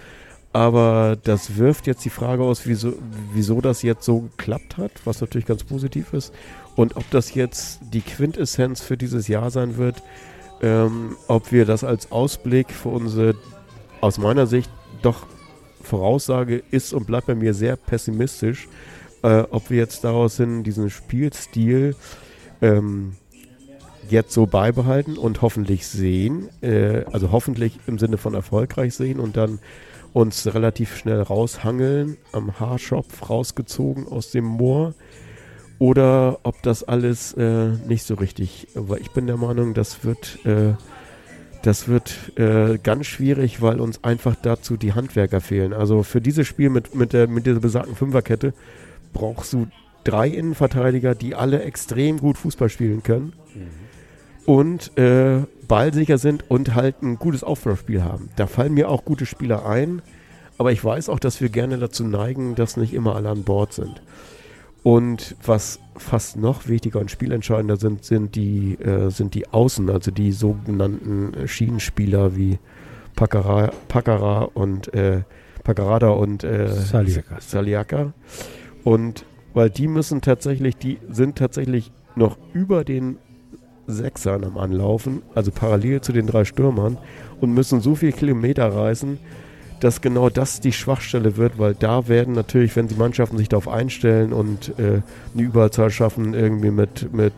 [0.54, 2.92] Aber das wirft jetzt die Frage aus, wieso,
[3.32, 6.32] wieso das jetzt so geklappt hat, was natürlich ganz positiv ist.
[6.76, 10.00] Und ob das jetzt die Quintessenz für dieses Jahr sein wird,
[10.62, 13.34] ähm, ob wir das als Ausblick für unsere,
[14.00, 14.70] aus meiner Sicht,
[15.02, 15.26] doch
[15.82, 18.68] Voraussage ist und bleibt bei mir sehr pessimistisch,
[19.24, 21.96] äh, ob wir jetzt daraus hin diesen Spielstil
[22.62, 23.16] ähm,
[24.08, 29.36] jetzt so beibehalten und hoffentlich sehen, äh, also hoffentlich im Sinne von erfolgreich sehen und
[29.36, 29.58] dann
[30.14, 34.94] uns relativ schnell raushangeln, am Haarschopf rausgezogen aus dem Moor.
[35.80, 40.38] Oder ob das alles äh, nicht so richtig, weil ich bin der Meinung, das wird,
[40.46, 40.74] äh,
[41.62, 45.72] das wird äh, ganz schwierig, weil uns einfach dazu die Handwerker fehlen.
[45.72, 48.54] Also für dieses Spiel mit, mit, der, mit dieser besagten Fünferkette
[49.12, 49.66] brauchst du
[50.04, 53.32] drei Innenverteidiger, die alle extrem gut Fußball spielen können
[54.46, 58.28] und äh, ballsicher sind und halt ein gutes Aufbauspiel haben.
[58.36, 60.02] Da fallen mir auch gute Spieler ein,
[60.58, 63.72] aber ich weiß auch, dass wir gerne dazu neigen, dass nicht immer alle an Bord
[63.72, 64.02] sind.
[64.82, 70.10] Und was fast noch wichtiger und spielentscheidender sind, sind die, äh, sind die Außen, also
[70.10, 72.58] die sogenannten äh, Schienenspieler wie
[73.16, 75.22] Pakara, Pakara und äh,
[75.62, 77.40] Pakarada und äh, Saliaka.
[77.40, 78.12] Saliaka.
[78.82, 79.24] Und
[79.54, 83.16] weil die müssen tatsächlich, die sind tatsächlich noch über den
[83.86, 86.98] Sechsern am Anlaufen, also parallel zu den drei Stürmern
[87.40, 89.18] und müssen so viel Kilometer reisen,
[89.80, 93.68] dass genau das die Schwachstelle wird, weil da werden natürlich, wenn die Mannschaften sich darauf
[93.68, 95.02] einstellen und äh,
[95.34, 97.32] eine Überzahl schaffen, irgendwie mit, mit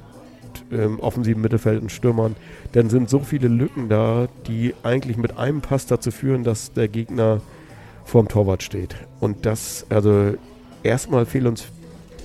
[0.71, 2.37] ähm, offensiven Mittelfeld und Stürmern,
[2.73, 6.89] dann sind so viele Lücken da, die eigentlich mit einem Pass dazu führen, dass der
[6.89, 7.41] Gegner
[8.05, 8.95] vorm Torwart steht.
[9.21, 10.35] Und das, also
[10.83, 11.67] erstmal fehlt uns,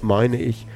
[0.02, 0.68] meine ich,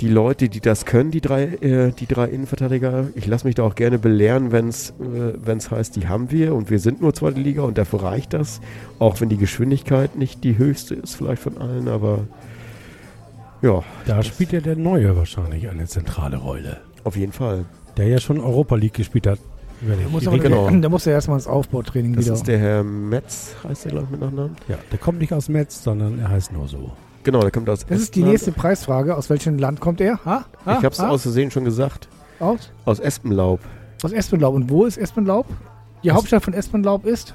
[0.00, 3.08] die Leute, die das können, die drei, äh, die drei Innenverteidiger.
[3.14, 6.70] Ich lasse mich da auch gerne belehren, wenn es äh, heißt, die haben wir und
[6.70, 8.60] wir sind nur zweite Liga und dafür reicht das.
[8.98, 12.20] Auch wenn die Geschwindigkeit nicht die höchste ist, vielleicht von allen, aber
[13.62, 16.78] ja, Da spielt ja der Neue wahrscheinlich eine zentrale Rolle.
[17.04, 17.66] auf jeden Fall.
[17.96, 19.38] Der ja schon Europa League gespielt hat.
[19.82, 20.68] Da muss, aber, genau.
[20.68, 22.34] der, der muss ja erstmal ins Aufbautraining Das wieder.
[22.34, 24.56] ist der Herr Metz, heißt der, glaube ich, mit Nachnamen.
[24.68, 26.92] ja, der kommt nicht aus Metz, sondern er heißt nur so.
[27.22, 29.16] Genau, der kommt aus das ist die nächste Preisfrage.
[29.16, 30.24] Aus welchem Land kommt er?
[30.24, 30.44] Ha?
[30.64, 30.78] Ha?
[30.78, 32.08] Ich habe es aus Versehen schon gesagt.
[32.38, 32.70] aus?
[32.86, 33.60] Aus Espenlaub.
[34.02, 34.54] Aus Espenlaub.
[34.54, 35.46] Und wo ist Espenlaub?
[36.02, 37.34] Die Aus- Hauptstadt von Espenlaub ist?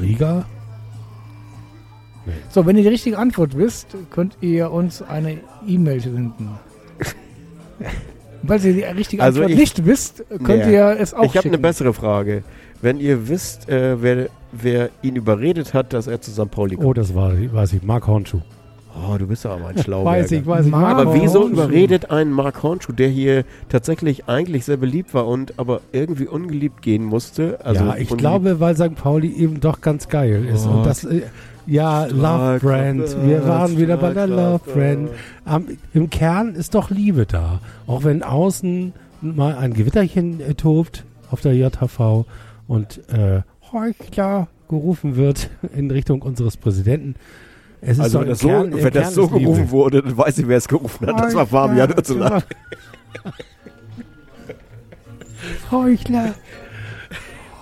[0.00, 0.44] Riga?
[2.26, 2.32] Nee.
[2.50, 6.58] So, wenn ihr die richtige Antwort wisst, könnt ihr uns eine E-Mail senden.
[8.42, 10.74] Weil ihr die richtige Also Antwort ich- nicht wisst, könnt Nee.
[10.74, 12.44] ihr es auch ich habe eine bessere Frage.
[12.82, 14.28] Wenn ihr wisst, äh, wer,
[14.62, 16.50] wer ihn überredet hat, dass er zu St.
[16.50, 16.86] Pauli kommt.
[16.86, 18.40] Oh, das war, weiß ich, Mark Hornschuh.
[18.96, 20.18] Oh, du bist ja aber ein Schlauberger.
[20.20, 20.70] Weiß ich, weiß ich.
[20.70, 21.52] Mark Aber wieso Hornschuh.
[21.54, 26.80] überredet ein Mark Hornschuh, der hier tatsächlich eigentlich sehr beliebt war und aber irgendwie ungeliebt
[26.80, 27.58] gehen musste?
[27.64, 28.94] Also ja, ich ungeliebt- glaube, weil St.
[28.94, 30.66] Pauli eben doch ganz geil ist.
[30.68, 31.22] Oh, und das, äh,
[31.66, 33.16] ja, Love Brand.
[33.26, 34.60] Wir waren wieder bei der Love.
[34.72, 35.08] Brand.
[35.44, 37.58] Am, Im Kern ist doch Liebe da.
[37.88, 38.92] Auch wenn außen
[39.22, 42.26] mal ein Gewitterchen äh, tobt auf der JHV
[42.68, 43.40] und äh,
[43.74, 47.16] Heuchler gerufen wird in Richtung unseres Präsidenten.
[47.82, 49.40] Es ist Also wenn das so, Kern- wenn das so ist Liebe.
[49.42, 51.20] gerufen wurde, dann weiß ich, wer es gerufen hat.
[51.20, 52.42] Das war Fabian Özela.
[55.70, 56.34] Heuchler.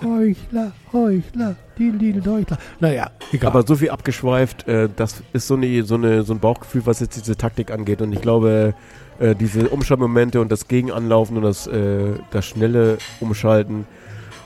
[0.03, 2.57] Heuchler, Heuchler, die Lidl Heuchler.
[2.81, 3.51] Naja, egal.
[3.51, 6.99] Aber so viel abgeschweift, äh, das ist so, eine, so, eine, so ein Bauchgefühl, was
[6.99, 8.01] jetzt diese Taktik angeht.
[8.01, 8.73] Und ich glaube,
[9.19, 13.85] äh, diese Umschaltmomente und das Gegenanlaufen und das, äh, das schnelle Umschalten,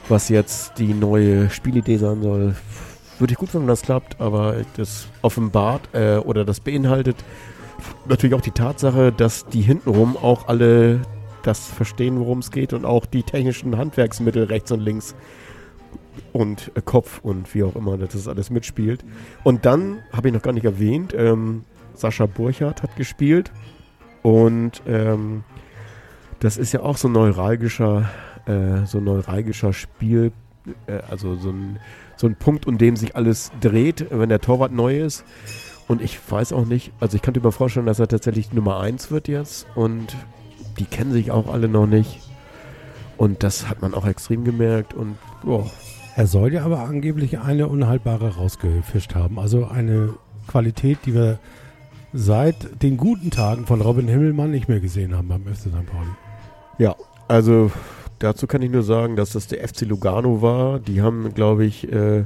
[0.09, 2.55] was jetzt die neue Spielidee sein soll,
[3.19, 4.19] würde ich gut, wenn das klappt.
[4.21, 7.17] Aber das offenbart äh, oder das beinhaltet
[8.07, 11.01] natürlich auch die Tatsache, dass die hintenrum auch alle
[11.43, 15.15] das verstehen, worum es geht und auch die technischen Handwerksmittel rechts und links
[16.33, 19.05] und äh, Kopf und wie auch immer, dass das alles mitspielt.
[19.43, 23.51] Und dann, habe ich noch gar nicht erwähnt, ähm, Sascha Burchardt hat gespielt
[24.21, 25.43] und ähm,
[26.39, 28.09] das ist ja auch so ein neuralgischer,
[28.47, 30.31] äh, so ein neuralgischer Spiel,
[30.87, 31.79] äh, also so ein,
[32.15, 35.23] so ein Punkt, um dem sich alles dreht, wenn der Torwart neu ist.
[35.87, 39.09] Und ich weiß auch nicht, also ich könnte mir vorstellen, dass er tatsächlich Nummer 1
[39.11, 40.15] wird jetzt und
[40.79, 42.19] die kennen sich auch alle noch nicht.
[43.15, 45.65] Und das hat man auch extrem gemerkt und oh,
[46.15, 49.39] Er soll ja aber angeblich eine unhaltbare rausgefischt haben.
[49.39, 50.15] Also eine
[50.47, 51.39] Qualität, die wir
[52.11, 55.85] seit den guten Tagen von Robin Himmelmann nicht mehr gesehen haben beim FC St.
[55.85, 56.09] Pauli.
[57.27, 57.71] Also
[58.19, 60.79] dazu kann ich nur sagen, dass das der FC Lugano war.
[60.79, 62.25] Die haben, glaube ich, äh,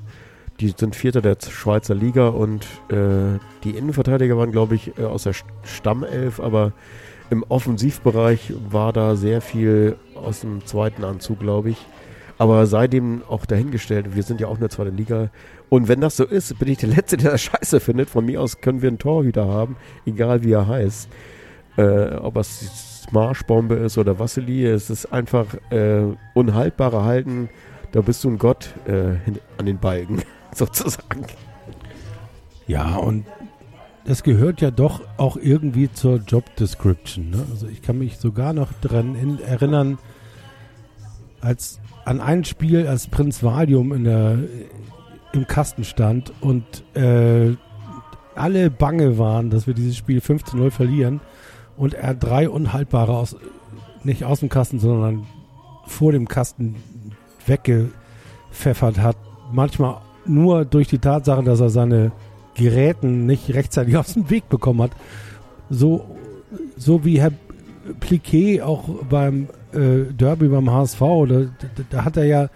[0.60, 5.24] die sind Vierter der Schweizer Liga und äh, die Innenverteidiger waren, glaube ich, äh, aus
[5.24, 6.74] der St- Stammelf, aber
[7.30, 11.78] im Offensivbereich war da sehr viel aus dem zweiten Anzug, glaube ich.
[12.38, 15.30] Aber seitdem auch dahingestellt, wir sind ja auch eine zweite Liga.
[15.70, 18.10] Und wenn das so ist, bin ich der Letzte, der das scheiße findet.
[18.10, 19.76] Von mir aus können wir einen Torhüter haben,
[20.06, 21.08] egal wie er heißt.
[21.78, 26.04] Äh, ob es Marschbombe ist oder Vassili, es ist einfach äh,
[26.34, 27.50] unhaltbare Halten.
[27.92, 29.16] Da bist du ein Gott äh,
[29.58, 30.22] an den Balken,
[30.56, 31.26] sozusagen.
[32.68, 33.26] Ja, und
[34.06, 37.30] das gehört ja doch auch irgendwie zur Job Description.
[37.32, 37.46] Ne?
[37.52, 39.98] Also ich kann mich sogar noch daran in, erinnern,
[41.42, 44.40] als an ein Spiel, als Prinz Valium in der,
[45.34, 46.64] im Kasten stand und
[46.96, 47.56] äh,
[48.36, 51.20] alle bange waren, dass wir dieses Spiel 5 zu 0 verlieren
[51.82, 53.36] und er drei unhaltbare aus,
[54.04, 55.26] nicht aus dem Kasten, sondern
[55.88, 56.76] vor dem Kasten
[57.48, 59.18] weggepfeffert hat.
[59.52, 62.12] Manchmal nur durch die Tatsache, dass er seine
[62.54, 64.92] Geräten nicht rechtzeitig aus dem Weg bekommen hat.
[65.72, 66.06] So,
[66.78, 67.32] so wie Herr
[68.00, 71.48] Pliquet auch beim äh, Derby beim HSV, da, da,
[71.90, 72.50] da hat er ja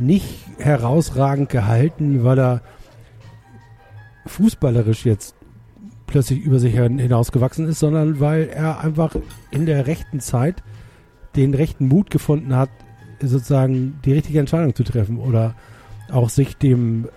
[0.00, 2.60] nicht herausragend gehalten, weil er
[4.26, 5.36] fußballerisch jetzt
[6.06, 9.16] plötzlich über sich hinausgewachsen ist, sondern weil er einfach
[9.50, 10.62] in der rechten Zeit
[11.36, 12.70] den rechten Mut gefunden hat,
[13.20, 15.54] sozusagen die richtige Entscheidung zu treffen oder
[16.10, 17.08] auch sich dem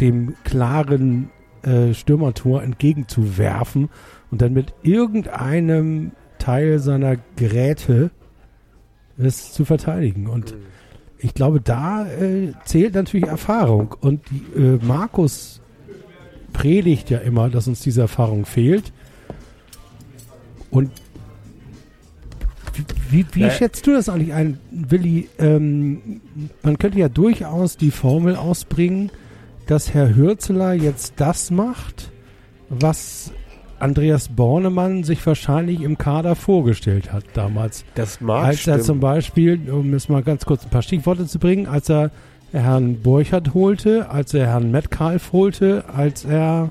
[0.00, 1.30] dem klaren
[1.62, 3.88] äh, Stürmertor entgegenzuwerfen
[4.30, 8.10] und dann mit irgendeinem Teil seiner Geräte
[9.16, 10.26] es zu verteidigen.
[10.26, 10.54] Und
[11.18, 13.94] ich glaube, da äh, zählt natürlich Erfahrung.
[14.00, 15.61] Und die, äh, Markus
[16.52, 18.92] predigt ja immer, dass uns diese Erfahrung fehlt.
[20.70, 20.90] Und
[23.10, 23.50] wie, wie, Ja.
[23.50, 25.28] schätzt du das eigentlich ein, Willi?
[25.38, 26.22] Ähm,
[26.62, 29.10] man könnte ja durchaus die Formel ausbringen,
[29.66, 32.10] dass Herr Hürzeler jetzt das macht,
[32.70, 33.32] was
[33.78, 37.84] Andreas Bornemann sich wahrscheinlich im Kader vorgestellt hat damals.
[37.94, 38.82] Das mag als er stimmen.
[38.82, 42.10] zum Beispiel, um es mal ganz kurz ein paar Stichworte zu bringen, als er
[42.60, 46.70] Herrn Burchardt holte, als er Herrn Metcalf holte, als er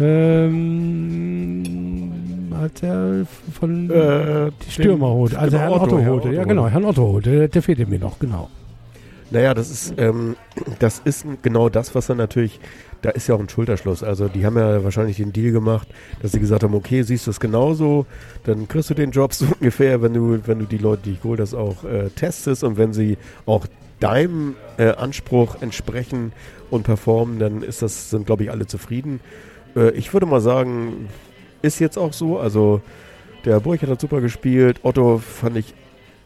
[0.00, 1.62] ähm,
[2.58, 6.28] als er von äh, die Stürmer holte, also genau, Herrn Otto, Herr holte.
[6.32, 8.48] Ja Otto genau, Herrn Otto holte, der, der fehlte mir noch, genau.
[9.30, 10.36] Naja, das ist, ähm,
[10.78, 12.60] das ist genau das, was er natürlich,
[13.00, 14.02] da ist ja auch ein Schulterschluss.
[14.02, 15.88] Also die haben ja wahrscheinlich den Deal gemacht,
[16.20, 18.04] dass sie gesagt haben, okay, siehst du es genauso,
[18.44, 21.24] dann kriegst du den Job so ungefähr, wenn du, wenn du die Leute, die ich
[21.24, 23.16] hole, das auch äh, testest und wenn sie
[23.46, 23.66] auch
[24.02, 26.32] deinem äh, Anspruch entsprechen
[26.70, 29.20] und performen, dann ist das, sind glaube ich alle zufrieden.
[29.76, 31.08] Äh, ich würde mal sagen,
[31.62, 32.38] ist jetzt auch so.
[32.38, 32.82] Also
[33.44, 34.80] der Burch hat super gespielt.
[34.82, 35.74] Otto fand ich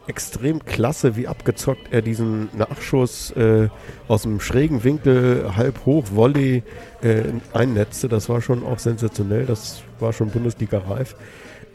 [0.07, 3.67] extrem klasse, wie abgezockt er diesen Nachschuss äh,
[4.07, 6.63] aus dem schrägen Winkel halb hoch Volley
[7.01, 7.23] äh,
[7.53, 8.07] einnetzte.
[8.07, 9.45] Das war schon auch sensationell.
[9.45, 11.15] Das war schon Bundesliga-reif.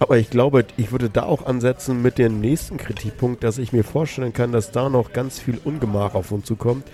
[0.02, 3.84] Aber ich glaube, ich würde da auch ansetzen mit dem nächsten Kritikpunkt, dass ich mir
[3.84, 6.84] vorstellen kann, dass da noch ganz viel Ungemach auf uns zukommt.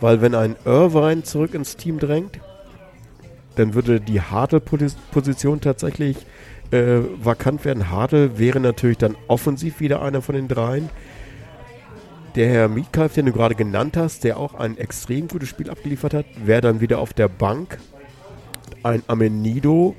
[0.00, 2.40] Weil wenn ein Irvine zurück ins Team drängt,
[3.56, 6.16] dann würde die Hartl-Position tatsächlich
[6.70, 7.90] äh, vakant werden.
[7.90, 10.88] Hartl wäre natürlich dann offensiv wieder einer von den dreien.
[12.34, 16.14] Der Herr Mietkalf, den du gerade genannt hast, der auch ein extrem gutes Spiel abgeliefert
[16.14, 17.76] hat, wäre dann wieder auf der Bank.
[18.82, 19.94] Ein Amenido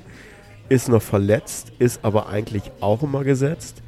[0.70, 3.82] ist noch verletzt, ist aber eigentlich auch immer gesetzt.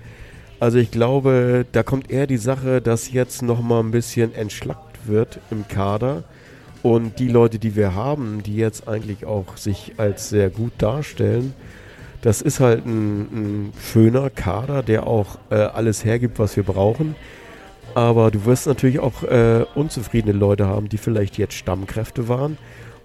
[0.60, 5.06] Also ich glaube, da kommt eher die Sache, dass jetzt noch mal ein bisschen entschlackt
[5.06, 6.24] wird im Kader.
[6.82, 11.54] Und die Leute, die wir haben, die jetzt eigentlich auch sich als sehr gut darstellen,
[12.20, 17.14] das ist halt ein, ein schöner Kader, der auch äh, alles hergibt, was wir brauchen.
[17.94, 22.58] Aber du wirst natürlich auch äh, unzufriedene Leute haben, die vielleicht jetzt Stammkräfte waren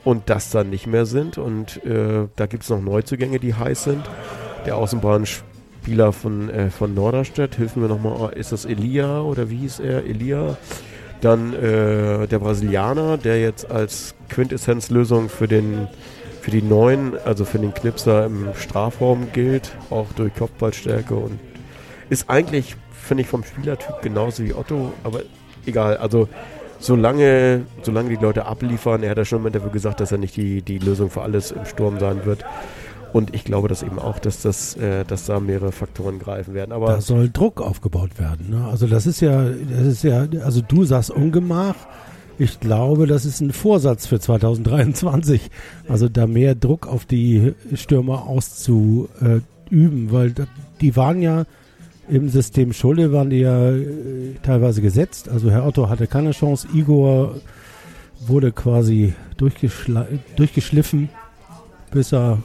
[0.08, 1.38] und das dann nicht mehr sind.
[1.38, 4.10] Und äh, da gibt es noch Neuzugänge, die heiß sind.
[4.66, 9.82] Der Außenbahnspieler von, äh, von Norderstedt, hilf mir nochmal, ist das Elia oder wie hieß
[9.82, 10.06] er?
[10.06, 10.56] Elia.
[11.20, 15.90] Dann äh, der Brasilianer, der jetzt als Quintessenzlösung für den
[16.40, 21.38] für die Neuen, also für den Knipser im Strafraum gilt, auch durch Kopfballstärke und
[22.10, 25.24] ist eigentlich, finde ich, vom Spielertyp genauso wie Otto, aber
[25.66, 26.30] egal, also
[26.80, 30.36] solange, solange die Leute abliefern, er hat ja schon im Interview gesagt, dass er nicht
[30.36, 32.44] die, die Lösung für alles im Sturm sein wird.
[33.14, 36.72] Und ich glaube das eben auch, dass das, äh, dass da mehrere Faktoren greifen werden.
[36.72, 38.50] Aber da soll Druck aufgebaut werden.
[38.50, 38.68] Ne?
[38.70, 41.76] Also das ist ja, das ist ja, also du sagst Ungemach,
[42.40, 45.50] ich glaube, das ist ein Vorsatz für 2023.
[45.88, 50.34] Also da mehr Druck auf die Stürmer auszuüben, weil
[50.82, 51.46] die waren ja
[52.10, 55.30] im System Schulde, waren die ja äh, teilweise gesetzt.
[55.30, 56.68] Also Herr Otto hatte keine Chance.
[56.74, 57.36] Igor
[58.26, 61.10] wurde quasi durchgeschliffen,
[61.92, 62.40] bis er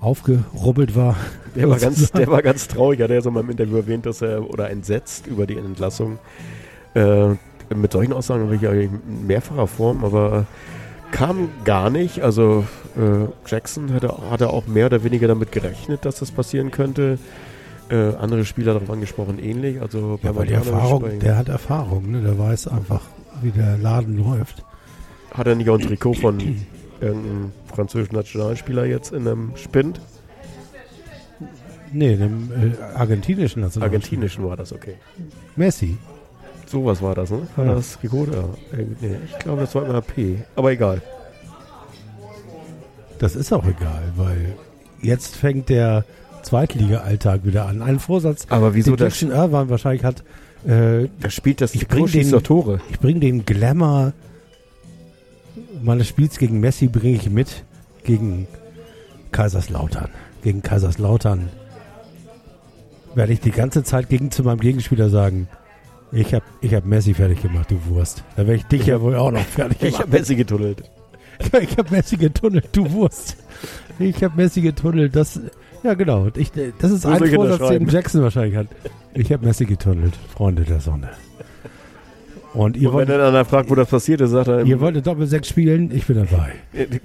[0.00, 1.16] aufgerubbelt war.
[1.54, 4.22] Der war, ganz, der war ganz traurig, hat er so mal im Interview erwähnt, dass
[4.22, 6.18] er, oder entsetzt über die Entlassung.
[6.94, 7.34] Äh,
[7.74, 10.46] mit solchen Aussagen habe ich ja in mehrfacher Form, aber
[11.12, 12.20] kam gar nicht.
[12.22, 12.64] Also
[12.96, 17.18] äh, Jackson hatte, hatte auch mehr oder weniger damit gerechnet, dass das passieren könnte.
[17.90, 19.80] Äh, andere Spieler darauf angesprochen ähnlich.
[19.80, 22.20] Also ja, bei der Erfahrung, der hat Erfahrung, ne?
[22.22, 23.02] der weiß einfach,
[23.42, 24.64] wie der Laden läuft.
[25.32, 26.38] Hat er nicht auch ein Trikot von
[27.00, 30.00] irgendeinem französischen Nationalspieler jetzt in einem Spind?
[31.92, 33.84] Nee, dem äh, argentinischen Nationalspieler.
[33.86, 34.94] Argentinischen war das, okay.
[35.56, 35.98] Messi.
[36.66, 37.48] Sowas war das, ne?
[37.56, 37.74] War ja.
[37.74, 38.26] das Trikot?
[38.26, 38.44] Ja.
[39.00, 40.44] Nee, ich glaube, das war immer P.
[40.54, 41.02] Aber egal.
[43.18, 44.54] Das ist auch egal, weil
[45.02, 46.04] jetzt fängt der
[46.50, 47.80] Zweitliga-Alltag wieder an.
[47.80, 50.24] Ein Vorsatz, aber wieso den Jackson Irvine wahrscheinlich hat.
[50.66, 52.80] Äh, er spielt das ich bring den, Tore.
[52.90, 54.12] Ich bringe den Glamour
[55.80, 57.64] meines Spiels gegen Messi bringe ich mit
[58.02, 58.48] gegen
[59.30, 60.08] Kaiserslautern.
[60.42, 61.48] Gegen Kaiserslautern
[63.14, 65.48] werde ich die ganze Zeit gegen zu meinem Gegenspieler sagen,
[66.10, 68.24] ich habe ich hab Messi fertig gemacht, du Wurst.
[68.34, 69.94] Da werde ich dich ja wohl auch noch fertig gemacht.
[69.94, 70.82] Ich habe Messi getunnelt.
[71.60, 73.36] ich habe Messi getunnelt, du Wurst.
[74.00, 75.14] Ich habe Messi getunnelt.
[75.14, 75.40] Das,
[75.82, 76.28] ja, genau.
[76.36, 78.66] Ich, das ist ein Vorsatz, den Jackson wahrscheinlich hat.
[79.14, 81.10] Ich habe Messi getunnelt, Freunde der Sonne.
[82.52, 84.64] Und, ihr und wollt, wenn dann einer fragt, wo das passiert ist, sagt er...
[84.64, 86.52] Ihr wolltet Doppel-6 spielen, ich bin dabei.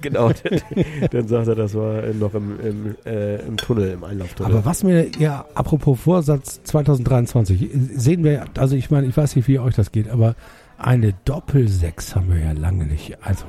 [0.00, 0.30] genau,
[1.10, 4.52] dann sagt er, das war noch im, im, äh, im Tunnel, im Einlauftunnel.
[4.52, 9.46] Aber was mir, ja, apropos Vorsatz 2023, sehen wir, also ich meine, ich weiß nicht,
[9.46, 10.34] wie euch das geht, aber
[10.78, 13.16] eine Doppel-6 haben wir ja lange nicht.
[13.22, 13.44] Also,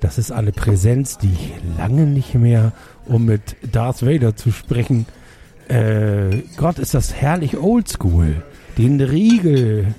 [0.00, 2.72] das ist eine Präsenz, die ich lange nicht mehr,
[3.06, 5.06] um mit Darth Vader zu sprechen,
[5.68, 8.42] äh, Gott, ist das herrlich oldschool.
[8.78, 9.94] Den Riegel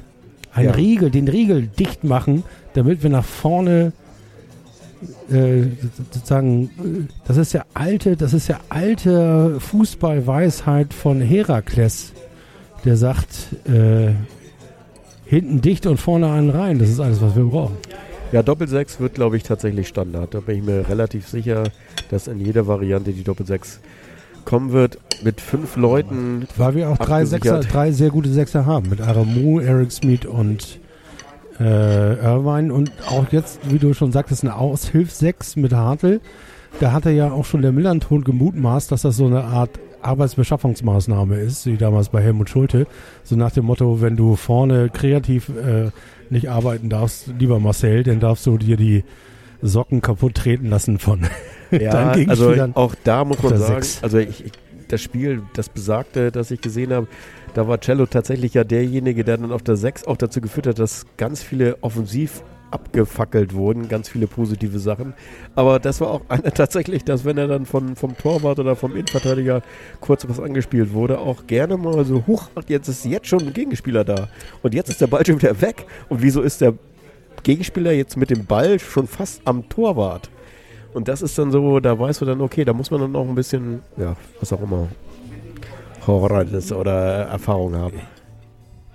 [0.57, 0.71] ein ja.
[0.71, 2.43] Riegel, den Riegel dicht machen,
[2.73, 3.93] damit wir nach vorne
[5.29, 5.63] äh,
[6.11, 12.13] sozusagen, äh, das ist ja alte, das ist ja alte Fußballweisheit von Herakles,
[12.85, 14.13] der sagt, äh,
[15.25, 16.79] hinten dicht und vorne einen rein.
[16.79, 17.77] Das ist alles, was wir brauchen.
[18.31, 20.33] Ja, Doppel-6 wird, glaube ich, tatsächlich Standard.
[20.33, 21.63] Da bin ich mir relativ sicher,
[22.09, 23.77] dass in jeder Variante die Doppel-6
[24.43, 26.47] kommen wird mit fünf Leuten.
[26.57, 28.89] Weil wir auch drei, Sechser, drei sehr gute Sechser haben.
[28.89, 30.79] Mit Aramu, Eric Smith und
[31.59, 32.73] äh, Irvine.
[32.73, 36.19] Und auch jetzt, wie du schon sagtest, eine Aushilfs-Sechs mit Hartl.
[36.81, 39.71] Da hat er ja auch schon der Millanton gemutmaßt, dass das so eine Art
[40.01, 42.87] Arbeitsbeschaffungsmaßnahme ist, wie damals bei Helmut Schulte.
[43.23, 45.91] So nach dem Motto, wenn du vorne kreativ äh,
[46.29, 49.03] nicht arbeiten darfst, lieber Marcel, dann darfst du dir die
[49.61, 51.21] Socken kaputt treten lassen von
[51.71, 54.03] Ja, also auch da muss man sagen, Sechs.
[54.03, 54.51] also ich, ich,
[54.87, 57.07] das Spiel, das besagte, das ich gesehen habe,
[57.53, 60.79] da war Cello tatsächlich ja derjenige, der dann auf der 6 auch dazu geführt hat,
[60.79, 65.13] dass ganz viele offensiv abgefackelt wurden, ganz viele positive Sachen.
[65.55, 68.93] Aber das war auch einer tatsächlich, dass wenn er dann von, vom Torwart oder vom
[68.93, 69.61] Innenverteidiger
[70.01, 74.03] kurz was angespielt wurde, auch gerne mal so, huch, jetzt ist jetzt schon ein Gegenspieler
[74.03, 74.29] da.
[74.63, 75.85] Und jetzt ist der Ball schon wieder weg.
[76.09, 76.73] Und wieso ist der
[77.43, 80.29] Gegenspieler jetzt mit dem Ball schon fast am Torwart?
[80.93, 83.27] Und das ist dann so, da weißt du dann, okay, da muss man dann auch
[83.27, 84.87] ein bisschen, ja, was auch immer,
[86.07, 88.01] Horrores oder Erfahrung haben.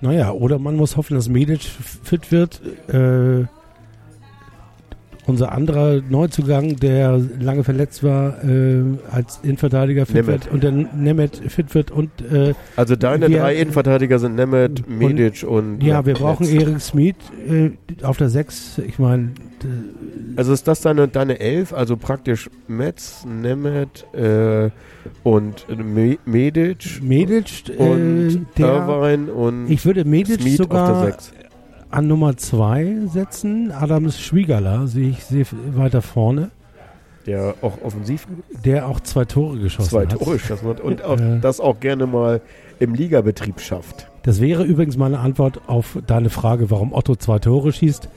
[0.01, 2.61] Naja, oder man muss hoffen, dass Medic fit wird.
[2.89, 3.47] Äh,
[5.27, 10.45] unser anderer Neuzugang, der lange verletzt war, äh, als Innenverteidiger fit Nemeth.
[10.47, 14.81] wird und der Nemeth fit wird und äh, Also deine Wir- drei Innenverteidiger sind Nemeth,
[14.87, 16.47] Und- Medic und, ja, wir brauchen.
[16.47, 17.15] Erik Smith
[17.49, 17.71] äh,
[18.05, 18.79] auf der 6.
[18.87, 19.31] Ich meine,
[20.35, 24.71] Also ist das deine, deine Elf, also praktisch Metz, Nemeth äh,
[25.23, 31.05] und Me Medic Medic, äh, und Irvine und ich würde Medic Smith auf der sogar
[31.07, 31.33] Sechs.
[31.93, 33.71] An Nummer 2 setzen.
[33.71, 36.51] Adams Schwiegerler sehe ich sehr weiter vorne,
[37.27, 38.27] Der auch offensiv
[38.65, 40.13] der auch zwei Tore geschossen zwei hat.
[40.19, 41.39] Tore geschossen hat und auch, Äh.
[41.41, 42.41] das auch gerne mal
[42.81, 44.09] im Ligabetrieb schafft.
[44.25, 48.09] Das wäre übrigens meine Antwort auf deine Frage, warum Otto zwei Tore schießt,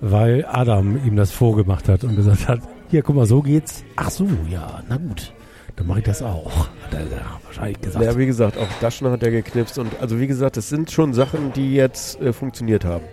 [0.00, 2.60] weil Adam ihm das vorgemacht hat und gesagt hat,
[2.90, 3.84] hier, guck mal, so geht's.
[3.96, 5.32] Ach so, ja, na gut,
[5.76, 6.68] dann mache ich das auch.
[6.84, 8.04] Hat er ja, wahrscheinlich gesagt.
[8.04, 11.12] Ja, wie gesagt, auch Daschner hat er geknipst und also wie gesagt, es sind schon
[11.14, 13.04] Sachen, die jetzt äh, funktioniert haben.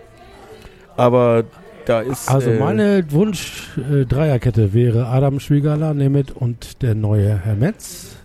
[0.98, 1.44] Aber
[1.86, 8.16] da ist also äh, meine Wunsch-Dreierkette wäre Adam Schwiegerler, Nemeth und der neue Herr Metz.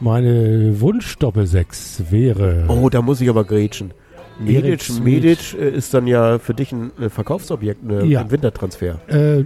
[0.00, 3.92] Meine Wunsch-Doppelsechs wäre Oh, da muss ich aber grätschen.
[4.38, 4.88] Medic.
[5.02, 8.20] Medic äh, ist dann ja für dich ein äh, Verkaufsobjekt, ne, Ja.
[8.20, 9.00] ein Wintertransfer.
[9.08, 9.44] Äh,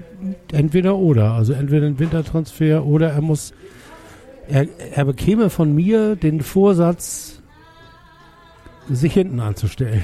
[0.55, 1.33] entweder oder.
[1.33, 3.55] Also entweder ein Wintertransfer oder er muss.
[4.49, 7.41] Er, er bekäme von mir den Vorsatz,
[8.91, 10.03] sich hinten anzustellen.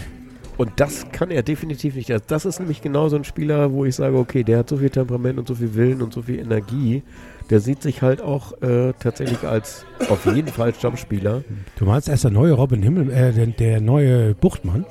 [0.58, 2.10] Und das kann er definitiv nicht.
[2.10, 4.76] Also Das ist nämlich genau so ein Spieler, wo ich sage, okay, der hat so
[4.76, 7.02] viel Temperament und so viel Willen und so viel Energie.
[7.48, 11.42] Der sieht sich halt auch äh, tatsächlich als auf jeden Fall Stammspieler.
[11.76, 14.84] Du meinst, er ist der neue Robin Himmel, äh, der, der neue Buchtmann?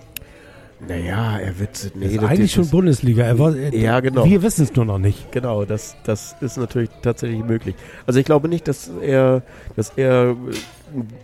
[0.88, 1.92] Naja, er wird.
[1.96, 3.24] Nee, Er ist eigentlich ist- schon Bundesliga.
[3.24, 4.26] Er war, er, Ja, genau.
[4.26, 5.32] Wir wissen es nur noch nicht.
[5.32, 7.76] Genau, das, das ist natürlich tatsächlich möglich.
[8.06, 9.42] Also ich glaube nicht, dass er,
[9.76, 10.36] dass er, äh,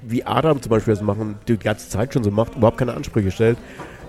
[0.01, 3.29] wie Adam zum Beispiel das machen, die ganze Zeit schon so macht, überhaupt keine Ansprüche
[3.31, 3.57] stellt.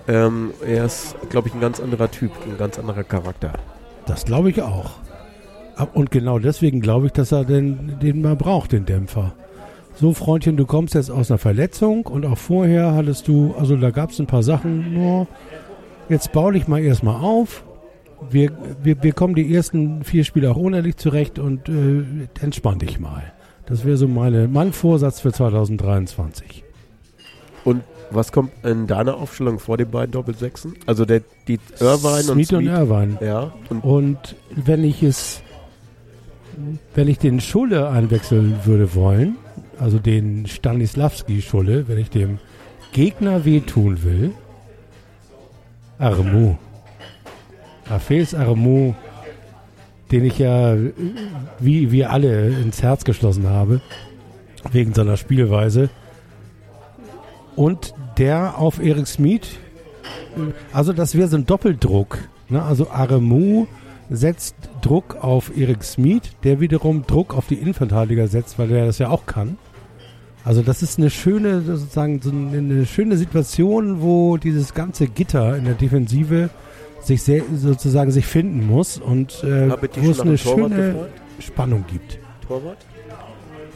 [0.07, 3.53] Ähm, er ist, glaube ich, ein ganz anderer Typ, ein ganz anderer Charakter.
[4.05, 4.91] Das glaube ich auch.
[5.93, 9.33] Und genau deswegen glaube ich, dass er den, den mal braucht, den Dämpfer.
[9.95, 13.91] So, Freundchen, du kommst jetzt aus einer Verletzung und auch vorher hattest du, also da
[13.91, 15.27] gab es ein paar Sachen, nur
[16.09, 17.63] jetzt bau dich mal erstmal auf.
[18.29, 18.51] Wir,
[18.83, 22.03] wir, wir kommen die ersten vier Spiele auch ohne dich zurecht und äh,
[22.41, 23.23] entspann dich mal.
[23.65, 26.63] Das wäre so meine, mein Vorsatz für 2023.
[27.63, 30.75] Und was kommt in deiner Aufstellung vor den beiden Doppelsechsen?
[30.85, 32.65] Also der, die Irvine und Smith und.
[32.65, 33.17] Irvine.
[33.21, 35.41] Ja, und Und wenn ich es,
[36.93, 39.37] wenn ich den Schulle einwechseln würde wollen,
[39.79, 42.39] also den Stanislavski Schulle, wenn ich dem
[42.93, 44.31] Gegner wehtun will,
[45.97, 46.55] Armu.
[47.87, 48.93] Rafels Armu,
[50.11, 50.75] den ich ja,
[51.59, 53.81] wie wir alle, ins Herz geschlossen habe,
[54.71, 55.89] wegen seiner Spielweise.
[57.55, 59.57] Und der auf Erik Smith,
[60.71, 62.19] also das wäre so ein Doppeldruck.
[62.49, 62.61] Ne?
[62.61, 63.67] Also Aremu
[64.09, 68.99] setzt Druck auf Erik Smith, der wiederum Druck auf die Innenverteidiger setzt, weil er das
[68.99, 69.57] ja auch kann.
[70.43, 75.65] Also das ist eine schöne, sozusagen so eine, schöne Situation, wo dieses ganze Gitter in
[75.65, 76.51] der Defensive
[77.01, 81.11] sich sehr, sozusagen sich finden muss und äh, wo es eine schöne gefragt?
[81.39, 82.19] Spannung gibt.
[82.47, 82.77] Torwart?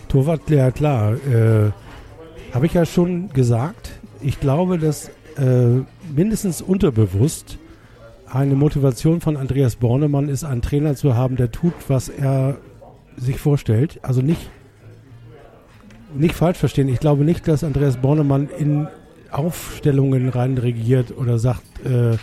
[0.10, 1.14] Torwart, ja klar.
[1.14, 1.72] Äh,
[2.54, 3.79] Habe ich ja schon gesagt.
[4.22, 5.82] Ich glaube, dass äh,
[6.14, 7.58] mindestens unterbewusst
[8.32, 12.58] eine Motivation von Andreas Bornemann ist, einen Trainer zu haben, der tut, was er
[13.18, 14.00] sich vorstellt.
[14.02, 14.50] Also nicht,
[16.14, 16.90] nicht falsch verstehen.
[16.90, 18.88] Ich glaube nicht, dass Andreas Bornemann in
[19.32, 22.18] Aufstellungen rein regiert oder sagt, äh,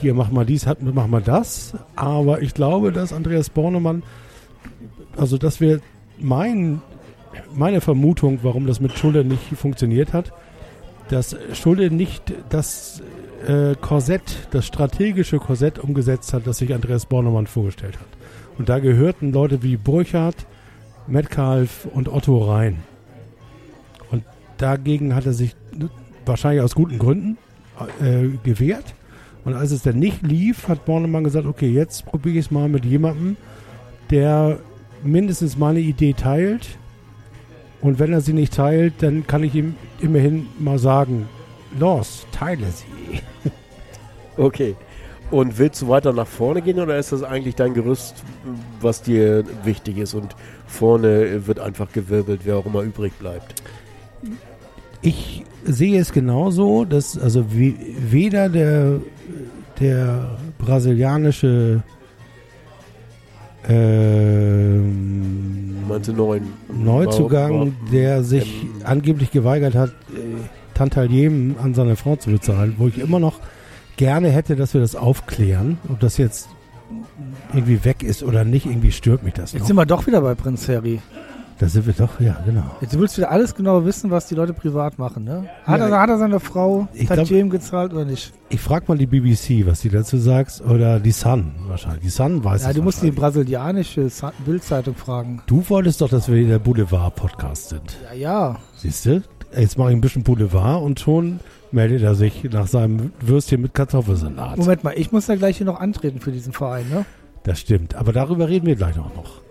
[0.00, 1.74] hier mach mal dies, mach mal das.
[1.96, 4.02] Aber ich glaube, dass Andreas Bornemann,
[5.16, 5.80] also das wäre
[6.18, 6.82] mein,
[7.54, 10.32] meine Vermutung, warum das mit Schulle nicht funktioniert hat,
[11.10, 13.02] dass Schulle nicht das
[13.46, 18.06] äh, Korsett, das strategische Korsett umgesetzt hat, das sich Andreas Bornemann vorgestellt hat.
[18.58, 20.46] Und da gehörten Leute wie Burchardt,
[21.06, 22.82] Metcalf und Otto rein.
[24.58, 25.54] dagegen hat er sich
[26.26, 27.38] wahrscheinlich aus guten Gründen
[28.00, 28.94] äh, gewehrt.
[29.44, 32.68] Und als es dann nicht lief, hat Bornemann gesagt, okay, jetzt probiere ich es mal
[32.68, 33.36] mit jemandem,
[34.10, 34.58] der
[35.02, 36.78] mindestens meine Idee teilt.
[37.80, 41.28] Und wenn er sie nicht teilt, dann kann ich ihm immerhin mal sagen,
[41.78, 43.20] los, teile sie.
[44.38, 44.76] Okay.
[45.32, 48.22] Und willst du weiter nach vorne gehen oder ist das eigentlich dein Gerüst,
[48.80, 50.36] was dir wichtig ist und
[50.66, 53.62] vorne wird einfach gewirbelt, wer auch immer übrig bleibt?
[55.02, 59.00] Ich sehe es genauso, dass also weder der,
[59.80, 61.82] der brasilianische
[63.68, 65.06] ähm,
[65.88, 69.92] Meinst du neuen Neuzugang, der sich ähm, angeblich geweigert hat, äh,
[70.74, 73.40] Tantaliem an seine Frau zu bezahlen, wo ich immer noch
[73.96, 76.48] gerne hätte, dass wir das aufklären, ob das jetzt
[77.52, 79.66] irgendwie weg ist oder nicht, irgendwie stört mich das Jetzt noch.
[79.66, 81.00] sind wir doch wieder bei Prinz Harry.
[81.58, 82.62] Da sind wir doch, ja, genau.
[82.80, 85.48] Jetzt willst du wieder alles genau wissen, was die Leute privat machen, ne?
[85.64, 88.32] Hat, ja, er, hat er seine Frau Tantiem gezahlt oder nicht?
[88.48, 92.02] Ich frage mal die BBC, was die dazu sagt, oder die Sun wahrscheinlich.
[92.02, 94.08] Die Sun weiß Ja, du musst die brasilianische
[94.46, 95.42] Bildzeitung fragen.
[95.46, 97.96] Du wolltest doch, dass wir der Boulevard-Podcast sind.
[98.12, 98.56] Ja, ja.
[98.76, 99.22] Siehst du?
[99.56, 101.40] Jetzt mache ich ein bisschen Boulevard und schon
[101.72, 104.58] meldet er sich nach seinem Würstchen mit Kartoffelsalat.
[104.58, 107.04] Moment mal, ich muss ja gleich hier noch antreten für diesen Verein, ne?
[107.42, 109.47] Das stimmt, aber darüber reden wir gleich auch noch.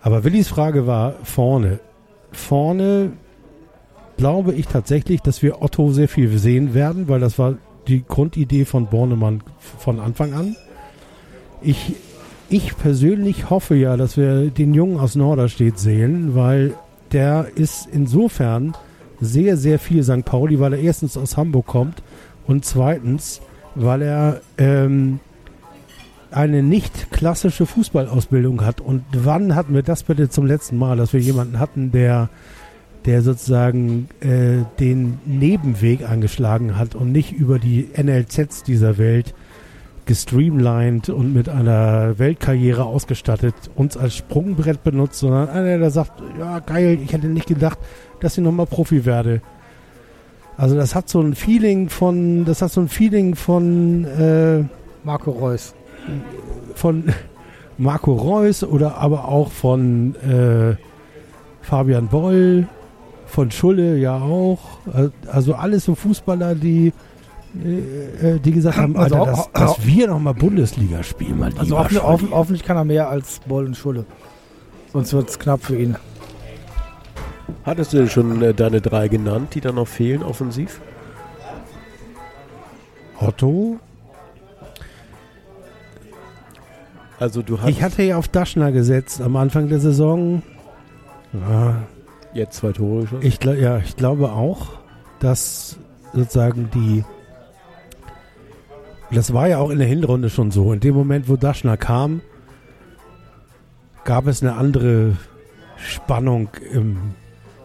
[0.00, 1.80] Aber Willis Frage war vorne.
[2.32, 3.12] Vorne
[4.16, 7.54] glaube ich tatsächlich, dass wir Otto sehr viel sehen werden, weil das war
[7.86, 9.42] die Grundidee von Bornemann
[9.78, 10.56] von Anfang an.
[11.62, 11.94] Ich,
[12.48, 16.74] ich persönlich hoffe ja, dass wir den Jungen aus Norderstedt sehen, weil
[17.12, 18.74] der ist insofern
[19.20, 20.24] sehr, sehr viel St.
[20.24, 22.02] Pauli, weil er erstens aus Hamburg kommt
[22.46, 23.40] und zweitens,
[23.74, 25.20] weil er ähm,
[26.30, 28.80] eine nicht klassische Fußballausbildung hat.
[28.80, 32.28] Und wann hatten wir das bitte zum letzten Mal, dass wir jemanden hatten, der,
[33.06, 39.34] der sozusagen äh, den Nebenweg angeschlagen hat und nicht über die NLZs dieser Welt
[40.06, 46.60] gestreamlined und mit einer Weltkarriere ausgestattet uns als Sprungbrett benutzt, sondern einer, der sagt, ja
[46.60, 47.78] geil, ich hätte nicht gedacht,
[48.20, 49.42] dass ich nochmal Profi werde.
[50.56, 54.64] Also das hat so ein Feeling von, das hat so ein Feeling von äh,
[55.04, 55.74] Marco Reus
[56.74, 57.04] von
[57.78, 60.76] Marco Reus oder aber auch von äh,
[61.62, 62.66] Fabian Boll,
[63.26, 64.78] von Schulle ja auch.
[65.30, 66.92] Also alles so Fußballer, die
[67.64, 71.38] äh, äh, die gesagt haben, also Alter, dass, dass wir noch mal Bundesliga spielen.
[71.38, 74.04] Mal also hoffentlich, hoffentlich, hoffentlich kann er mehr als Boll und Schulle.
[74.92, 75.96] Sonst wird es knapp für ihn.
[77.64, 80.80] Hattest du denn schon äh, deine drei genannt, die da noch fehlen offensiv?
[83.18, 83.78] Otto,
[87.18, 90.42] Also du hast ich hatte ja auf Daschner gesetzt am Anfang der Saison.
[91.32, 91.82] Ja.
[92.34, 93.22] Jetzt zwei Tore schon.
[93.22, 94.68] Ich, ja, ich glaube auch,
[95.20, 95.78] dass
[96.12, 97.04] sozusagen die.
[99.10, 100.72] Das war ja auch in der Hinrunde schon so.
[100.72, 102.20] In dem Moment, wo Daschner kam,
[104.04, 105.16] gab es eine andere
[105.76, 107.14] Spannung im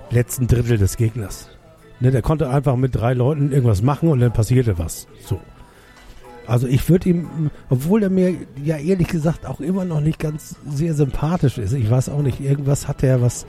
[0.10, 1.50] letzten Drittel des Gegners.
[2.00, 5.08] Ne, der konnte einfach mit drei Leuten irgendwas machen und dann passierte was.
[5.26, 5.40] So.
[6.48, 10.56] Also ich würde ihm, obwohl er mir ja ehrlich gesagt auch immer noch nicht ganz
[10.68, 13.46] sehr sympathisch ist, ich weiß auch nicht, irgendwas hat er, was,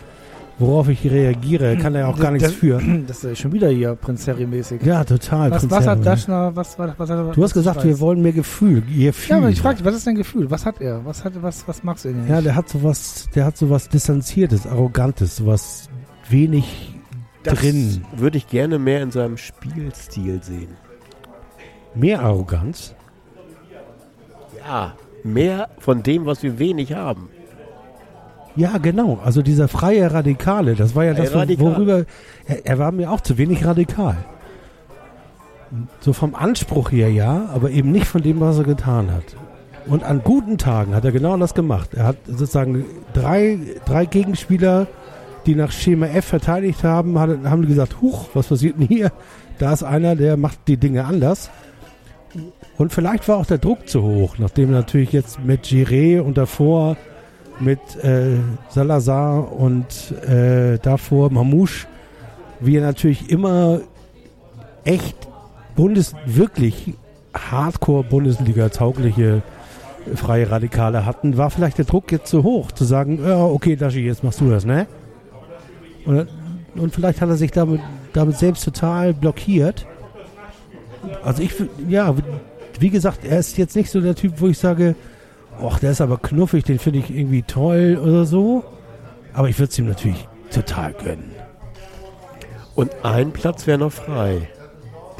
[0.58, 2.80] worauf ich reagiere, kann er ja auch gar nichts für.
[3.06, 4.82] Das ist schon wieder hier Prinz Harry mäßig.
[4.82, 5.50] Ja, total.
[5.50, 8.82] Was, was hat Daschner, was, was, was hat Du hast gesagt, wir wollen mehr Gefühl,
[8.82, 9.30] Gefühl.
[9.30, 10.50] Ja, aber ich frage dich, was ist dein Gefühl?
[10.50, 11.04] Was hat er?
[11.04, 12.28] Was hat, was, was magst du denn?
[12.28, 15.88] Ja, der hat sowas, der hat sowas Distanziertes, Arrogantes, sowas
[16.28, 16.94] wenig
[17.42, 18.04] das drin.
[18.16, 20.83] Würde ich gerne mehr in seinem Spielstil sehen.
[21.94, 22.94] Mehr Arroganz?
[24.58, 27.28] Ja, mehr von dem, was wir wenig haben.
[28.56, 29.18] Ja, genau.
[29.24, 32.04] Also dieser freie Radikale, das war ja das, worüber.
[32.46, 34.16] Er, er, war mir auch zu wenig radikal.
[36.00, 39.24] So vom Anspruch her ja, aber eben nicht von dem, was er getan hat.
[39.86, 41.94] Und an guten Tagen hat er genau das gemacht.
[41.94, 44.86] Er hat sozusagen drei, drei Gegenspieler,
[45.46, 49.12] die nach Schema F verteidigt haben, haben gesagt, huch, was passiert denn hier?
[49.58, 51.50] Da ist einer, der macht die Dinge anders.
[52.78, 56.96] Und vielleicht war auch der Druck zu hoch, nachdem natürlich jetzt mit Giré und davor
[57.60, 59.86] mit äh, Salazar und
[60.26, 61.86] äh, davor Mamouche
[62.60, 63.80] wir natürlich immer
[64.84, 65.16] echt
[65.76, 66.94] Bundes wirklich
[67.34, 69.42] Hardcore Bundesliga taugliche
[70.14, 74.00] freie Radikale hatten, war vielleicht der Druck jetzt zu hoch, zu sagen, ja, okay, Dashi,
[74.00, 74.86] jetzt machst du das, ne?
[76.04, 76.28] Und,
[76.74, 77.80] und vielleicht hat er sich damit,
[78.12, 79.86] damit selbst total blockiert.
[81.22, 81.52] Also ich,
[81.88, 82.14] ja,
[82.78, 84.94] wie gesagt, er ist jetzt nicht so der Typ, wo ich sage,
[85.62, 88.64] ach, der ist aber knuffig, den finde ich irgendwie toll oder so.
[89.32, 91.30] Aber ich würde es ihm natürlich total gönnen.
[92.74, 94.48] Und ein Platz wäre noch frei,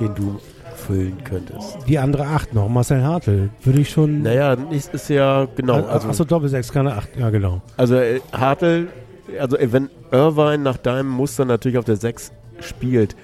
[0.00, 0.40] den du
[0.74, 1.78] füllen könntest.
[1.88, 4.22] Die andere Acht noch, Marcel Hartl, würde ich schon.
[4.22, 5.84] Naja, es ist ja genau.
[5.84, 7.62] Also, Achso, Doppelsechs, keine Acht, ja genau.
[7.76, 8.88] Also äh, Hartl,
[9.38, 13.16] also wenn Irvine nach deinem Muster natürlich auf der 6 spielt,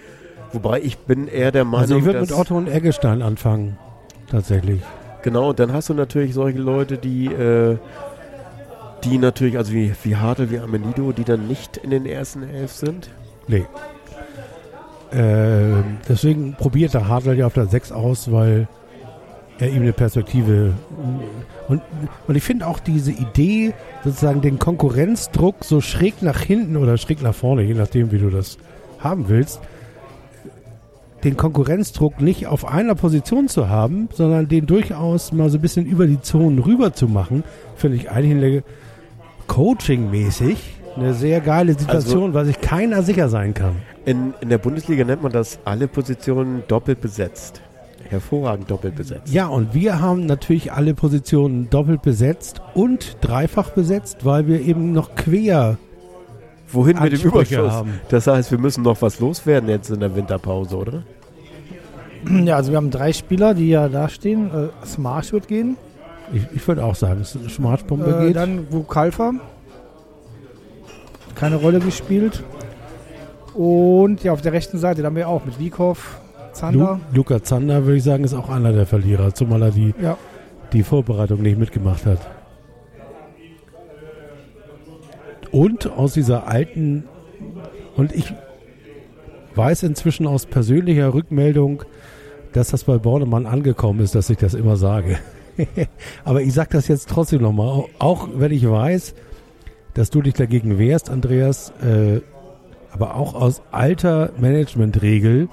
[0.52, 3.78] wobei ich bin eher der Meinung, Also ich würde mit Otto und Eggestein anfangen,
[4.30, 4.80] tatsächlich.
[5.22, 7.76] genau, dann hast du natürlich solche Leute, die äh,
[9.04, 12.72] die natürlich, also wie, wie Hartl, wie Amenido, die dann nicht in den ersten elf
[12.72, 13.08] sind.
[13.48, 13.64] Nee.
[15.12, 18.68] Ähm, deswegen probiert der Hartl ja auf der 6 aus, weil
[19.58, 20.74] er ihm eine Perspektive.
[21.68, 21.82] Und,
[22.28, 23.72] und ich finde auch diese Idee,
[24.04, 28.30] sozusagen den Konkurrenzdruck so schräg nach hinten oder schräg nach vorne, je nachdem, wie du
[28.30, 28.58] das
[28.98, 29.60] haben willst,
[31.24, 35.86] den Konkurrenzdruck nicht auf einer Position zu haben, sondern den durchaus mal so ein bisschen
[35.86, 37.44] über die Zonen rüber zu machen,
[37.76, 38.62] finde ich eigentlich
[39.46, 40.56] Coaching-mäßig
[40.96, 43.76] eine sehr geile Situation, weil sich keiner sicher sein kann.
[44.04, 47.60] In, in der Bundesliga nennt man das alle Positionen doppelt besetzt.
[48.08, 49.32] Hervorragend doppelt besetzt.
[49.32, 54.92] Ja, und wir haben natürlich alle Positionen doppelt besetzt und dreifach besetzt, weil wir eben
[54.92, 55.78] noch quer.
[56.72, 57.72] Wohin mit dem Ansprüche Überschuss?
[57.72, 58.00] haben.
[58.08, 61.02] Das heißt, wir müssen noch was loswerden jetzt in der Winterpause, oder?
[62.44, 64.50] Ja, also wir haben drei Spieler, die ja da stehen.
[64.54, 65.76] Äh, Smash wird gehen.
[66.34, 68.36] Ich, ich würde auch sagen, dass eine Schmarzbombe Äh, geht.
[68.36, 69.32] dann Vukalfa.
[71.34, 72.42] Keine Rolle gespielt.
[73.54, 77.00] Und ja, auf der rechten Seite, da haben wir auch mit Wiekow, Lu Zander.
[77.14, 80.18] Luca Zander, würde ich sagen, ist auch einer der Verlierer, zumal er die, Ja.
[80.72, 82.18] die Vorbereitung nicht mitgemacht hat.
[85.52, 87.04] Und aus dieser alten,
[87.96, 88.32] und ich
[89.54, 91.82] weiß inzwischen aus persönlicher Rückmeldung,
[92.52, 95.18] dass das bei Bornemann angekommen ist, dass ich das immer sage.
[96.24, 99.14] Aber ich sage das jetzt trotzdem nochmal, auch wenn ich weiß,
[99.94, 102.20] dass du dich dagegen wehrst, Andreas, äh,
[102.92, 105.48] aber auch aus alter Managementregel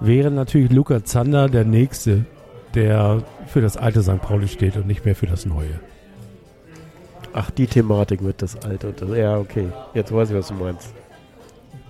[0.00, 2.26] wäre natürlich Luca Zander der Nächste,
[2.74, 4.20] der für das alte St.
[4.20, 5.80] Pauli steht und nicht mehr für das neue.
[7.36, 8.88] Ach, die Thematik mit das Alte.
[8.88, 9.68] Und das, ja, okay.
[9.94, 10.92] Jetzt weiß ich, was du meinst.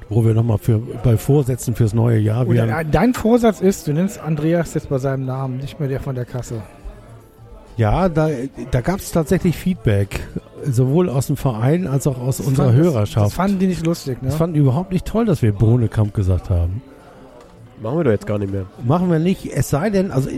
[0.08, 2.68] Wo wir nochmal für, bei Vorsätzen fürs neue Jahr wären.
[2.68, 6.14] äh, dein Vorsatz ist, du nennst Andreas jetzt bei seinem Namen, nicht mehr der von
[6.14, 6.62] der Kasse.
[7.76, 8.28] Ja, da,
[8.70, 10.20] da gab es tatsächlich Feedback,
[10.64, 13.26] sowohl aus dem Verein als auch aus unserer fand- Das, Hörerschaft.
[13.26, 14.28] das fanden die nicht lustig, ne?
[14.28, 16.82] Das fanden die überhaupt nicht toll, dass wir Bohnekamp gesagt haben.
[17.82, 18.64] Machen wir doch jetzt gar nicht mehr.
[18.86, 20.30] Machen wir nicht, es sei denn, also,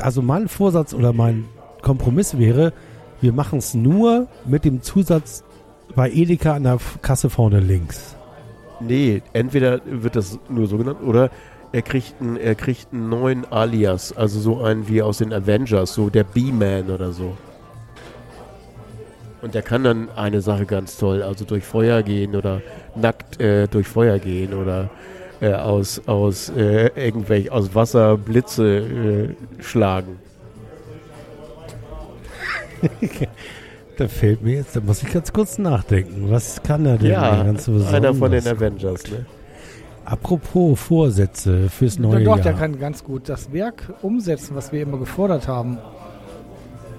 [0.00, 1.44] also mein Vorsatz oder mein
[1.82, 2.72] Kompromiss wäre,
[3.20, 5.44] wir machen es nur mit dem Zusatz
[5.94, 8.16] bei Edeka an der Kasse vorne links.
[8.80, 11.30] Nee, entweder wird das nur so genannt oder
[11.72, 15.94] er kriegt einen, er kriegt einen neuen Alias, also so einen wie aus den Avengers,
[15.94, 17.36] so der B-Man oder so.
[19.42, 22.62] Und der kann dann eine Sache ganz toll, also durch Feuer gehen oder
[22.94, 24.90] nackt äh, durch Feuer gehen oder
[25.40, 30.18] äh, aus, aus äh, irgendwelch, aus Wasser Blitze äh, schlagen.
[33.96, 36.30] Da fällt mir jetzt, da muss ich ganz kurz nachdenken.
[36.30, 38.46] Was kann er denn Ja, ganz einer von den besonders?
[38.46, 39.26] Avengers, ne?
[40.04, 42.44] Apropos Vorsätze fürs neue Doch, Jahr.
[42.44, 45.78] der kann ganz gut das Werk umsetzen, was wir immer gefordert haben.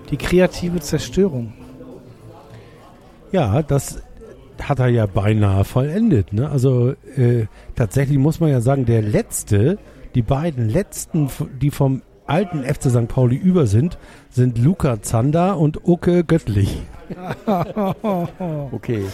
[0.09, 1.53] Die kreative Zerstörung.
[3.31, 4.01] Ja, das
[4.61, 6.33] hat er ja beinahe vollendet.
[6.33, 6.49] Ne?
[6.49, 9.77] Also äh, tatsächlich muss man ja sagen, der letzte,
[10.15, 11.29] die beiden letzten,
[11.61, 13.07] die vom alten FC St.
[13.07, 13.97] Pauli über sind,
[14.29, 16.81] sind Luca Zander und Uke Göttlich.
[18.71, 19.05] Okay.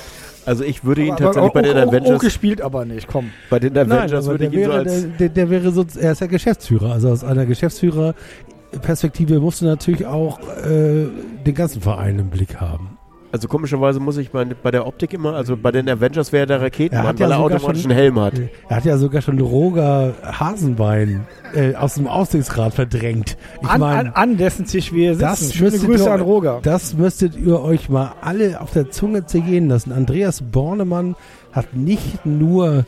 [0.45, 3.29] Also ich würde ihn Aber- tatsächlich aber bei den Avengers, Oke spielt aber nicht, komm.
[3.49, 5.71] bei den Avengers aber würde der, ich ihn so wäre, als der, der, der wäre
[5.71, 6.91] so, er ist ja Geschäftsführer.
[6.91, 11.05] Also aus einer Geschäftsführerperspektive musst du natürlich auch äh,
[11.45, 12.92] den ganzen Verein im Blick haben.
[13.33, 16.61] Also komischerweise muss ich bei, bei der Optik immer, also bei den Avengers wäre der
[16.61, 18.33] Raketenmann, Er hat ja weil er sogar automatisch schon- einen Helm hat.
[18.69, 21.25] Er hat ja sogar schon Roger Hasenbein
[21.55, 23.35] äh, aus dem Aufsichtsrat verdrängt.
[23.61, 25.53] Ich An, an, meine, an dessen Tisch wir das sitzen.
[25.53, 26.59] Schöne müsstet Grüße ihr- an Roger.
[26.61, 29.91] das müsstet ihr euch mal alle auf der Zunge zergehen lassen.
[29.91, 31.15] Andreas Bornemann
[31.51, 32.85] hat nicht nur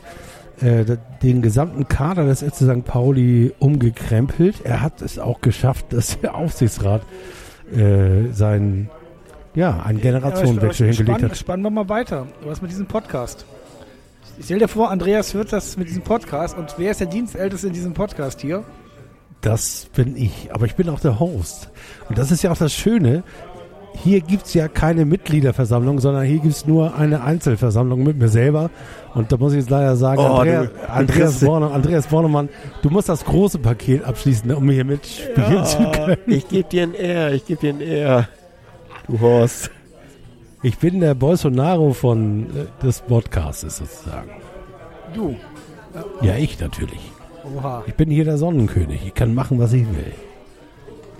[0.60, 0.84] äh,
[1.24, 2.84] den gesamten Kader des FC St.
[2.84, 7.02] Pauli umgekrempelt, er hat es auch geschafft, dass der Aufsichtsrat
[7.76, 8.88] äh, sein
[9.56, 11.36] ja, einen Generationenwechsel hingelegt spannen, hat.
[11.38, 12.26] spannen wir mal weiter.
[12.44, 13.44] Was mit diesem Podcast?
[14.38, 17.66] Ich stell dir vor, Andreas hört das mit diesem Podcast und wer ist der Dienstälteste
[17.68, 18.62] in diesem Podcast hier?
[19.40, 21.70] Das bin ich, aber ich bin auch der Host.
[22.08, 23.22] Und das ist ja auch das Schöne.
[24.04, 28.68] Hier gibt's ja keine Mitgliederversammlung, sondern hier gibt's nur eine Einzelversammlung mit mir selber.
[29.14, 32.48] Und da muss ich jetzt leider sagen, Oh, Andrea, du- Andreas, kriegst- Borne, Andreas Bornemann,
[32.82, 36.18] du musst das große Paket abschließen, um hier mitspielen zu können.
[36.26, 38.28] ich gebe dir ein R, ich gebe dir ein R.
[39.08, 39.70] Du Horst.
[40.62, 44.30] Ich bin der Bolsonaro von äh, des Podcastes sozusagen.
[45.14, 45.36] Du.
[46.22, 47.12] Ja, ich natürlich.
[47.44, 47.84] Oha.
[47.86, 49.06] Ich bin hier der Sonnenkönig.
[49.06, 50.12] Ich kann machen, was ich will.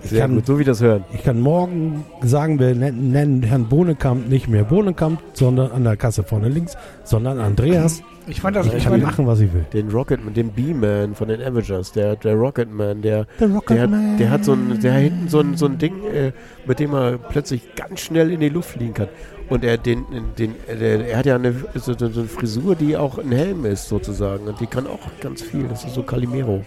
[0.02, 1.04] Ich Sehr kann, gut, so wie das hören.
[1.12, 6.22] ich kann morgen sagen, wir nennen, Herrn Bohnekamp nicht mehr Bohnekamp, sondern an der Kasse
[6.22, 8.02] vorne links, sondern Andreas.
[8.28, 9.64] Ich fand das, Ich ich kann machen, was ich will.
[9.72, 13.88] Den Rocketman, den B-Man von den Avengers, der, der Rocketman, der, Der der,
[14.18, 16.32] der hat so ein, der hat hinten so ein, so ein Ding, äh,
[16.66, 19.08] mit dem er plötzlich ganz schnell in die Luft fliegen kann.
[19.48, 20.04] Und er, den,
[20.36, 23.88] den, der, er hat ja eine, so, so eine Frisur, die auch ein Helm ist,
[23.88, 24.48] sozusagen.
[24.48, 25.68] Und die kann auch ganz viel.
[25.68, 26.64] Das ist so Calimero.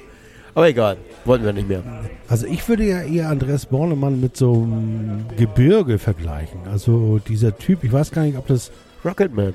[0.56, 1.84] Aber egal, wollten wir nicht mehr.
[2.28, 6.62] Also ich würde ja eher Andreas Bornemann mit so einem Gebirge vergleichen.
[6.72, 8.72] Also dieser Typ, ich weiß gar nicht, ob das
[9.06, 9.54] Rocketman.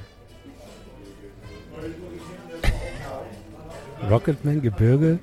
[4.11, 5.18] Rocketman, Gebirge.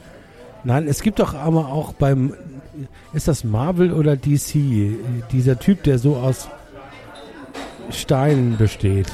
[0.64, 2.34] Nein, es gibt doch aber auch beim,
[3.14, 4.98] ist das Marvel oder DC,
[5.32, 6.50] dieser Typ, der so aus
[7.90, 9.12] Steinen besteht.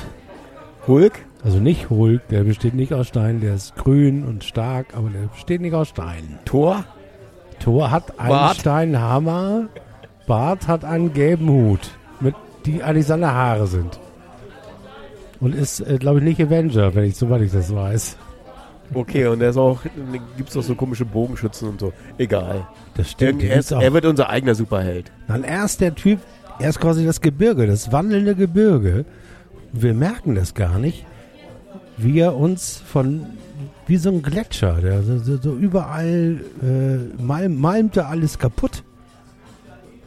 [0.87, 1.26] Hulk?
[1.43, 5.27] Also nicht Hulk, der besteht nicht aus Steinen, der ist grün und stark, aber der
[5.27, 6.39] besteht nicht aus Steinen.
[6.45, 6.83] Thor?
[7.59, 8.57] Thor hat einen Bart?
[8.57, 9.69] Steinhammer,
[10.25, 12.35] Bart hat einen gelben Hut, mit
[12.65, 13.99] die eigentlich seine Haare sind.
[15.39, 18.17] Und ist, äh, glaube ich, nicht Avenger, wenn ich, soweit ich das weiß.
[18.93, 19.81] Okay, und er ist auch,
[20.37, 21.93] gibt es auch so komische Bogenschützen und so.
[22.17, 22.67] Egal.
[22.95, 23.43] Das stimmt.
[23.43, 25.11] Er, ist, er wird unser eigener Superheld.
[25.27, 26.19] Nein, er ist der Typ,
[26.59, 29.05] er ist quasi das Gebirge, das wandelnde Gebirge.
[29.73, 31.05] Wir merken das gar nicht,
[31.97, 33.25] wie er uns von,
[33.87, 38.83] wie so ein Gletscher, der so, so, so überall äh, malm, malmt er alles kaputt.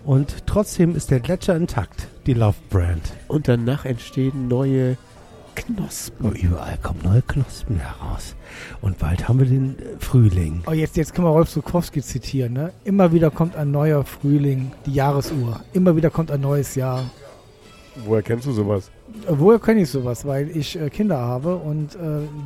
[0.04, 3.12] Und trotzdem ist der Gletscher intakt, die Love Brand.
[3.28, 4.96] Und danach entstehen neue
[5.54, 6.26] Knospen.
[6.26, 8.34] Und überall kommen neue Knospen heraus.
[8.80, 10.62] Und bald haben wir den äh, Frühling.
[10.66, 12.52] oh, jetzt, jetzt können wir Rolf Zukowski zitieren.
[12.52, 12.72] Ne?
[12.84, 15.60] Immer wieder kommt ein neuer Frühling, die Jahresuhr.
[15.72, 17.10] Immer wieder kommt ein neues Jahr.
[18.06, 18.90] Woher kennst du sowas?
[19.28, 20.24] Woher kenne ich sowas?
[20.26, 21.98] Weil ich äh, Kinder habe und äh,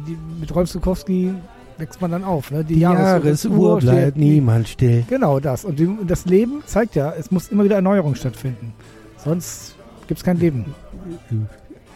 [0.06, 1.32] die, mit Rolf Zukowski
[1.78, 2.50] wächst man dann auf.
[2.50, 2.64] Ne?
[2.64, 5.04] Die Jahresuhr steht- bleibt niemand still.
[5.08, 5.64] Genau das.
[5.64, 8.72] Und die, das Leben zeigt ja, es muss immer wieder Erneuerung stattfinden.
[9.16, 9.74] Sonst
[10.06, 10.66] gibt es kein Leben.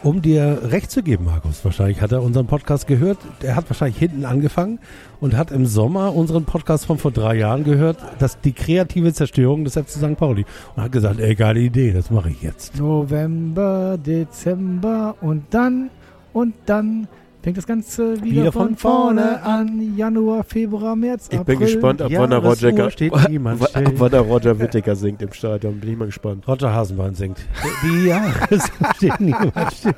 [0.01, 3.17] Um dir recht zu geben, Markus, wahrscheinlich hat er unseren Podcast gehört.
[3.41, 4.79] Er hat wahrscheinlich hinten angefangen
[5.19, 9.65] und hat im Sommer unseren Podcast von vor drei Jahren gehört, dass die kreative Zerstörung
[9.65, 10.15] des FC St.
[10.15, 10.45] Pauli.
[10.75, 11.35] Und hat gesagt, ey,
[11.65, 12.77] Idee, das mache ich jetzt.
[12.77, 15.89] November, Dezember und dann
[16.31, 17.09] und dann
[17.41, 19.95] fängt das Ganze wieder, Wieder von, von vorne an.
[19.97, 21.57] Januar, Februar, März, Ich April.
[21.57, 25.79] bin gespannt, ab wann, der Roger, ab wann der Roger Whittaker singt im Stadion.
[25.79, 26.47] Bin ich mal gespannt.
[26.47, 27.37] Roger Hasenbein singt.
[27.83, 29.93] Die Jahresuhr steht niemand still.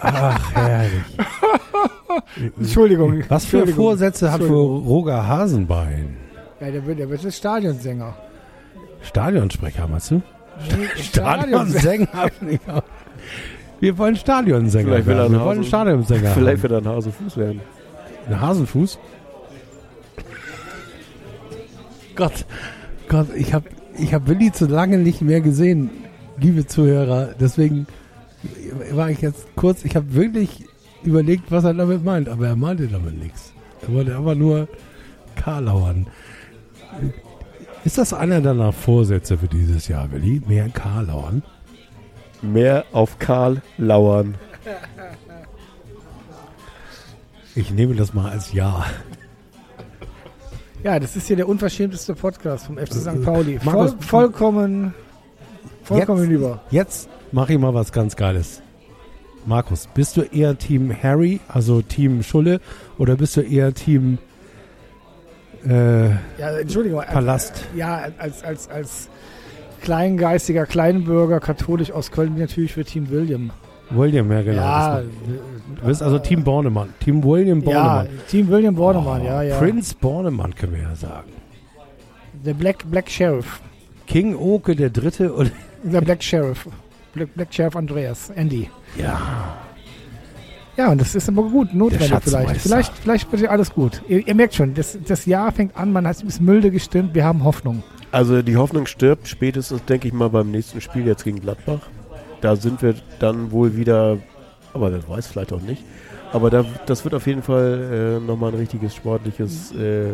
[0.00, 0.90] Ach, herrlich.
[2.58, 3.22] Entschuldigung.
[3.28, 3.84] Was für Entschuldigung.
[3.84, 4.78] Vorsätze hat wohl.
[4.82, 6.16] Roger Hasenbein?
[6.60, 8.14] Ja, der wird, der wird jetzt Stadionsänger.
[9.02, 10.16] Stadionsprecher, meinst du?
[10.16, 12.30] Nee, Stadionsänger.
[13.80, 16.88] Wir wollen Stadionsänger Vielleicht will er ein Wir wollen Hasen- Stadionsänger Vielleicht wird er ein
[16.88, 17.60] Hasefuß werden.
[18.28, 18.98] Ein Hasenfuß?
[22.16, 22.44] Gott,
[23.08, 23.68] Gott, ich habe
[23.98, 25.90] ich hab Willi zu lange nicht mehr gesehen,
[26.38, 27.34] liebe Zuhörer.
[27.38, 27.86] Deswegen
[28.92, 30.64] war ich jetzt kurz, ich habe wirklich
[31.02, 32.28] überlegt, was er damit meint.
[32.28, 33.52] Aber er meinte damit nichts.
[33.82, 34.68] Er wollte einfach nur
[35.36, 36.06] Karlauern.
[37.84, 40.42] Ist das einer deiner Vorsätze für dieses Jahr, Willi?
[40.46, 41.42] Mehr Karlauern?
[42.42, 44.34] Mehr auf Karl lauern.
[47.54, 48.86] Ich nehme das mal als Ja.
[50.82, 53.22] Ja, das ist hier der unverschämteste Podcast vom FC St.
[53.22, 53.58] Pauli.
[53.58, 54.94] Voll, Markus, vollkommen,
[55.84, 56.60] vollkommen Jetzt- über.
[56.70, 58.62] Jetzt mache ich mal was ganz Geiles.
[59.44, 62.60] Markus, bist du eher Team Harry, also Team Schulle,
[62.98, 64.18] oder bist du eher Team
[65.66, 67.00] äh, Ja, Entschuldigung.
[67.00, 67.64] als- Palast?
[67.76, 69.08] Ja, als, als, als
[69.82, 73.50] kleingeistiger Kleinbürger, katholisch aus Köln, bin natürlich für Team William.
[73.90, 74.56] William, ja genau.
[74.62, 75.04] ja, Das-
[75.80, 76.90] du bist also Team Bornemann.
[77.00, 78.08] Team William ja, Bornemann.
[78.28, 79.58] Team William Bornemann, Oh, ja, ja.
[79.58, 81.30] Prince Bornemann können wir ja sagen.
[82.44, 83.60] Der Black, Black Sheriff.
[84.06, 85.50] King Oke der Dritte und
[85.82, 86.68] Der Black Sheriff.
[87.14, 88.68] Black, Black Sheriff Andreas, Andy.
[88.96, 89.56] ja,
[90.80, 92.62] Ja, und das ist aber gut, notwendig vielleicht.
[92.62, 94.00] Vielleicht, vielleicht wird ja alles gut.
[94.08, 97.22] Ihr, ihr merkt schon, das, das Jahr fängt an, man hat ist milde gestimmt, wir
[97.22, 97.82] haben Hoffnung.
[98.12, 101.80] Also die Hoffnung stirbt spätestens, denke ich mal, beim nächsten Spiel jetzt gegen Gladbach.
[102.40, 104.16] Da sind wir dann wohl wieder,
[104.72, 105.84] aber das weiß vielleicht auch nicht.
[106.32, 109.74] Aber da, das wird auf jeden Fall äh, nochmal ein richtiges sportliches.
[109.74, 110.12] Äh,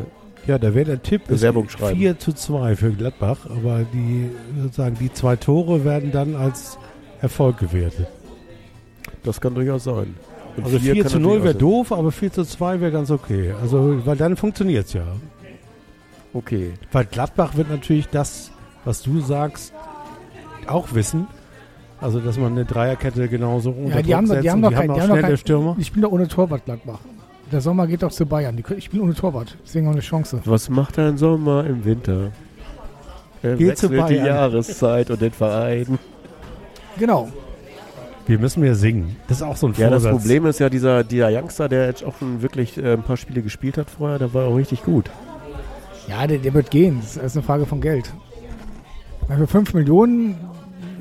[0.48, 1.96] ja, da wäre der Tipp ist Bewerbung schreiben.
[1.96, 4.30] 4 zu 2 für Gladbach, aber die
[4.60, 6.76] sozusagen die zwei Tore werden dann als
[7.20, 8.08] Erfolg gewertet.
[9.22, 10.16] das kann durchaus sein.
[10.56, 13.10] Und Also 4 kann zu 0 natürlich wäre doof, aber 4 zu 2 wäre ganz
[13.10, 13.52] okay.
[13.60, 15.04] Also, weil dann funktioniert es ja.
[16.32, 16.72] Okay.
[16.92, 18.50] Weil Gladbach wird natürlich das,
[18.84, 19.72] was du sagst,
[20.66, 21.26] auch wissen.
[22.00, 24.68] Also, dass man eine Dreierkette genauso unter Ja, die Druck haben, setzt die haben doch
[24.68, 25.76] die kein, haben die auch haben doch schnelle kein, Stürmer.
[25.78, 27.00] Ich bin doch ohne Torwart Gladbach.
[27.52, 28.62] Der Sommer geht doch zu Bayern.
[28.76, 30.40] Ich bin ohne Torwart, deswegen auch eine Chance.
[30.44, 32.32] Was macht ein Sommer im Winter?
[33.42, 34.26] Er Geht zu wechselt die Bayern.
[34.26, 35.98] Jahreszeit und den Verein.
[36.98, 37.28] Genau.
[38.26, 39.16] Wir müssen mehr singen.
[39.28, 40.22] Das ist auch so ein Ja, das Vorsatz.
[40.22, 43.42] Problem ist ja, dieser, dieser Youngster, der jetzt auch schon wirklich äh, ein paar Spiele
[43.42, 45.10] gespielt hat vorher, der war auch richtig gut.
[46.08, 46.98] Ja, der, der wird gehen.
[47.00, 48.12] Das ist eine Frage von Geld.
[49.28, 50.36] Für 5 Millionen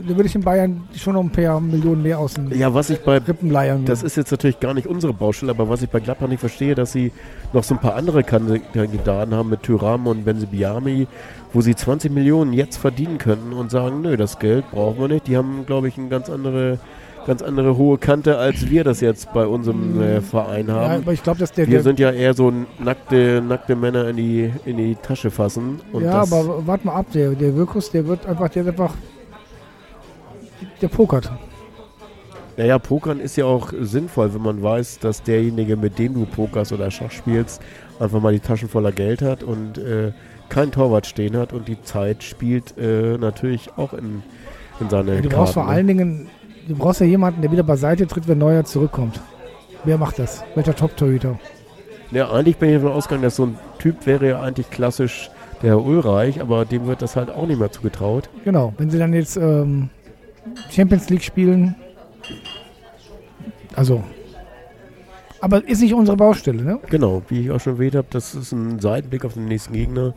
[0.08, 2.90] da würde ich in Bayern schon noch ein paar Millionen mehr aus den Ja, was
[2.90, 3.86] ich bei Rippen leiern.
[3.86, 6.76] Das ist jetzt natürlich gar nicht unsere Baustelle, aber was ich bei Gladbach nicht verstehe,
[6.76, 7.12] dass sie
[7.54, 11.08] noch so ein paar andere Kandidaten haben mit Tyram und Benzebiami,
[11.54, 15.28] wo sie 20 Millionen jetzt verdienen könnten und sagen, nö, das Geld brauchen wir nicht.
[15.28, 16.78] Die haben, glaube ich, eine ganz andere,
[17.26, 21.02] ganz andere hohe Kante, als wir das jetzt bei unserem äh, Verein ja, haben.
[21.04, 24.18] aber ich glaube, dass der, wir der sind ja eher so nackte, nackte Männer in
[24.18, 25.82] die, in die Tasche fassen.
[26.00, 28.96] Ja, aber warte mal ab, der, der Wirkus, der wird einfach, der wird einfach,
[30.82, 31.32] der pokert.
[32.58, 36.72] Naja, Pokern ist ja auch sinnvoll, wenn man weiß, dass derjenige, mit dem du pokerst
[36.72, 37.62] oder Schach spielst,
[38.00, 40.14] einfach mal die Taschen voller Geld hat und äh,
[40.48, 44.24] kein Torwart stehen hat und die Zeit spielt äh, natürlich auch in,
[44.80, 45.76] in seine Du brauchst vor Karten, ne?
[45.76, 46.30] allen Dingen,
[46.68, 49.20] du brauchst ja jemanden, der wieder beiseite tritt, wenn Neuer zurückkommt.
[49.84, 50.44] Wer macht das?
[50.56, 51.40] Welcher Top-Torhüter?
[52.12, 55.30] Ja, eigentlich bin ich davon ausgegangen, dass so ein Typ wäre ja eigentlich klassisch
[55.62, 58.30] der Herr Ulreich, aber dem wird das halt auch nicht mehr zugetraut.
[58.44, 59.90] Genau, wenn sie dann jetzt ähm,
[60.70, 61.76] Champions League spielen,
[63.76, 64.04] also,
[65.42, 66.80] aber ist nicht unsere Baustelle, ne?
[66.90, 70.14] Genau, wie ich auch schon erwähnt habe, das ist ein Seitenblick auf den nächsten Gegner.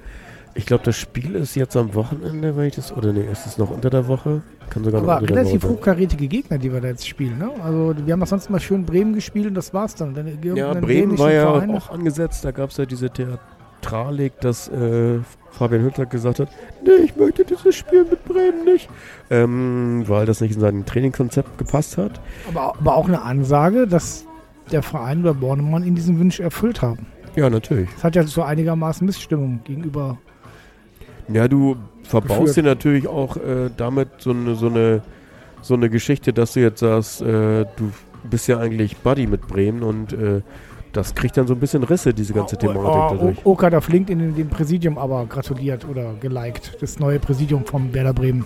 [0.59, 3.59] Ich glaube, das Spiel ist jetzt am Wochenende, wenn ich das, oder nee, ist es
[3.59, 4.43] noch unter der Woche?
[4.70, 7.51] Kann sogar noch Aber der relativ hochkarätige Gegner, die wir da jetzt spielen, ne?
[7.62, 10.14] Also, wir haben doch sonst mal schön Bremen gespielt und das war's dann.
[10.14, 12.44] dann Ja, Bremen war ja Verein- auch angesetzt.
[12.44, 15.20] Da gab es ja diese Theatralik, dass äh,
[15.52, 16.48] Fabian Hüttler gesagt hat,
[16.85, 18.89] nee, ich möchte dieses Spiel mit Bremen nicht.
[19.30, 22.20] Ähm, weil das nicht in sein Trainingskonzept gepasst hat.
[22.48, 24.26] Aber, aber auch eine Ansage, dass
[24.72, 27.06] der Verein oder Bornemann in diesen Wunsch erfüllt haben.
[27.36, 27.89] Ja, natürlich.
[27.94, 30.18] Das hat ja so einigermaßen Missstimmung gegenüber.
[31.28, 35.02] Ja, du verbaust dir natürlich auch äh, damit so eine, so, eine,
[35.62, 37.90] so eine Geschichte, dass du jetzt sagst, äh, du
[38.28, 40.40] bist ja eigentlich Buddy mit Bremen und äh,
[40.92, 43.36] das kriegt dann so ein bisschen Risse, diese ganze Thematik Oh, dadurch.
[43.44, 46.78] oh, Oka hat auf LinkedIn dem Präsidium aber gratuliert oder geliked.
[46.80, 48.44] Das neue Präsidium vom Werder Bremen.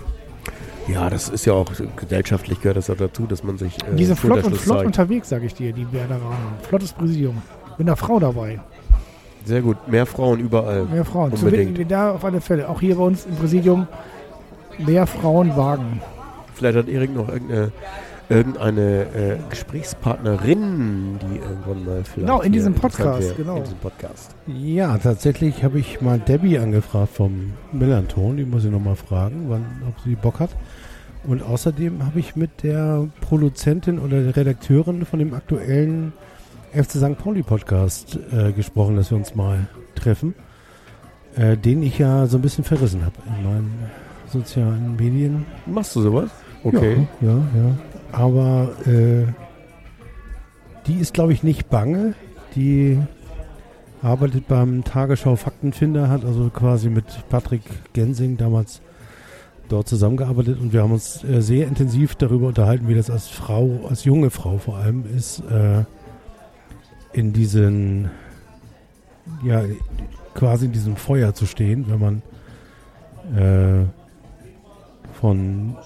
[0.89, 4.03] Ja, das ist ja auch gesellschaftlich gehört das auch dazu, dass man sich äh, die
[4.03, 4.87] sind flott und flott zeigt.
[4.87, 6.35] unterwegs, sage ich dir, die Werderaner.
[6.67, 7.41] Flottes Präsidium.
[7.77, 8.59] Mit einer Frau dabei.
[9.45, 10.85] Sehr gut, mehr Frauen überall.
[10.85, 11.35] Mehr Frauen.
[11.35, 11.75] Zu Unbedingt.
[11.77, 12.69] wenig- da auf alle Fälle.
[12.69, 13.87] Auch hier bei uns im Präsidium
[14.79, 16.01] mehr Frauen wagen.
[16.53, 17.71] Vielleicht hat Erik noch irgendeine,
[18.29, 22.15] irgendeine äh, Gesprächspartnerin, die irgendwann mal vielleicht.
[22.27, 23.57] Genau, in diesem Podcast, genau.
[23.57, 24.35] In diesem Podcast.
[24.47, 28.37] Ja, tatsächlich habe ich mal Debbie angefragt vom Millanton.
[28.37, 30.51] Die muss ich nochmal fragen, wann, ob sie Bock hat.
[31.25, 36.11] Und außerdem habe ich mit der Produzentin oder der Redakteurin von dem aktuellen
[36.73, 37.17] FC St.
[37.17, 40.33] Pauli Podcast äh, gesprochen, dass wir uns mal treffen.
[41.35, 43.73] Äh, den ich ja so ein bisschen verrissen habe in meinen
[44.27, 45.45] sozialen Medien.
[45.65, 46.29] Machst du sowas?
[46.63, 47.07] Okay.
[47.21, 47.77] Ja, ja, ja.
[48.11, 49.25] Aber äh,
[50.85, 52.13] die ist, glaube ich, nicht bange.
[52.55, 52.99] Die
[54.03, 57.63] arbeitet beim Tagesschau Faktenfinder, hat also quasi mit Patrick
[57.93, 58.81] Gensing damals
[59.69, 63.87] dort zusammengearbeitet und wir haben uns äh, sehr intensiv darüber unterhalten, wie das als Frau,
[63.89, 65.83] als junge Frau vor allem ist, äh,
[67.13, 68.09] in diesen,
[69.43, 69.63] ja,
[70.33, 72.21] quasi in diesem Feuer zu stehen, wenn man
[73.35, 73.85] äh,
[75.19, 75.77] von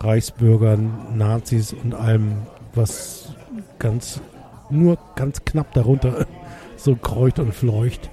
[0.00, 2.42] Reichsbürgern, Nazis und allem,
[2.74, 3.34] was
[3.78, 4.20] ganz
[4.70, 6.26] nur ganz knapp darunter
[6.76, 8.10] so kreucht und fleucht,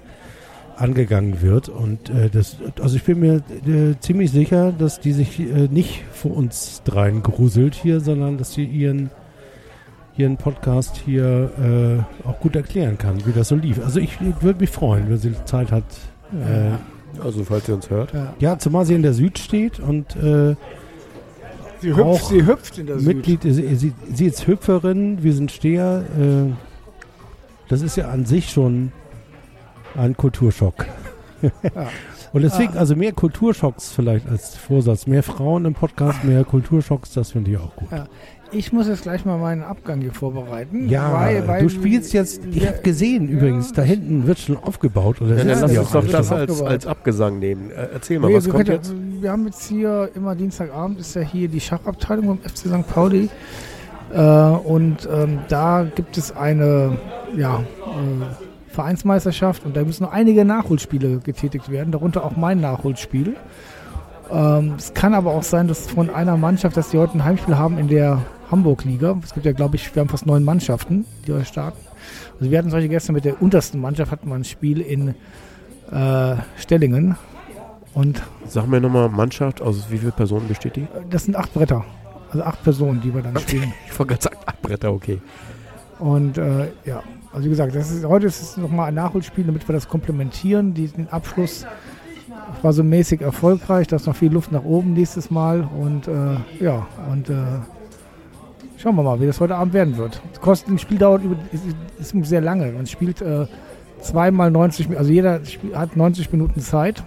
[0.82, 1.70] angegangen wird.
[1.70, 3.36] Und äh, das, also ich bin mir
[3.68, 8.54] äh, ziemlich sicher, dass die sich äh, nicht vor uns dreien gruselt hier, sondern dass
[8.54, 9.12] sie ihren
[10.18, 11.52] ihren Podcast hier
[12.26, 13.80] äh, auch gut erklären kann, wie das so lief.
[13.84, 15.84] Also ich würde mich freuen, wenn sie Zeit hat.
[16.34, 18.14] Äh, Also, falls ihr uns hört.
[18.14, 18.34] Ja.
[18.40, 20.56] ja, zumal sie in der Süd steht und äh,
[21.82, 25.52] Sie hüpft- Auch sie hüpft in der Mitglied, sie, sie, sie ist Hüpferin, wir sind
[25.52, 26.04] Steher.
[26.20, 26.52] Äh,
[27.70, 28.92] das ist ja an sich schon
[29.96, 30.86] ein Kulturschock.
[31.42, 31.50] Ja.
[32.34, 32.80] Und deswegen, Ah.
[32.82, 35.06] also mehr Kulturschocks vielleicht als Vorsatz.
[35.08, 37.90] Mehr Frauen im Podcast, mehr Kulturschocks, das finde ich auch gut.
[38.54, 40.90] Ich muss jetzt gleich mal meinen Abgang hier vorbereiten.
[40.90, 43.36] Ja, weil- weil du spielst jetzt, ich habe gesehen Ja.
[43.38, 45.22] übrigens, da hinten wird schon aufgebaut.
[45.22, 47.72] Oder Ja, dann lass uns doch das als, als Abgesang nehmen.
[47.72, 48.90] Äh, erzähl mal, Nee, was wir, kommt jetzt?
[48.92, 52.88] ja, wir haben jetzt hier immer Dienstagabend ist ja hier die Schachabteilung beim FC St.
[52.94, 53.30] Pauli.
[54.14, 56.98] Äh, und ähm, da gibt es eine
[57.38, 63.36] ja, äh, Vereinsmeisterschaft und da müssen noch einige Nachholspiele getätigt werden, darunter auch mein Nachholspiel.
[64.30, 67.58] Ähm, es kann aber auch sein, dass von einer Mannschaft, dass die heute ein Heimspiel
[67.58, 68.20] haben in der
[68.52, 69.18] Hamburg-Liga.
[69.24, 71.80] Es gibt ja, glaube ich, wir haben fast neun Mannschaften, die heute starten.
[72.40, 75.16] Also wir hatten solche gestern mit der untersten Mannschaft, hatten wir ein Spiel in
[75.92, 77.16] äh, Stellingen.
[77.94, 80.88] Und Sag mir nochmal, Mannschaft, aus wie viele Personen besteht die?
[81.10, 81.84] das sind acht Bretter.
[82.32, 83.74] Also acht Personen, die wir dann spielen.
[83.88, 85.22] Ich wollte gerade sagen, acht Bretter, okay.
[86.00, 87.04] Und äh, ja,
[87.34, 90.74] also wie gesagt, das ist, heute ist es nochmal ein Nachholspiel, damit wir das komplementieren.
[90.74, 91.66] Den Abschluss
[92.62, 95.68] war so mäßig erfolgreich, da ist noch viel Luft nach oben nächstes Mal.
[95.78, 97.36] Und äh, ja, und äh,
[98.82, 100.22] schauen wir mal, wie das heute Abend werden wird.
[100.32, 102.72] Das kostet, ein Spiel dauert über, ist, ist sehr lange.
[102.72, 103.46] Man spielt äh,
[104.02, 105.42] zweimal 90 Minuten, also jeder
[105.74, 107.04] hat 90 Minuten Zeit.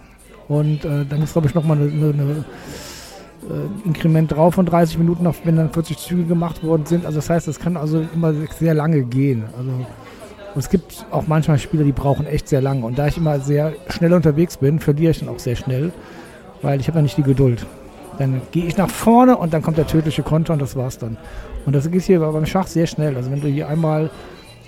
[0.49, 2.45] Und äh, dann ist, glaube ich, nochmal eine, eine, eine
[3.51, 7.07] äh, Inkrement drauf von 30 Minuten, noch, wenn dann 40 Züge gemacht worden sind.
[7.07, 9.45] Also das heißt, das kann also immer sehr lange gehen.
[9.57, 9.73] Also
[10.57, 12.85] es gibt auch manchmal Spieler, die brauchen echt sehr lange.
[12.85, 15.93] Und da ich immer sehr schnell unterwegs bin, verliere ich dann auch sehr schnell,
[16.63, 17.67] weil ich habe ja nicht die Geduld.
[18.19, 21.17] Dann gehe ich nach vorne und dann kommt der tödliche Konter und das war's dann.
[21.67, 23.17] Und das geht hier beim Schach sehr schnell.
[23.17, 24.11] Also wenn du hier einmal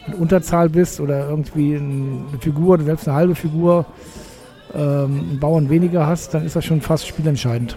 [0.06, 3.86] in Unterzahl bist oder irgendwie eine Figur oder selbst eine halbe Figur
[4.74, 7.77] ähm, einen Bauern weniger hast, dann ist das schon fast spielentscheidend.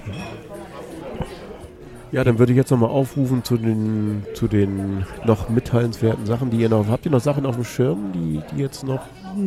[2.12, 6.58] Ja, dann würde ich jetzt nochmal aufrufen zu den, zu den noch mitteilenswerten Sachen, die
[6.58, 6.88] ihr noch.
[6.88, 9.02] Habt ihr noch Sachen auf dem Schirm, die, die jetzt noch.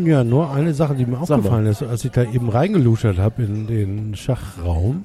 [0.05, 1.35] Ja, nur eine Sache, die mir Sag mal.
[1.36, 5.05] aufgefallen ist, als ich da eben reingeluschert habe in den Schachraum,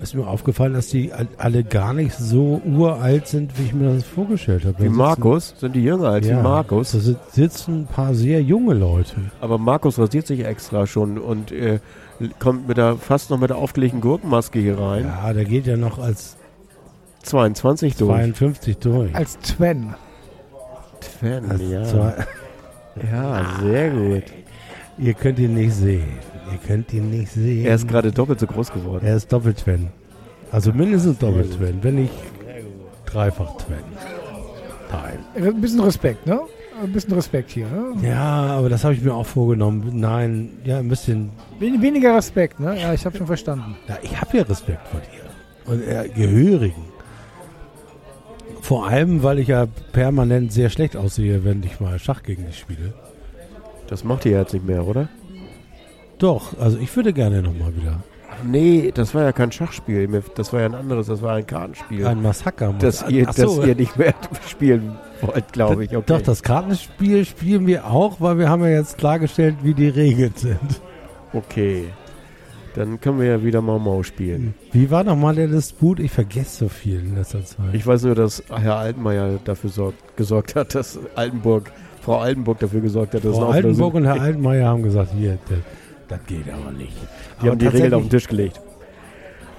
[0.00, 3.94] ist mir aufgefallen, dass die all- alle gar nicht so uralt sind, wie ich mir
[3.94, 4.74] das vorgestellt habe.
[4.78, 5.54] Da Wie Markus?
[5.58, 6.92] Sind die jünger als ja, wie Markus?
[6.92, 9.16] Da sit- sitzen ein paar sehr junge Leute.
[9.40, 11.78] Aber Markus rasiert sich extra schon und äh,
[12.38, 15.04] kommt mit der, fast noch mit der aufgelegten Gurkenmaske hier rein.
[15.04, 16.36] Ja, der geht ja noch als
[17.22, 18.10] 22 durch.
[18.10, 19.14] 52 durch.
[19.14, 19.94] Als Twen.
[21.48, 21.84] Als ja.
[21.84, 22.14] zwei-
[23.12, 24.22] ja, sehr gut.
[24.98, 26.08] Ihr könnt ihn nicht sehen.
[26.52, 27.64] Ihr könnt ihn nicht sehen.
[27.66, 29.04] Er ist gerade doppelt so groß geworden.
[29.06, 29.88] Er ist Doppeltwen.
[30.52, 32.12] Also mindestens Doppeltwen, wenn nicht
[33.04, 33.76] dreifach Twen.
[34.92, 35.18] Nein.
[35.46, 36.40] Ein bisschen Respekt, ne?
[36.82, 37.66] Ein bisschen Respekt hier.
[37.66, 38.08] Ne?
[38.08, 39.90] Ja, aber das habe ich mir auch vorgenommen.
[39.94, 41.30] Nein, ja, ein bisschen.
[41.58, 42.78] Wen- Weniger Respekt, ne?
[42.80, 43.76] Ja, ich habe schon verstanden.
[43.88, 45.72] Ja, ich habe ja Respekt vor dir.
[45.72, 46.84] Und äh, Gehörigen.
[48.60, 52.58] Vor allem, weil ich ja permanent sehr schlecht aussehe, wenn ich mal Schach gegen dich
[52.58, 52.92] spiele.
[53.88, 55.08] Das macht ihr jetzt nicht mehr, oder?
[56.18, 58.00] Doch, also ich würde gerne nochmal wieder.
[58.44, 60.22] Nee, das war ja kein Schachspiel.
[60.34, 62.06] Das war ja ein anderes, das war ein Kartenspiel.
[62.06, 62.74] Ein Massaker.
[62.78, 64.14] das, ihr, so, das ihr nicht mehr
[64.48, 65.96] spielen wollt, glaube ich.
[65.96, 66.04] Okay.
[66.06, 70.32] Doch, das Kartenspiel spielen wir auch, weil wir haben ja jetzt klargestellt, wie die Regeln
[70.36, 70.80] sind.
[71.32, 71.84] Okay.
[72.74, 74.54] Dann können wir ja wieder Mau Mau spielen.
[74.72, 75.98] Wie war nochmal der Disput?
[75.98, 77.72] Ich vergesse so viel in letzter Zeit.
[77.72, 81.72] Ich weiß nur, dass Herr Altenmeier dafür sorgt, gesorgt hat, dass Altenburg,
[82.02, 85.58] Frau Altenburg dafür gesorgt hat, dass Frau Altenburg und Herr Altmaier haben gesagt, hier, das,
[86.08, 86.96] das geht aber nicht.
[87.42, 88.60] Die haben die Regeln auf den Tisch gelegt.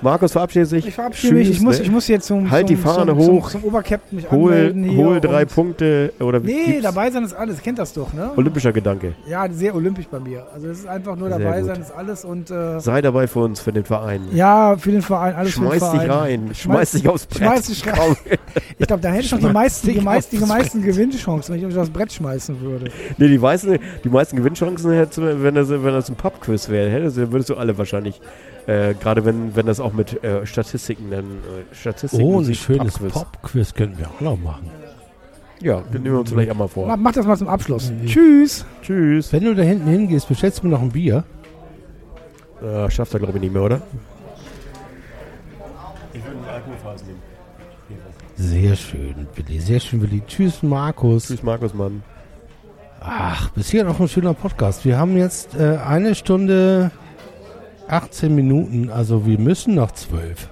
[0.01, 0.87] Markus verabschiedet sich.
[0.87, 1.49] Ich verabschiede mich.
[1.49, 1.83] Ich muss, ne?
[1.85, 3.49] ich muss jetzt zum, Halt zum, die Fahne zum, hoch.
[3.49, 7.61] Zum, zum Obercaptain mich Hol, hol drei Punkte oder Nee, gibt's dabei sein ist alles.
[7.61, 8.31] Kennt das doch, ne?
[8.35, 9.13] olympischer Gedanke.
[9.27, 10.45] Ja, sehr olympisch bei mir.
[10.53, 11.67] Also es ist einfach nur Sehr dabei gut.
[11.69, 14.21] sein ist alles und äh, Sei dabei für uns, für den Verein.
[14.33, 16.11] ja, für den Verein, alles für den Schmeiß dich Verein.
[16.11, 17.37] rein, schmeiß dich aufs Brett.
[17.39, 18.15] schmeiß dich rein.
[18.79, 21.67] Ich glaube, dann hätte ich noch die meisten, die meisten, die meisten Gewinnchancen, wenn ich
[21.67, 22.91] mich aufs Brett schmeißen würde.
[23.17, 26.89] Nee, die meisten, die meisten Gewinnchancen hättest du, wenn das, wenn das ein Pub-Quiz wäre,
[26.91, 28.21] hättest, würdest du alle wahrscheinlich,
[28.67, 32.99] äh, gerade wenn, wenn das auch mit äh, Statistiken dann, äh, Statistiken Oh, ein schönes.
[32.99, 34.69] Pop-Quiz könnten wir auch noch machen.
[35.61, 36.85] Ja, den nehmen wir uns vielleicht auch mal vor.
[36.85, 37.89] Mach, mach das mal zum Abschluss.
[37.89, 38.05] Mhm.
[38.05, 38.65] Tschüss.
[38.83, 39.33] Tschüss.
[39.33, 41.23] Wenn du da hinten hingehst, bestellst du mir noch ein Bier?
[42.61, 43.81] Äh, schafft er, glaube ich, nicht mehr, oder?
[46.13, 47.19] Ich würde einen Alkoholfass nehmen.
[48.35, 49.59] Sehr schön, Willi.
[49.59, 50.21] Sehr schön, Willi.
[50.27, 51.27] Tschüss, Markus.
[51.27, 52.03] Tschüss, Markus, Mann.
[52.99, 54.85] Ach, bis hier noch ein schöner Podcast.
[54.85, 56.91] Wir haben jetzt äh, eine Stunde
[57.87, 60.49] 18 Minuten, also wir müssen noch zwölf.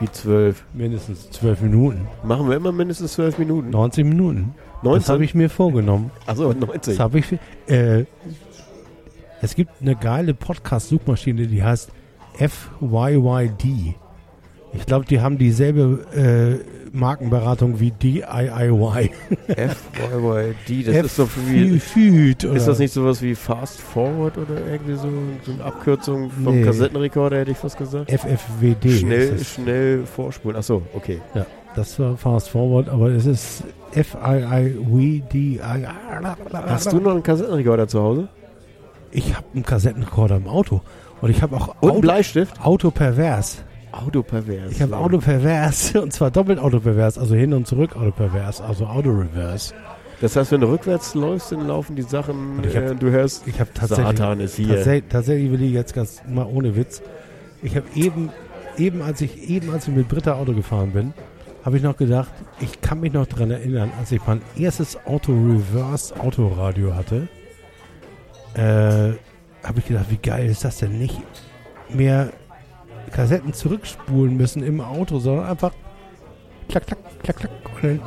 [0.00, 0.64] Wie zwölf.
[0.72, 2.06] Mindestens zwölf Minuten.
[2.22, 3.70] Machen wir immer mindestens zwölf Minuten.
[3.70, 4.54] 19 Minuten.
[4.74, 5.12] Das 19?
[5.12, 6.10] habe ich mir vorgenommen.
[6.26, 7.00] Achso, Das 90.
[7.00, 7.36] habe ich.
[7.66, 8.04] Äh,
[9.42, 11.90] es gibt eine geile Podcast-Suchmaschine, die heißt
[12.34, 13.94] FYYD.
[14.78, 19.10] Ich glaube, die haben dieselbe äh, Markenberatung wie DIY.
[19.48, 21.80] FYYD, das ist so wie...
[21.80, 22.54] Füd, oder?
[22.54, 25.08] Ist das nicht sowas wie Fast Forward oder irgendwie so,
[25.44, 26.64] so eine Abkürzung vom Nee.
[26.64, 28.08] Kassettenrekorder, hätte ich fast gesagt?
[28.10, 28.90] FFWD.
[29.00, 30.56] Schnell, ist schnell vorspulen.
[30.56, 31.20] Achso, okay.
[31.34, 31.44] Ja,
[31.74, 35.60] das war Fast Forward, aber es ist FIIWD.
[36.52, 38.28] Hast du noch einen Kassettenrekorder zu Hause?
[39.10, 40.82] Ich habe einen Kassettenrekorder im Auto.
[41.20, 42.64] Und ich habe auch Und Auto, Bleistift?
[42.64, 43.64] Autopervers.
[43.92, 44.70] Autopervers.
[44.72, 49.74] Ich habe Autopervers und zwar doppelt Autopervers, also hin und zurück Autopervers, also Autoreverse.
[50.20, 53.60] Das heißt, wenn du rückwärts läufst, dann laufen die Sachen, hab- äh, du hörst, Ich
[53.60, 54.68] habe tatsächlich, Satan ist hier.
[54.74, 57.02] tatsächlich, tatsächlich will ich jetzt ganz mal ohne Witz.
[57.62, 58.30] Ich habe eben,
[58.76, 61.14] eben als ich eben als ich mit Britta Auto gefahren bin,
[61.64, 66.94] habe ich noch gedacht, ich kann mich noch dran erinnern, als ich mein erstes Auto-Reverse-Autoradio
[66.94, 67.28] hatte,
[68.54, 69.12] äh,
[69.66, 71.20] habe ich gedacht, wie geil ist das denn nicht
[71.90, 72.30] mehr
[73.08, 75.72] Kassetten zurückspulen müssen im Auto, sondern einfach
[76.68, 77.50] klack, klack, klack, klack
[77.82, 78.00] und dann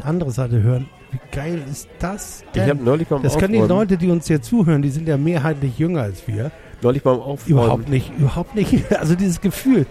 [0.00, 0.88] die andere Seite hören.
[1.12, 2.68] Wie geil ist das Ich denn?
[2.70, 5.16] habe neulich beim Das können die Aufräumen, Leute, die uns hier zuhören, die sind ja
[5.16, 6.50] mehrheitlich jünger als wir.
[6.82, 8.74] neulich beim Aufräumen Überhaupt nicht, überhaupt nicht.
[8.98, 9.86] Also dieses Gefühl.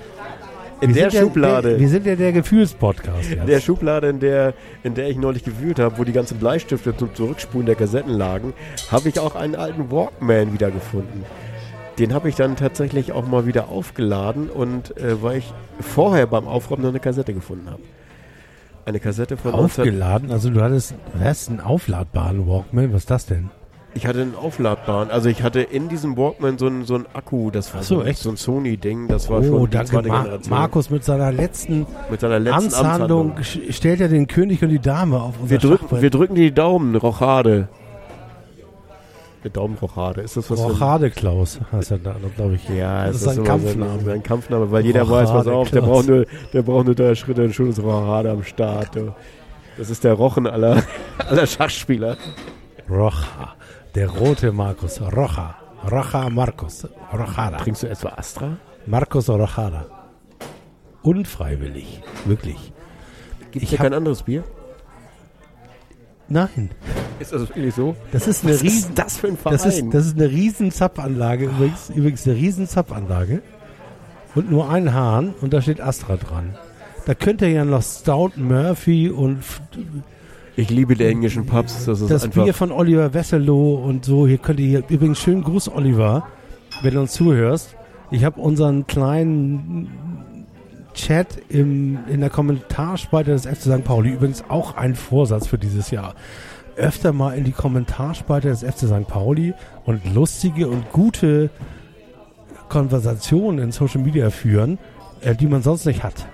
[0.82, 3.32] in Wir der Schublade, Ja, der, wir sind ja der Gefühlspodcast.
[3.32, 4.54] in der Schublade, in der,
[4.84, 8.54] in der ich neulich gewühlt habe, wo die ganzen Bleistifte zum Zurückspulen der Kassetten lagen,
[8.92, 11.24] habe ich auch einen alten Walkman wiedergefunden.
[11.98, 16.48] Den habe ich dann tatsächlich auch mal wieder aufgeladen und äh, weil ich vorher beim
[16.48, 17.82] Aufräumen noch eine Kassette gefunden habe.
[18.86, 23.26] Eine Kassette von 19 Aufgeladen, also du hattest, was, einen aufladbaren Walkman, was ist das
[23.26, 23.50] denn?
[23.96, 27.50] Ich hatte einen aufladbaren, also ich hatte in diesem Walkman so einen, so einen Akku,
[27.50, 28.20] das war so, so, echt?
[28.20, 30.50] so ein Sony-Ding, das war Oh, schon die zweite Mar Generation.
[30.50, 33.72] Markus mit seiner letzten mit seiner letzten Amtshandlung Amtshandlung.
[33.74, 36.96] stellt er den König und die Dame auf unser Wir drücken, wir drücken die Daumen,
[36.98, 37.70] Rochade.
[39.50, 40.60] Daumenrochade, ist das was?
[40.60, 42.68] ein- Rochade Klaus heißt er da, glaube ich.
[42.70, 43.92] Ja, das es ist ein Kampfname.
[43.98, 46.96] Sein, sein Kampfname, weil jeder weiß, pass Rochade auf, der braucht nur, der braucht nur
[46.96, 48.96] drei Schritte, ein schönes Rochade am Start.
[48.96, 49.14] Du.
[49.78, 50.82] Das ist der Rochen aller,
[51.30, 52.18] aller Schachspieler.
[52.90, 53.56] Rocha.
[53.96, 55.02] Der rote Markus.
[55.02, 55.56] Rocha.
[55.92, 56.88] Rocha Markus.
[57.14, 57.58] Rochada.
[57.58, 58.58] Trinkst du etwa Astra?
[58.86, 59.86] Markus Rochada.
[61.02, 62.02] Unfreiwillig.
[62.26, 62.72] Wirklich.
[63.52, 64.44] Gibt Ich es kein anderes Bier?
[66.28, 66.72] Nein.
[67.20, 67.96] Ist das wirklich so?
[68.12, 69.58] Das ist eine Was riesen, ist das für ein Verein?
[69.58, 71.46] das ist, das ist eine riesen Zapfanlage.
[71.46, 73.42] Übrigens, übrigens eine riesen Zapfanlage.
[74.34, 76.56] Und nur ein Hahn und da steht Astra dran.
[77.06, 79.40] Da könnt ihr ja noch Stout Murphy und
[80.58, 81.86] ich liebe die englischen Pubs.
[81.86, 82.44] Das ist das einfach.
[82.44, 84.28] Bier von Oliver Wesselow und so.
[84.28, 86.28] Hier könnt ihr hier, übrigens schönen Gruß, Oliver,
[86.82, 87.76] wenn du uns zuhörst.
[88.12, 89.90] Ich habe unseren kleinen
[90.96, 93.84] Chat im, in der Kommentarspalte des FC St.
[93.84, 96.16] Pauli übrigens auch ein Vorsatz für dieses Jahr.
[96.76, 99.08] Öfter mal in die Kommentarspalte des FC St.
[99.08, 99.54] Pauli
[99.86, 101.50] und lustige und gute
[102.70, 104.80] Konversationen in Social Media führen,
[105.22, 106.26] äh, die man sonst nicht hat.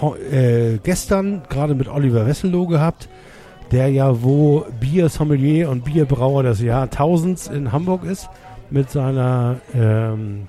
[0.00, 3.08] Ho äh, gestern gerade mit Oliver Wesselow gehabt,
[3.72, 8.28] der ja wo Bier-Sommelier und Bierbrauer des Jahrtausends in Hamburg ist,
[8.70, 10.48] mit seiner, ähm,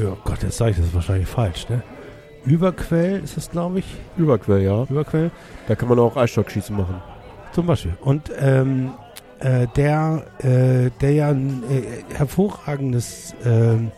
[0.00, 1.82] oh Gott, jetzt sage ich das wahrscheinlich falsch, ne?
[2.46, 3.86] Überquell ist es, glaube ich.
[4.16, 4.84] Überquell, ja.
[4.88, 5.30] Überquell.
[5.68, 7.02] Da kann man auch Eisstockschießen machen.
[7.52, 7.96] Zum Beispiel.
[8.00, 8.92] Und ähm,
[9.40, 13.90] äh, der, äh, der ja ein äh, hervorragendes, ähm,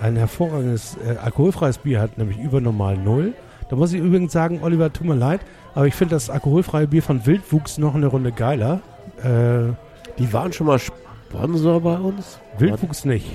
[0.00, 3.34] ein hervorragendes äh, alkoholfreies Bier hat, nämlich über normal Null.
[3.70, 5.40] Da muss ich übrigens sagen, Oliver, tut mir leid,
[5.74, 8.80] aber ich finde das alkoholfreie Bier von Wildwuchs noch eine Runde geiler.
[9.22, 9.72] Äh,
[10.18, 12.38] Die waren schon mal Sponsor bei uns?
[12.58, 13.30] Wildwuchs nicht.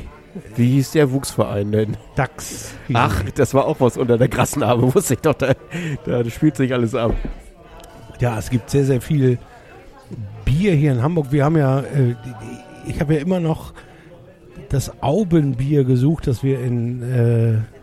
[0.56, 1.98] Wie hieß der Wuchsverein denn?
[2.16, 2.74] DAX.
[2.94, 5.34] Ach, das war auch was unter der Grasnarbe, wusste ich doch.
[5.34, 5.54] Da,
[6.06, 7.14] da spielt sich alles ab.
[8.20, 9.38] Ja, es gibt sehr, sehr viel
[10.46, 11.32] Bier hier in Hamburg.
[11.32, 12.16] Wir haben ja, äh,
[12.88, 13.74] ich habe ja immer noch
[14.70, 17.77] das Aubenbier gesucht, das wir in äh,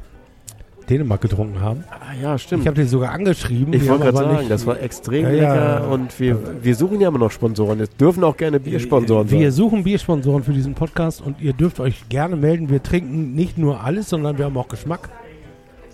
[0.91, 1.85] Dänemark getrunken haben.
[1.91, 2.63] Ah, ja, stimmt.
[2.63, 3.73] Ich habe den sogar angeschrieben.
[3.73, 5.55] Ich wollte gerade sagen, nicht- das war extrem Ja, ja.
[5.55, 7.81] lecker und wir, wir suchen ja immer noch Sponsoren.
[7.81, 9.53] Es dürfen auch gerne Biersponsoren Wir sein.
[9.53, 12.69] suchen Biersponsoren für diesen Podcast und ihr dürft euch gerne melden.
[12.69, 15.09] Wir trinken nicht nur alles, sondern wir haben auch Geschmack.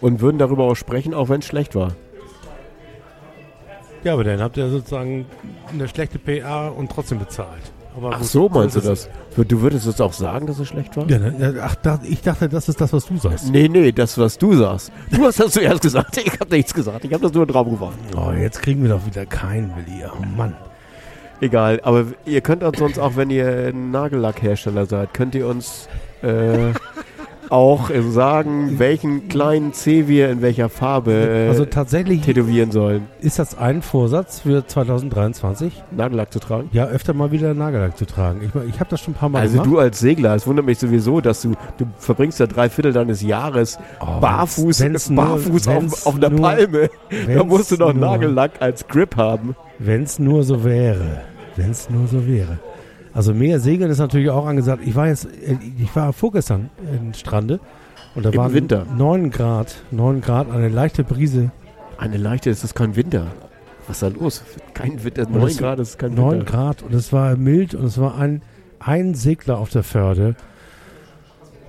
[0.01, 1.93] Und würden darüber auch sprechen, auch wenn es schlecht war.
[4.03, 5.27] Ja, aber dann habt ihr sozusagen
[5.73, 7.71] eine schlechte PA und trotzdem bezahlt.
[7.97, 9.09] Aber Ach so, meinst du das?
[9.37, 11.09] Du würdest jetzt auch sagen, dass es schlecht war?
[11.09, 13.51] Ja, ne, ach, ich dachte, das ist das, was du sagst.
[13.51, 14.93] Nee, nee, das, was du sagst.
[15.11, 16.17] Du hast das zuerst gesagt.
[16.25, 17.05] Ich habe nichts gesagt.
[17.05, 17.99] Ich habe das nur drauf geworfen.
[18.17, 20.05] Oh, jetzt kriegen wir doch wieder keinen, Willi.
[20.05, 20.55] Oh Mann.
[21.41, 25.89] Egal, aber ihr könnt uns sonst auch, wenn ihr ein Nagellackhersteller seid, könnt ihr uns
[26.23, 26.73] äh,
[27.51, 33.09] auch sagen, welchen kleinen C wir in welcher Farbe Also tatsächlich tätowieren sollen.
[33.21, 36.69] ist das ein Vorsatz für 2023, Nagellack zu tragen?
[36.73, 38.41] ja, öfter mal wieder Nagellack zu tragen.
[38.43, 39.67] Ich, ich habe das schon ein paar Mal Also gemacht.
[39.71, 43.23] du als Segler, es wundert mich sowieso, dass du, du verbringst ja drei Viertel deines
[43.23, 46.91] Jahres Oh, barfuß, wenn's nur- barfuß wenn's auf, auf einer nur- Palme.
[47.35, 49.57] Da musst du noch nur- Nagellack als Grip haben.
[49.79, 51.23] Wenn es nur so wäre.
[51.57, 52.59] Wenn es nur so wäre.
[53.12, 54.82] Also mehr Segeln ist natürlich auch angesagt.
[54.87, 55.27] Ich war jetzt,
[55.78, 57.59] ich war vorgestern in Strande
[58.15, 58.87] und da Im waren Winter.
[58.97, 61.51] 9 Grad, 9 Grad, eine leichte Brise.
[61.99, 63.27] Eine leichte, es ist kein Winter.
[63.89, 64.43] Was ist da los?
[64.74, 66.45] Kein Winter, Und 9 es- Grad ist kein 9 Winter.
[66.53, 68.43] Grad und es war mild und es war ein,
[68.78, 70.37] ein Segler auf der Förde.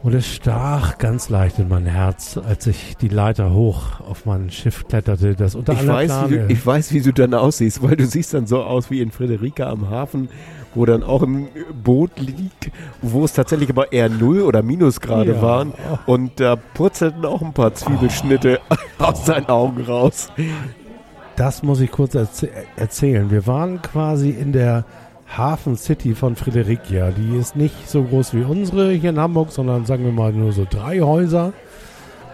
[0.04, 4.50] Und es stach ganz leicht in mein Herz, als ich die Leiter hoch auf mein
[4.50, 7.96] Schiff kletterte, das unter Ich weiß, wie du, ich weiß, wie du dann aussiehst, weil
[7.98, 10.30] du siehst dann so aus wie in Friederika am Hafen
[10.76, 11.48] wo dann auch ein
[11.84, 12.72] Boot liegt,
[13.02, 15.42] wo es tatsächlich aber eher 0 oder Minusgrade Ja.
[15.42, 15.74] waren.
[16.06, 18.60] Und da purzelten auch ein paar Zwiebelschnitte
[19.00, 20.30] aus seinen Augen raus.
[21.36, 23.32] Das muss ich kurz erzäh erzählen.
[23.32, 24.86] Wir waren quasi in der
[25.38, 27.12] Hafen City von Friedericia.
[27.12, 30.52] Die ist nicht so groß wie unsere hier in Hamburg, sondern sagen wir mal nur
[30.52, 31.54] so drei Häuser.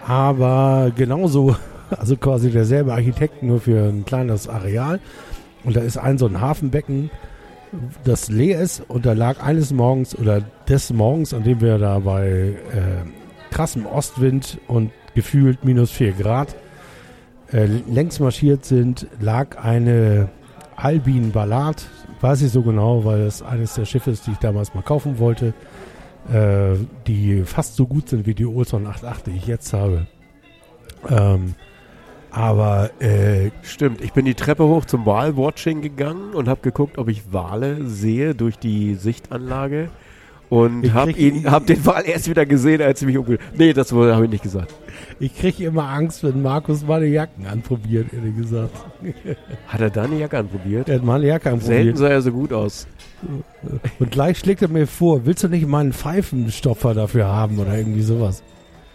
[0.06, 1.56] Aber genauso,
[1.90, 5.00] also quasi derselbe Architekt, nur für ein kleines Areal.
[5.64, 7.10] Und da ist ein so ein Hafenbecken,
[8.04, 8.82] das leer ist.
[8.88, 13.86] Und da lag eines Morgens oder des Morgens, an dem wir da bei äh, krassem
[13.86, 16.54] Ostwind und gefühlt minus 4 Grad
[17.52, 20.28] äh, längs marschiert sind, lag eine
[20.76, 21.86] Albin Ballard,
[22.20, 25.18] weiß ich so genau, weil es eines der Schiffe ist, die ich damals mal kaufen
[25.18, 25.54] wollte,
[26.32, 26.76] äh,
[27.06, 30.06] die fast so gut sind wie die Olson 88, die ich jetzt habe.
[31.08, 31.54] Ähm,
[32.38, 37.08] aber äh, Stimmt, ich bin die Treppe hoch zum Walwatching gegangen und habe geguckt, ob
[37.08, 39.90] ich Wale sehe durch die Sichtanlage.
[40.48, 43.38] Und habe ihn, hab den Wal erst wieder gesehen, als ich mich umge...
[43.56, 44.72] Nee, das habe ich nicht gesagt.
[45.18, 48.74] ich kriege immer Angst, wenn Markus meine Jacken anprobiert, ehrlich gesagt.
[49.66, 50.88] Hat er deine Jacke anprobiert?
[50.88, 51.98] Er hat meine Jacke Selten anprobiert.
[51.98, 52.86] sah er so gut aus.
[53.98, 57.76] Und gleich schlägt er mir vor, willst du nicht mal einen Pfeifenstopfer dafür haben oder
[57.76, 58.44] irgendwie sowas?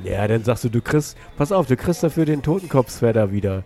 [0.04, 3.64] Ja, dann sagst du, du kriegst, pass auf, du kriegst dafür den Totenkopfsweater wieder,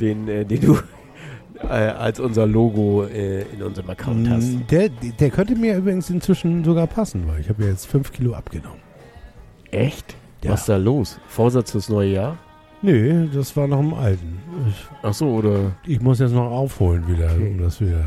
[0.00, 0.78] den, äh, den du
[1.62, 4.44] äh, als unser Logo äh, in unserem Account hast.
[4.52, 8.12] Mm, Der, der könnte mir übrigens inzwischen sogar passen, weil ich habe ja jetzt 5
[8.12, 8.80] Kilo abgenommen.
[9.70, 10.14] Echt?
[10.42, 10.52] Ja.
[10.52, 11.18] Was ist da los?
[11.28, 12.38] Vorsatz fürs neue Jahr?
[12.82, 14.38] Nö, das war noch im Alten.
[14.68, 15.72] Ich, Ach so, oder?
[15.86, 17.48] ich muss jetzt noch aufholen wieder, Okay.
[17.50, 18.04] um das wieder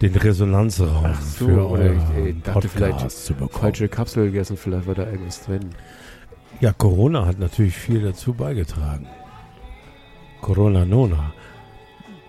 [0.00, 3.50] den Resonanzraum Ach so, für oder ich, ich dachte vielleicht Podcast zu bekommen.
[3.62, 5.60] Falsche Kapsel gegessen, vielleicht war da irgendwas drin.
[6.62, 9.08] Ja, Corona hat natürlich viel dazu beigetragen.
[10.40, 11.32] Corona Nona.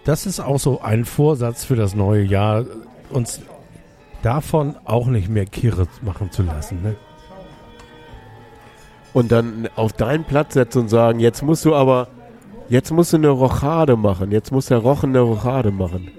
[0.05, 2.65] Das ist auch so ein Vorsatz für das neue Jahr,
[3.11, 3.41] uns
[4.23, 6.81] davon auch nicht mehr kirre machen zu lassen.
[6.81, 6.95] Ne?
[9.13, 12.07] Und dann auf deinen Platz setzen und sagen, jetzt musst du aber,
[12.69, 14.31] jetzt musst du eine Rochade machen.
[14.31, 16.09] Jetzt muss der Rochen eine Rochade machen.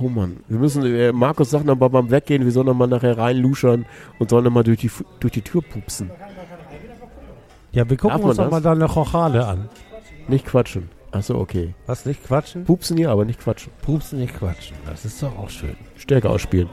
[0.00, 2.86] Oh Mann, wir müssen, äh, Markus sagt noch mal beim Weggehen, wir sollen noch mal
[2.86, 3.86] nachher reinluschern
[4.18, 6.10] und sollen noch mal durch die, durch die Tür pupsen.
[7.72, 8.50] Ja, wir gucken uns doch das?
[8.50, 9.68] mal da eine Rochade an.
[10.28, 10.90] Nicht quatschen.
[11.10, 11.74] Achso, okay.
[11.86, 12.64] Was, nicht quatschen?
[12.64, 13.72] Pupsen ja, aber nicht quatschen.
[13.82, 14.76] Pupsen, nicht quatschen.
[14.86, 15.76] Das ist doch auch schön.
[15.96, 16.70] Stärke ausspielen.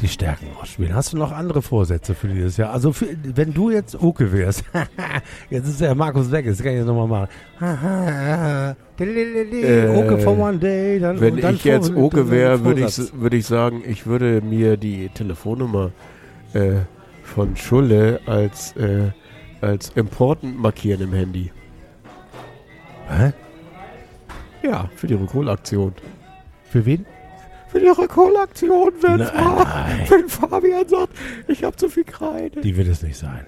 [0.00, 0.94] Die Stärken ausspielen.
[0.94, 2.72] Hast du noch andere Vorsätze für dieses Jahr?
[2.72, 4.64] Also, für, wenn du jetzt Oke wärst,
[5.50, 7.28] jetzt ist der Markus weg, jetzt kann ich das nochmal machen.
[8.98, 10.98] Äh, Oke for one day.
[10.98, 14.76] Dann, Wenn dann ich jetzt dann wäre, würde ich, würd ich sagen, ich würde mir
[14.76, 15.90] die Telefonnummer
[16.54, 16.80] äh,
[17.32, 19.10] von Schulle als, äh,
[19.60, 21.50] als important markieren im Handy.
[23.08, 23.32] Hä?
[24.62, 25.94] Ja, für die Rückholaktion.
[26.64, 27.06] Für wen?
[27.68, 29.28] Für die Rückholaktion, wenn, Nein.
[29.28, 31.14] Fa wenn Fabian sagt,
[31.48, 32.60] ich habe zu viel Kreide.
[32.60, 33.46] Die wird es nicht sein.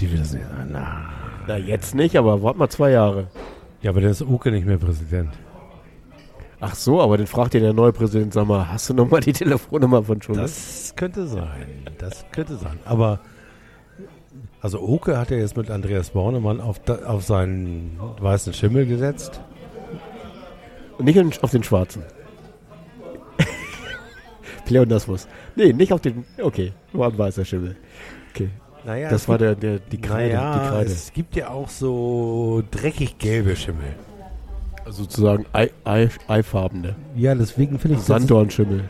[0.00, 0.68] Die wird es nicht sein.
[0.72, 1.08] Na.
[1.46, 3.28] Na, jetzt nicht, aber warte mal zwei Jahre.
[3.80, 5.30] Ja, aber dann ist Oke nicht mehr Präsident.
[6.60, 9.20] Ach so, aber dann fragt dir der neue Präsident, sag mal, hast du noch mal
[9.20, 10.42] die Telefonnummer von Schulle?
[10.42, 11.86] Das könnte sein.
[11.98, 12.78] Das könnte sein.
[12.84, 13.20] Aber
[14.60, 19.40] also Oke hat ja jetzt mit Andreas Bornemann auf, da, auf seinen weißen Schimmel gesetzt.
[20.98, 22.02] Und nicht auf den schwarzen.
[24.66, 25.26] Pleonasmus.
[25.56, 26.24] Nee, nicht auf den.
[26.40, 27.76] Okay, war ein weißer Schimmel.
[28.34, 28.50] Okay.
[28.84, 30.34] Naja, Das war der, der, die Kreide.
[30.34, 30.90] naja, die Kreide.
[30.90, 33.94] es gibt ja auch so dreckig gelbe Schimmel.
[34.84, 36.96] Also sozusagen Ei, Ei, eifarbene.
[37.16, 38.84] Ja, deswegen finde ich, Sanddornschimmel.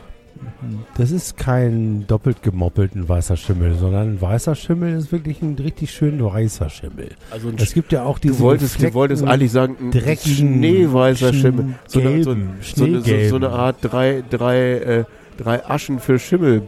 [0.97, 5.91] das ist kein doppelt gemoppelten weißer Schimmel, sondern ein weißer Schimmel ist wirklich ein richtig
[5.91, 7.11] schön weißer Schimmel.
[7.31, 11.33] Also Es gibt ja auch diese du wolltest, du wolltest eigentlich sagen, ein dreckigen, schneeweißer
[11.35, 11.75] Schimmel.
[11.87, 12.37] So eine, so,
[12.75, 13.51] so, eine, so, eine.
[13.51, 15.05] Art drei, drei, äh,
[15.37, 16.63] drei Aschen für Schimmel,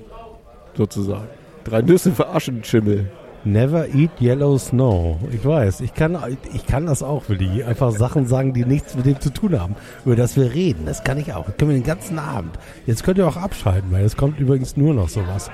[0.76, 1.28] sozusagen.
[1.64, 3.06] Drei Nüsse für Aschenschimmel.
[3.44, 5.18] Never eat yellow snow.
[5.32, 6.16] Ich weiß, ich kann,
[6.54, 7.64] ich kann das auch, Willi.
[7.64, 9.74] Einfach Sachen sagen, die nichts mit dem zu tun haben,
[10.04, 10.86] über das wir reden.
[10.86, 11.46] Das kann ich auch.
[11.46, 12.56] Das können wir den ganzen Abend.
[12.86, 15.50] Jetzt könnt ihr auch abschalten, weil es kommt übrigens nur noch sowas.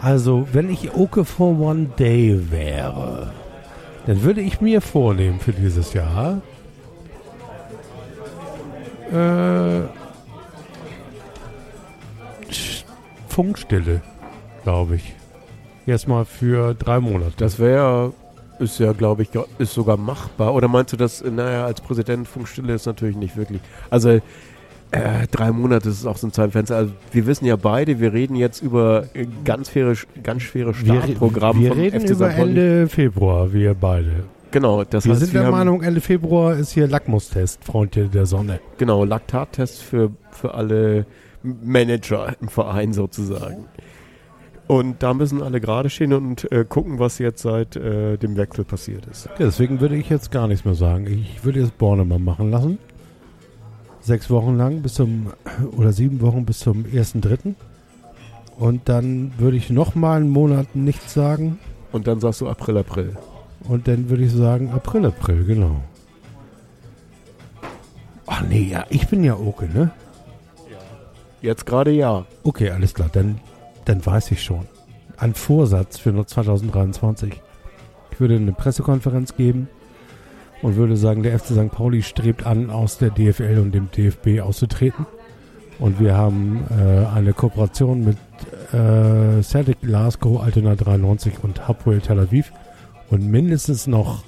[0.00, 3.32] Also, wenn ich Oke for One Day wäre,
[4.06, 6.42] dann würde ich mir vornehmen für dieses Jahr,
[9.12, 9.82] äh,
[13.28, 14.02] Funkstille,
[14.64, 15.14] glaube ich.
[15.86, 17.32] Erstmal für drei Monate.
[17.36, 18.12] Das wäre,
[18.58, 20.54] ist ja, glaube ich, ist sogar machbar.
[20.54, 23.60] Oder meinst du, dass, naja, als Präsident Funkstille ist natürlich nicht wirklich.
[23.90, 24.20] Also,
[24.92, 26.76] äh, drei Monate ist auch so ein Zeitfenster.
[26.76, 29.06] Also, wir wissen ja beide, wir reden jetzt über
[29.44, 32.30] ganz schwere, ganz schwere Startprogramm wir von reden FC über.
[32.30, 34.24] Ende Februar, wir beide.
[34.52, 38.26] Genau, das Wir heißt, sind wir der Meinung, Ende Februar ist hier Lackmustest, Freundchen der
[38.26, 38.60] Sonne.
[38.76, 41.06] genau, Laktattest für, für alle
[41.42, 43.64] Manager im Verein sozusagen.
[44.72, 48.64] Und da müssen alle gerade stehen und äh, gucken, was jetzt seit äh, dem Wechsel
[48.64, 49.26] passiert ist.
[49.26, 51.06] Ja, deswegen würde ich jetzt gar nichts mehr sagen.
[51.08, 52.78] Ich würde jetzt Bornemann machen lassen.
[54.00, 55.26] Sechs Wochen lang bis zum,
[55.76, 57.54] oder sieben Wochen bis zum 1.3.
[58.58, 61.58] Und dann würde ich nochmal einen Monat nichts sagen.
[61.92, 63.14] Und dann sagst du April, April.
[63.68, 65.82] Und dann würde ich sagen April, April, genau.
[68.24, 69.90] Ach nee, ja, ich bin ja Oke, ne?
[71.42, 72.24] Jetzt gerade ja.
[72.42, 73.38] Okay, alles klar, dann,
[73.84, 74.66] dann weiß ich schon.
[75.16, 77.40] Ein Vorsatz für 2023.
[78.10, 79.68] Ich würde eine Pressekonferenz geben
[80.62, 81.70] und würde sagen, der FC St.
[81.70, 85.06] Pauli strebt an, aus der DFL und dem DFB auszutreten.
[85.78, 88.16] Und wir haben äh, eine Kooperation mit
[88.72, 92.52] äh, Celtic Glasgow, Altona 93 und Hapoel Tel Aviv
[93.10, 94.22] und mindestens noch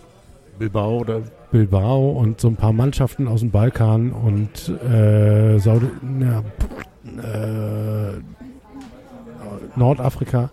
[0.59, 1.23] Bilbao oder
[1.53, 5.87] Bilbao und so ein paar Mannschaften aus dem Balkan und äh, Saudi
[6.21, 6.43] ja,
[7.23, 8.21] äh,
[9.77, 10.51] Nordafrika.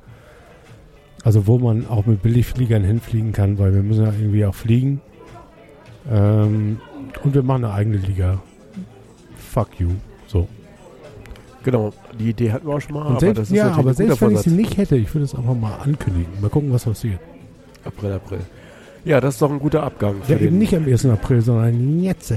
[1.23, 5.01] Also wo man auch mit Billigfliegern hinfliegen kann, weil wir müssen ja irgendwie auch fliegen.
[6.09, 6.79] Ähm,
[7.23, 8.41] und wir machen eine eigene Liga.
[9.35, 9.89] Fuck you.
[10.27, 10.47] So.
[11.63, 13.05] Genau, die Idee hatten wir auch schon mal.
[13.05, 15.35] Und selbst, das ist ja, aber selbst wenn ich sie nicht hätte, ich würde es
[15.35, 16.41] einfach mal ankündigen.
[16.41, 17.19] Mal gucken, was passiert.
[17.85, 18.39] April, April.
[19.03, 20.15] Ja, das ist doch ein guter Abgang.
[20.27, 21.05] Ja, eben nicht am 1.
[21.07, 22.33] April, sondern jetzt.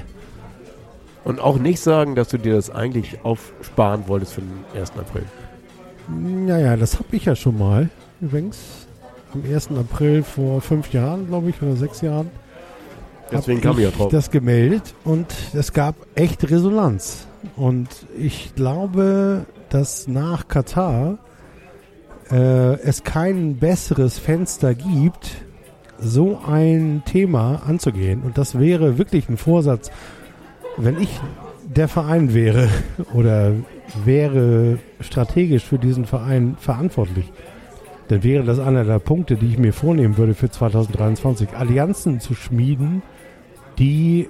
[1.24, 4.92] Und auch nicht sagen, dass du dir das eigentlich aufsparen wolltest für den 1.
[4.98, 5.24] April.
[6.08, 7.88] Naja, das habe ich ja schon mal.
[8.20, 8.58] Übrigens,
[9.32, 9.70] am 1.
[9.70, 12.30] April vor fünf Jahren, glaube ich, oder sechs Jahren.
[13.32, 14.12] Deswegen kam ich ja drauf.
[14.12, 17.26] das gemeldet und es gab echt Resonanz.
[17.56, 21.18] Und ich glaube, dass nach Katar
[22.30, 25.30] äh, es kein besseres Fenster gibt,
[25.98, 28.22] so ein Thema anzugehen.
[28.22, 29.90] Und das wäre wirklich ein Vorsatz,
[30.76, 31.20] wenn ich
[31.64, 32.68] der Verein wäre
[33.14, 33.52] oder
[34.04, 37.30] wäre strategisch für diesen Verein verantwortlich,
[38.08, 42.34] dann wäre das einer der Punkte, die ich mir vornehmen würde für 2023, Allianzen zu
[42.34, 43.02] schmieden,
[43.78, 44.28] die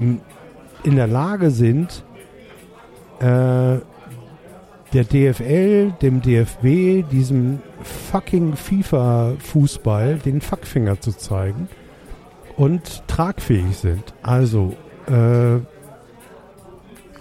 [0.00, 2.04] in der Lage sind,
[3.20, 3.78] äh,
[4.92, 11.68] der DFL, dem DFB, diesem fucking FIFA-Fußball den Fuckfinger zu zeigen
[12.56, 14.14] und tragfähig sind.
[14.22, 14.74] Also,
[15.06, 15.58] äh,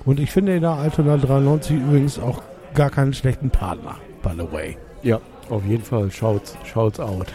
[0.08, 2.42] und ich finde da Altona 93 übrigens auch
[2.74, 4.78] gar keinen schlechten Partner, by the way.
[5.04, 5.20] Ja,
[5.50, 6.10] auf jeden Fall.
[6.12, 7.28] Schaut's, schaut's out.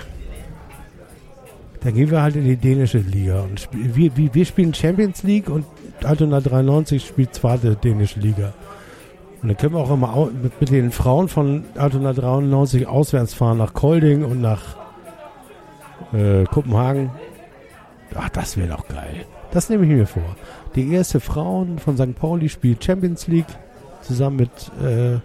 [1.81, 5.23] Da gehen wir halt in die dänische Liga und spiel, wir, wir, wir spielen Champions
[5.23, 5.67] League und
[6.03, 8.55] Altona 93 spielt zweite dänische Liga.
[9.43, 13.59] Und dann können wir auch immer mit, mit den Frauen von Altona 93 auswärts fahren
[13.59, 14.77] nach Kolding und nach
[16.15, 17.11] äh, Kopenhagen.
[18.15, 19.27] Ach, das wäre doch geil.
[19.53, 20.37] Das nehme ich mir vor.
[20.75, 22.15] Die erste Frauen von St.
[22.15, 23.47] Pauli spielt Champions League
[24.01, 24.51] zusammen mit
[24.83, 25.21] äh,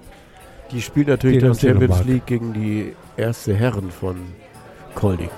[0.72, 2.06] Die spielt natürlich dann Champions Dänemark.
[2.06, 4.18] League gegen die erste Herren von
[4.96, 5.30] Kolding.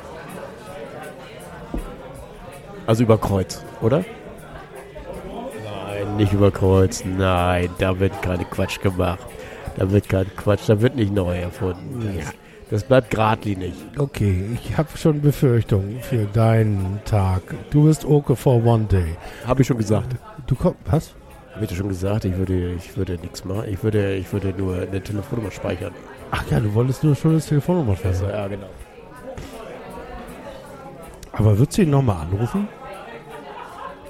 [2.88, 4.03] Also über Kreuz, oder?
[5.64, 7.03] Nein, nicht über Kreuz.
[7.06, 9.20] Nein, da wird keine Quatsch gemacht.
[9.76, 12.18] Da wird kein Quatsch, da wird nicht neu erfunden.
[12.18, 12.34] Das,
[12.70, 13.74] das bleibt geradlinig.
[13.98, 17.41] Okay, ich habe schon Befürchtungen für deinen Tag.
[17.72, 19.16] Du bist okay for one day.
[19.48, 20.16] Habe ich schon gesagt.
[20.48, 21.14] Du kommst, was?
[21.54, 23.64] Habe ich dir schon gesagt, ich würde, ich würde nichts machen.
[23.68, 25.94] Ich würde, ich würde nur eine Telefonnummer speichern.
[26.32, 28.38] Ach ja, du wolltest nur schon das Telefonnummer Also, schreiben.
[28.38, 28.68] ja, genau.
[31.34, 32.68] Aber würdest du ihn nochmal anrufen?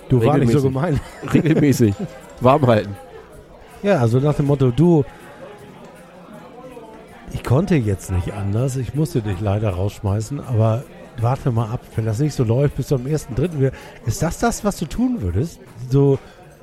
[0.09, 0.99] Du war nicht so gemein.
[1.33, 1.93] Regelmäßig.
[2.41, 2.95] Warm halten.
[3.83, 5.05] Ja, also nach dem Motto, du,
[7.33, 10.83] ich konnte jetzt nicht anders, ich musste dich leider rausschmeißen, aber
[11.21, 13.71] warte mal ab, wenn das nicht so läuft bis zum ersten, dritten, wir-
[14.05, 15.59] ist das das, was du tun würdest?
[15.89, 16.17] So,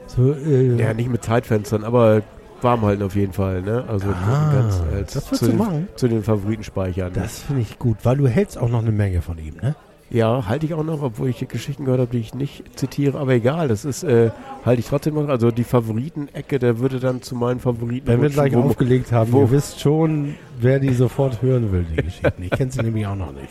[0.06, 2.22] so, äh, Ja, nicht mit Zeitfenstern, aber
[2.62, 3.84] warm halten auf jeden Fall, ne?
[3.86, 5.88] Also Ah, ganz als das würdest zu, du den, machen?
[5.96, 7.12] zu den Favoriten speichern.
[7.12, 7.20] ne?
[7.20, 9.74] das finde ich gut, weil du hältst auch noch eine Menge von ihm, ne?
[10.08, 13.32] Ja, halte ich auch noch, obwohl ich Geschichten gehört habe, die ich nicht zitiere, aber
[13.32, 14.30] egal, das ist, äh,
[14.64, 15.28] halte ich trotzdem noch.
[15.28, 18.06] Also die Favoriten-Ecke, der würde dann zu meinen Favoriten.
[18.06, 21.84] Wenn wir gleich wo- aufgelegt haben, wo- ihr wisst schon, wer die sofort hören will,
[21.90, 22.40] die Geschichten.
[22.42, 23.48] Ich kenne sie nämlich auch noch nicht.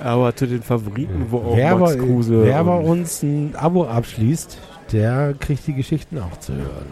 [0.00, 2.44] Aber Aber zu den Favoriten, wo auch wer, Max Kruse.
[2.44, 4.58] wer bei uns ein Abo abschließt,
[4.92, 6.86] der kriegt die Geschichten auch zu hören.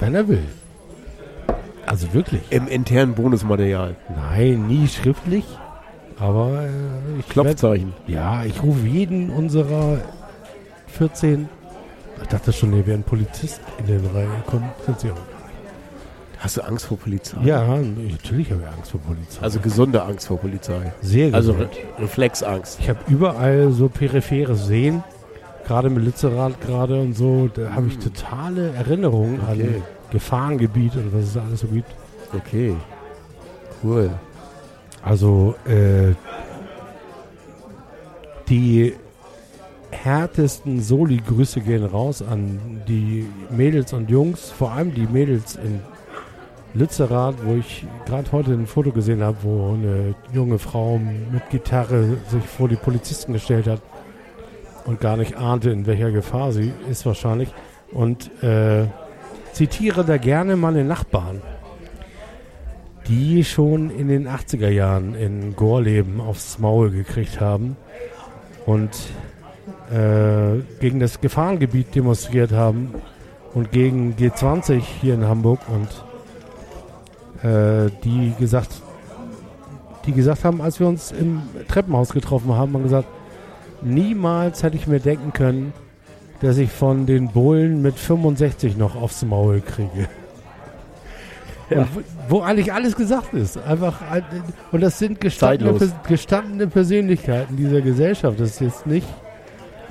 [0.00, 0.42] Wenn er will.
[1.84, 2.40] Also wirklich.
[2.50, 3.94] Im internen Bonusmaterial.
[4.08, 5.44] Nein, nie schriftlich.
[6.18, 6.68] Aber äh,
[7.18, 7.92] ich werd, Klopfzeichen.
[8.06, 9.98] Ja, ich rufe jeden unserer
[10.88, 11.48] 14.
[12.22, 14.70] Ich dachte schon, hier wäre ein Polizist in den Reihen gekommen.
[14.86, 15.16] Sind sie auch.
[16.38, 17.38] Hast du Angst vor Polizei?
[17.44, 19.42] Ja, natürlich habe ich Angst vor Polizei.
[19.42, 20.92] Also gesunde Angst vor Polizei.
[21.00, 21.70] sehr Also gesund.
[21.98, 22.78] Re Reflexangst.
[22.80, 25.02] Ich habe überall so peripheres Sehen,
[25.66, 29.62] gerade mit Lützerath gerade und so, da habe ich totale Erinnerungen Okay.
[29.76, 29.82] an
[30.12, 31.90] Gefahrengebiet und was es da alles so gibt.
[32.34, 32.74] Okay.
[33.82, 34.10] Cool.
[35.06, 36.14] Also äh,
[38.48, 38.92] die
[39.92, 45.80] härtesten Soli-Grüße gehen raus an die Mädels und Jungs, vor allem die Mädels in
[46.74, 52.16] Lützerath, wo ich gerade heute ein Foto gesehen habe, wo eine junge Frau mit Gitarre
[52.28, 53.82] sich vor die Polizisten gestellt hat
[54.86, 57.54] und gar nicht ahnte, in welcher Gefahr sie ist wahrscheinlich.
[57.92, 58.86] Und äh,
[59.52, 61.42] zitiere da gerne meine Nachbarn,
[63.08, 67.76] die schon in den 80er Jahren in Gorleben aufs Maul gekriegt haben
[68.64, 68.90] und
[69.90, 72.94] äh, gegen das Gefahrengebiet demonstriert haben
[73.54, 75.88] und gegen G20 hier in Hamburg und
[77.48, 78.82] äh, die gesagt,
[80.04, 83.08] die gesagt haben, als wir uns im Treppenhaus getroffen haben, haben gesagt,
[83.82, 85.72] niemals hätte ich mir denken können,
[86.40, 90.08] dass ich von den Bullen mit 65 noch aufs Maul kriege.
[91.68, 91.86] Ja.
[91.92, 93.58] Wo, wo, eigentlich alles gesagt ist.
[93.58, 94.00] Einfach,
[94.70, 95.76] und das sind gestandene,
[96.06, 98.38] gestandene Persönlichkeiten dieser Gesellschaft.
[98.38, 99.06] Das ist jetzt nicht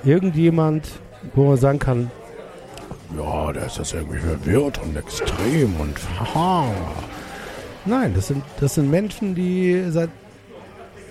[0.06, 0.88] irgendjemand,
[1.34, 2.11] wo man sagen kann,
[3.18, 6.65] ja, der ist das irgendwie verwirrt und extrem und haha.
[7.85, 10.10] Nein, das sind, das sind Menschen, die seit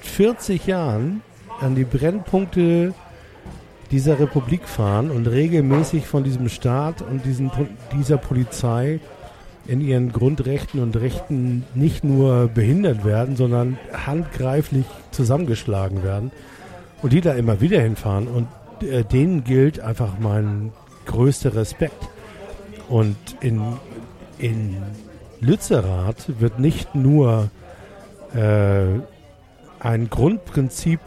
[0.02, 1.22] 40 Jahren
[1.60, 2.94] an die Brennpunkte
[3.90, 7.50] dieser Republik fahren und regelmäßig von diesem Staat und diesen,
[7.92, 8.98] dieser Polizei
[9.66, 16.32] in ihren Grundrechten und Rechten nicht nur behindert werden, sondern handgreiflich zusammengeschlagen werden.
[17.02, 18.28] Und die da immer wieder hinfahren.
[18.28, 18.48] Und
[18.82, 20.72] äh, denen gilt einfach mein
[21.06, 22.08] größter Respekt.
[22.88, 23.62] Und in,
[24.38, 24.76] in
[25.40, 27.50] Lützerath wird nicht nur
[28.34, 28.84] äh,
[29.80, 31.00] ein Grundprinzip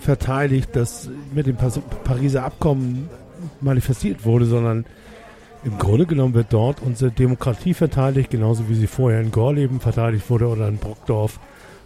[0.00, 3.08] verteidigt, das mit dem Pariser Abkommen
[3.60, 4.86] manifestiert wurde, sondern
[5.66, 10.30] im Grunde genommen wird dort unsere Demokratie verteidigt, genauso wie sie vorher in Gorleben verteidigt
[10.30, 11.40] wurde oder in Brockdorf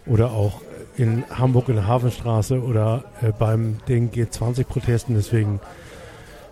[0.05, 0.61] oder auch
[0.97, 5.15] in Hamburg in der Hafenstraße oder äh, beim den G20-Protesten.
[5.15, 5.59] Deswegen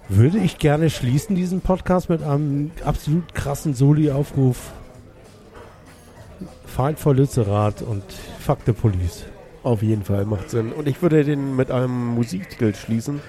[0.07, 4.71] würde ich gerne schließen diesen Podcast mit einem absolut krassen Soli-Aufruf.
[6.65, 8.03] Fight for Lützerath und
[8.39, 9.25] Fuck the Police.
[9.61, 10.71] Auf jeden Fall, macht Sinn.
[10.71, 13.21] Und ich würde den mit einem Musiktitel schließen,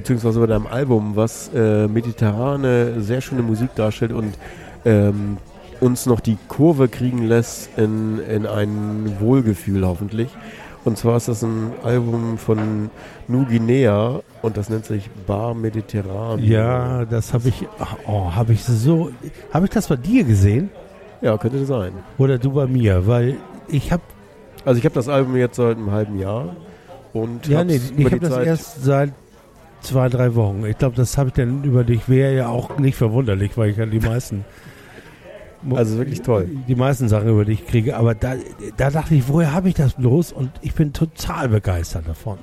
[0.00, 4.34] beziehungsweise mit einem Album, was äh, mediterrane, sehr schöne Musik darstellt und
[4.86, 5.36] ähm,
[5.80, 10.30] uns noch die Kurve kriegen lässt in, in ein Wohlgefühl hoffentlich.
[10.86, 12.88] Und zwar ist das ein Album von
[13.28, 16.42] New Guinea und das nennt sich Bar Mediterran.
[16.42, 17.66] Ja, das habe ich,
[18.06, 19.10] oh, habe ich so,
[19.52, 20.70] habe ich das bei dir gesehen?
[21.20, 21.92] Ja, könnte sein.
[22.16, 23.36] Oder du bei mir, weil
[23.68, 24.02] ich habe.
[24.64, 26.56] Also ich habe das Album jetzt seit einem halben Jahr
[27.12, 29.12] und ja, nee, ich habe das erst seit
[29.80, 30.64] zwei, drei Wochen.
[30.66, 32.08] Ich glaube, das habe ich dann über dich.
[32.08, 34.44] Wäre ja auch nicht verwunderlich, weil ich ja die meisten
[35.74, 36.48] also wirklich toll.
[36.68, 37.96] Die meisten Sachen, über die ich kriege.
[37.96, 38.34] Aber da,
[38.76, 40.32] da dachte ich, woher habe ich das bloß?
[40.32, 42.38] Und ich bin total begeistert davon.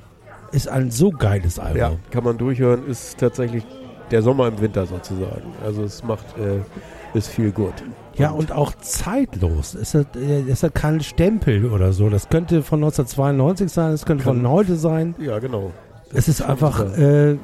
[0.52, 1.78] Ist ein so geiles Album.
[1.78, 2.86] Ja, kann man durchhören.
[2.86, 3.64] Ist tatsächlich
[4.10, 5.52] der Sommer im Winter sozusagen.
[5.64, 7.74] Also es macht, äh, ist viel gut.
[8.14, 9.74] Ja, und auch zeitlos.
[9.74, 12.08] Es hat, äh, es hat keinen Stempel oder so.
[12.08, 15.14] Das könnte von 1992 sein, es könnte kann, von heute sein.
[15.18, 15.72] Ja, genau
[16.12, 17.36] es ist einfach äh,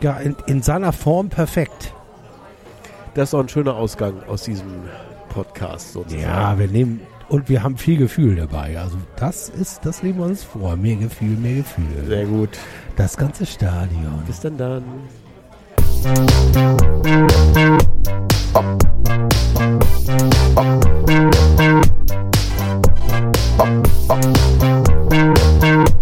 [0.00, 1.92] ja, in, in, seiner Form perfekt.
[3.14, 4.84] Das ist auch ein schöner Ausgang aus diesem
[5.28, 6.22] Podcast sozusagen.
[6.22, 8.78] Ja, wir nehmen und wir haben viel Gefühl dabei.
[8.78, 10.76] Also das ist, das nehmen wir uns vor.
[10.76, 12.04] Mehr Gefühl, mehr Gefühl.
[12.06, 12.50] Sehr gut.
[12.96, 14.22] Das ganze Stadion.
[14.26, 14.84] Bis dann dann.
[18.54, 18.66] Up.
[19.28, 19.52] Up.
[24.08, 24.22] Up.
[25.62, 26.01] Up.